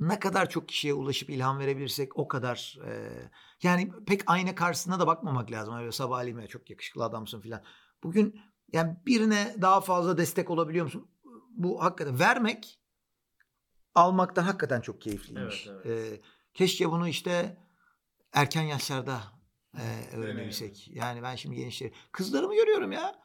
ne 0.00 0.18
kadar 0.18 0.50
çok 0.50 0.68
kişiye 0.68 0.94
ulaşıp 0.94 1.30
ilham 1.30 1.58
verebilirsek 1.58 2.18
o 2.18 2.28
kadar 2.28 2.78
e, 2.86 3.10
yani 3.62 3.92
pek 4.06 4.22
ayna 4.26 4.54
karşısına 4.54 5.00
da 5.00 5.06
bakmamak 5.06 5.50
lazım. 5.50 5.76
Öyle 5.76 5.92
sabahleyin 5.92 6.38
"Ya 6.38 6.46
çok 6.46 6.70
yakışıklı 6.70 7.04
adamsın 7.04 7.40
falan. 7.40 7.62
Bugün 8.02 8.40
yani 8.72 8.96
birine 9.06 9.56
daha 9.60 9.80
fazla 9.80 10.18
destek 10.18 10.50
olabiliyor 10.50 10.84
musun? 10.84 11.08
Bu 11.50 11.82
hakikaten 11.84 12.18
vermek 12.18 12.78
almaktan 13.94 14.42
hakikaten 14.42 14.80
çok 14.80 15.00
keyifliymiş. 15.00 15.66
Evet, 15.70 15.86
evet. 15.86 16.12
Ee, 16.12 16.20
keşke 16.54 16.90
bunu 16.90 17.08
işte 17.08 17.56
erken 18.32 18.62
yaşlarda 18.62 19.20
e, 19.78 20.16
öğrenebilsek. 20.16 20.88
Yani 20.88 21.22
ben 21.22 21.36
şimdi 21.36 21.56
gençleri 21.56 21.92
kızlarımı 22.12 22.54
görüyorum 22.54 22.92
ya. 22.92 23.21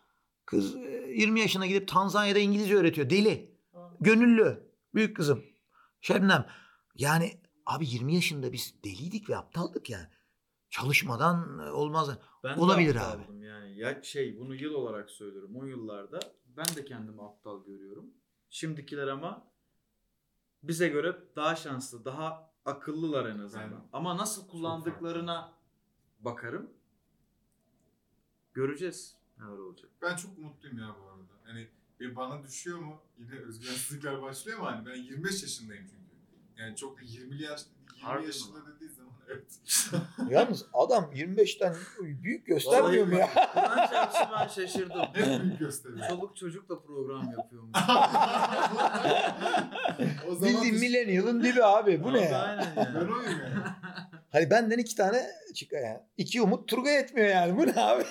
Kız 0.47 0.75
e, 0.75 1.13
20 1.15 1.39
yaşına 1.39 1.65
gidip 1.65 1.87
Tanzanya'da 1.87 2.39
İngilizce 2.39 2.75
öğretiyor. 2.75 3.09
Deli. 3.09 3.57
Gönüllü. 3.99 4.71
Büyük 4.95 5.15
kızım. 5.15 5.45
Şebnem. 6.01 6.47
Yani 6.95 7.41
abi 7.65 7.87
20 7.87 8.15
yaşında 8.15 8.53
biz 8.53 8.83
deliydik 8.83 9.29
ve 9.29 9.37
aptaldık 9.37 9.89
yani. 9.89 10.07
Çalışmadan 10.69 11.59
e, 11.59 11.71
olmaz. 11.71 12.17
Ben 12.43 12.57
Olabilir 12.57 12.95
aptaldım 12.95 13.43
Yani 13.43 13.77
ya 13.77 14.03
şey 14.03 14.39
bunu 14.39 14.55
yıl 14.55 14.73
olarak 14.73 15.09
söylüyorum. 15.09 15.51
O 15.55 15.65
yıllarda 15.65 16.19
ben 16.47 16.65
de 16.75 16.85
kendimi 16.85 17.23
aptal 17.23 17.65
görüyorum. 17.65 18.05
Şimdikiler 18.49 19.07
ama 19.07 19.51
bize 20.63 20.87
göre 20.87 21.15
daha 21.35 21.55
şanslı, 21.55 22.05
daha 22.05 22.53
akıllılar 22.65 23.25
en 23.25 23.39
azından. 23.39 23.63
Aynen. 23.63 23.89
Ama 23.93 24.17
nasıl 24.17 24.47
kullandıklarına 24.47 25.53
bakarım. 26.19 26.69
Göreceğiz 28.53 29.16
neler 29.39 29.57
olacak. 29.57 29.89
Ben 30.01 30.15
çok 30.15 30.37
mutluyum 30.37 30.79
ya 30.79 30.87
bu 31.01 31.09
arada. 31.09 31.23
Hani 31.43 31.67
bir 31.99 32.15
bana 32.15 32.43
düşüyor 32.43 32.79
mu? 32.79 33.01
Yine 33.17 33.35
özgüvensizlikler 33.39 34.21
başlıyor 34.21 34.59
ama 34.59 34.71
hani 34.71 34.85
ben 34.85 34.95
25 34.95 35.41
yaşındayım 35.43 35.83
çünkü. 35.83 35.97
Yani 36.57 36.75
çok 36.75 36.97
da 36.97 37.01
20'li 37.01 37.43
yaş 37.43 37.61
20 37.95 38.07
Harbi 38.07 38.25
yaşında 38.25 38.57
lan? 38.57 38.65
dediği 38.75 38.89
zaman 38.89 39.13
evet. 39.27 39.59
Yalnız 40.29 40.65
adam 40.73 41.11
25'ten 41.13 41.75
büyük 42.23 42.45
göstermiyor 42.45 43.07
mu 43.07 43.15
ya? 43.15 43.29
Ben 43.55 43.87
şahsı 43.87 44.19
ben 44.39 44.47
şaşırdım. 44.61 45.01
Hep 45.13 45.43
büyük 45.43 45.59
gösteriyor. 45.59 46.07
Çoluk 46.09 46.37
çocukla 46.37 46.79
program 46.81 47.31
yapıyormuş. 47.37 47.71
o 50.27 50.35
zaman 50.35 50.53
Bildiğin 50.53 50.73
düş- 50.73 50.81
millennial'ın 50.81 51.43
dibi 51.43 51.63
abi. 51.63 52.03
Bu 52.03 52.13
ne 52.13 52.21
ya? 52.21 52.41
Aynen 52.41 52.75
Ben 52.95 53.07
oyum 53.07 53.39
yani. 53.39 53.63
Hani 54.31 54.49
benden 54.49 54.77
iki 54.77 54.95
tane 54.95 55.27
çıkıyor 55.55 55.83
yani. 55.85 55.99
İki 56.17 56.41
umut 56.41 56.67
Turgay 56.69 56.99
etmiyor 56.99 57.27
yani. 57.27 57.57
Bu 57.57 57.67
ne 57.67 57.73
abi? 57.81 58.03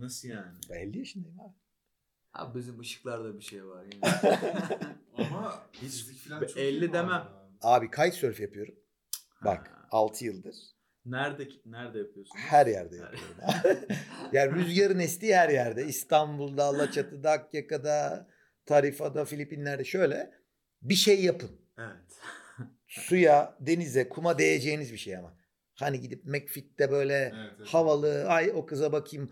Nasıl 0.00 0.28
yani? 0.28 0.58
Ben 0.70 0.74
50 0.74 0.98
yaşındayım 0.98 1.40
abi. 1.40 1.54
Abi 2.32 2.58
bizim 2.58 2.80
ışıklarda 2.80 3.38
bir 3.38 3.44
şey 3.44 3.66
var 3.66 3.84
yani. 3.84 4.14
Ama 5.18 5.66
hiçlik 5.72 6.18
falan 6.18 6.40
çok 6.40 6.56
50 6.56 6.84
iyi 6.84 6.88
bu 6.88 6.92
demem. 6.92 7.28
Abi 7.62 7.90
kitesurf 7.90 8.40
yapıyorum. 8.40 8.74
Bak 9.44 9.68
Ha. 9.68 9.86
6 9.90 10.24
yıldır. 10.24 10.56
Nerede 11.06 11.48
nerede 11.66 11.98
yapıyorsunuz? 11.98 12.44
Her 12.48 12.66
yerde 12.66 12.96
yapıyorum. 12.96 13.36
yani 14.32 14.54
rüzgarın 14.54 14.98
estiği 14.98 15.36
her 15.36 15.48
yerde. 15.48 15.86
İstanbul'da, 15.86 16.64
Alaçatı'da, 16.64 17.30
Akyaka'da, 17.30 18.28
Tarifa'da, 18.66 19.24
Filipinler'de 19.24 19.84
şöyle 19.84 20.30
bir 20.82 20.94
şey 20.94 21.24
yapın. 21.24 21.50
Evet. 21.78 22.18
Suya, 22.86 23.56
denize, 23.60 24.08
kuma 24.08 24.38
değeceğiniz 24.38 24.92
bir 24.92 24.98
şey 24.98 25.16
ama. 25.16 25.36
Hani 25.74 26.00
gidip 26.00 26.24
McFit'te 26.24 26.90
böyle 26.90 27.14
Evet, 27.14 27.52
evet. 27.58 27.68
havalı, 27.68 28.26
ay 28.28 28.52
o 28.54 28.66
kıza 28.66 28.92
bakayım. 28.92 29.30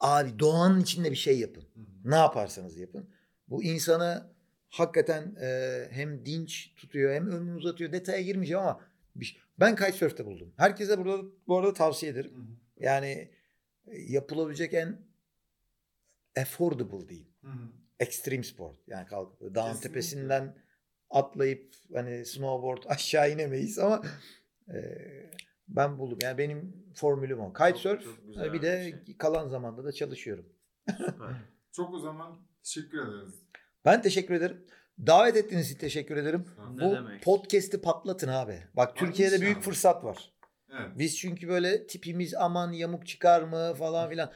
Abi 0.00 0.38
doğanın 0.38 0.80
içinde 0.80 1.10
bir 1.10 1.16
şey 1.16 1.38
yapın. 1.38 1.64
Ne 2.04 2.14
yaparsanız 2.14 2.78
yapın. 2.78 3.10
Bu 3.48 3.62
insanı 3.62 4.30
hakikaten 4.68 5.36
e, 5.40 5.80
hem 5.90 6.26
dinç 6.26 6.74
tutuyor 6.76 7.14
hem 7.14 7.26
ömrünü 7.26 7.56
uzatıyor. 7.56 7.92
Detaya 7.92 8.22
girmeyeceğim 8.22 8.62
ama 8.62 8.80
bir 9.16 9.46
ben 9.60 9.76
kitesurf'te 9.76 10.26
buldum. 10.26 10.52
Herkese 10.56 10.98
burada 10.98 11.22
bu 11.46 11.58
arada 11.58 11.72
tavsiye 11.72 12.12
ederim. 12.12 12.58
Yani 12.80 13.30
e, 13.86 13.98
yapılabilecek 13.98 14.74
en 14.74 14.98
affordable 16.36 17.08
diyeyim. 17.08 17.28
Hı 17.42 17.48
hı. 17.48 17.68
Extreme 18.00 18.42
sport. 18.42 18.76
Yani 18.86 19.06
kalkıp 19.06 19.40
dağın 19.40 19.66
Kesinlikle. 19.66 19.88
tepesinden 19.88 20.54
atlayıp 21.10 21.74
hani 21.94 22.26
snowboard 22.26 22.82
aşağı 22.86 23.32
inemeyiz 23.32 23.78
ama 23.78 24.02
e, 24.68 24.76
ben 25.68 25.98
buldum. 25.98 26.18
Yani 26.22 26.38
benim 26.38 26.86
formülüm 26.94 27.40
o. 27.40 27.52
Kitesurf 27.52 28.04
çok 28.04 28.26
güzel 28.26 28.52
bir 28.52 28.62
de 28.62 28.96
şey. 29.06 29.16
kalan 29.16 29.48
zamanda 29.48 29.84
da 29.84 29.92
çalışıyorum. 29.92 30.46
Süper. 30.96 31.36
Çok 31.72 31.94
o 31.94 31.98
zaman 31.98 32.38
teşekkür 32.62 32.98
ederiz. 32.98 33.34
Ben 33.84 34.02
teşekkür 34.02 34.34
ederim. 34.34 34.66
Davet 35.06 35.36
ettiğiniz 35.36 35.70
için 35.70 35.78
teşekkür 35.78 36.16
ederim. 36.16 36.44
Ne 36.74 36.84
Bu 36.84 36.94
demek? 36.94 37.22
podcast'i 37.22 37.80
patlatın 37.80 38.28
abi. 38.28 38.62
Bak 38.74 38.90
Abi 38.90 38.98
Türkiye'de 38.98 39.40
büyük 39.40 39.56
inşallah. 39.56 39.64
fırsat 39.64 40.04
var. 40.04 40.32
Evet. 40.72 40.90
Biz 40.98 41.18
çünkü 41.18 41.48
böyle 41.48 41.86
tipimiz 41.86 42.34
aman 42.34 42.72
yamuk 42.72 43.06
çıkar 43.06 43.42
mı 43.42 43.74
falan 43.74 44.10
filan. 44.10 44.32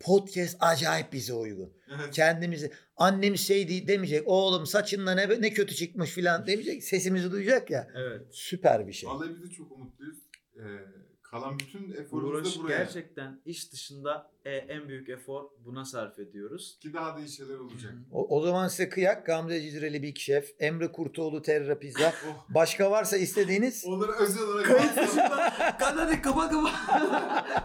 Podcast 0.00 0.56
acayip 0.60 1.12
bize 1.12 1.32
uygun. 1.32 1.72
Evet. 1.88 2.14
Kendimizi 2.14 2.72
annem 2.96 3.36
şey 3.36 3.68
değil 3.68 3.88
demeyecek. 3.88 4.22
Oğlum 4.28 4.66
saçınla 4.66 5.14
ne 5.14 5.40
ne 5.40 5.50
kötü 5.50 5.74
çıkmış 5.74 6.10
filan 6.10 6.46
demeyecek. 6.46 6.84
Sesimizi 6.84 7.32
duyacak 7.32 7.70
ya. 7.70 7.88
Evet. 7.96 8.22
Süper 8.30 8.86
bir 8.86 8.92
şey. 8.92 9.08
Vallahi 9.10 9.30
biz 9.30 9.42
de 9.42 9.54
çok 9.54 9.72
umutluyuz. 9.72 10.18
Ee, 10.56 10.62
kalan 11.22 11.58
bütün 11.58 11.92
eforumuzu 11.92 12.26
Uğraş 12.34 12.56
da 12.58 12.62
buraya. 12.62 12.78
gerçekten 12.78 13.40
iş 13.44 13.72
dışında 13.72 14.30
e, 14.44 14.56
en 14.56 14.88
büyük 14.88 15.08
efor 15.08 15.44
buna 15.64 15.84
sarf 15.84 16.18
ediyoruz. 16.18 16.78
Ki 16.82 16.94
daha 16.94 17.16
da 17.16 17.20
iyi 17.20 17.28
şeyler 17.28 17.58
olacak. 17.58 17.92
O, 18.12 18.38
o 18.38 18.42
zaman 18.42 18.68
size 18.68 18.88
kıyak 18.88 19.26
Gamze 19.26 19.60
Cizreli 19.60 20.02
Big 20.02 20.16
Chef, 20.16 20.50
Emre 20.58 20.92
Kurtoğlu 20.92 21.42
Terra 21.42 21.78
Pizza. 21.78 22.12
Oh. 22.28 22.46
Başka 22.54 22.90
varsa 22.90 23.16
istediğiniz 23.16 23.84
Onları 23.86 24.12
özel 24.12 24.42
olarak 24.42 24.66
Kayıt 24.66 24.96
dışında 24.96 25.52
hadi 25.80 26.22
kapa 26.22 26.50
kapa. 26.50 26.70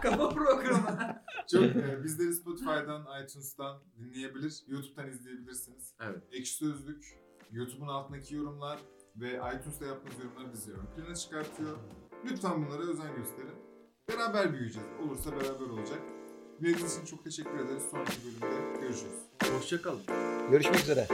kapa 0.02 0.28
programı. 0.28 1.22
çok 1.50 1.62
e, 1.64 2.04
bizleri 2.04 2.34
Spotify'dan, 2.34 3.06
iTunes'tan 3.24 3.82
dinleyebilir, 3.98 4.62
YouTube'dan 4.68 5.10
izleyebilirsiniz. 5.10 5.94
Evet. 6.00 6.22
Ekşi 6.32 6.54
Sözlük, 6.54 7.04
YouTube'un 7.52 7.88
altındaki 7.88 8.34
yorumlar 8.34 8.78
ve 9.16 9.28
iTunes'ta 9.56 9.86
yaptığınız 9.86 10.18
yorumlar 10.24 10.52
bizi 10.52 10.72
ön 10.72 10.86
plana 10.96 11.14
çıkartıyor. 11.14 11.78
Lütfen 12.24 12.66
bunlara 12.66 12.82
özen 12.82 13.16
gösterin. 13.16 13.54
Beraber 14.08 14.52
büyüyeceğiz. 14.52 14.88
Olursa 15.04 15.32
beraber 15.32 15.66
olacak. 15.70 15.98
Dinlediğiniz 16.60 16.96
için 16.96 17.04
çok 17.04 17.24
teşekkür 17.24 17.58
ederiz. 17.58 17.82
Sonraki 17.90 18.12
bölümde 18.24 18.80
görüşürüz. 18.80 19.18
Hoşçakalın. 19.58 20.02
görüşmek 20.50 20.80
üzere. 20.80 21.06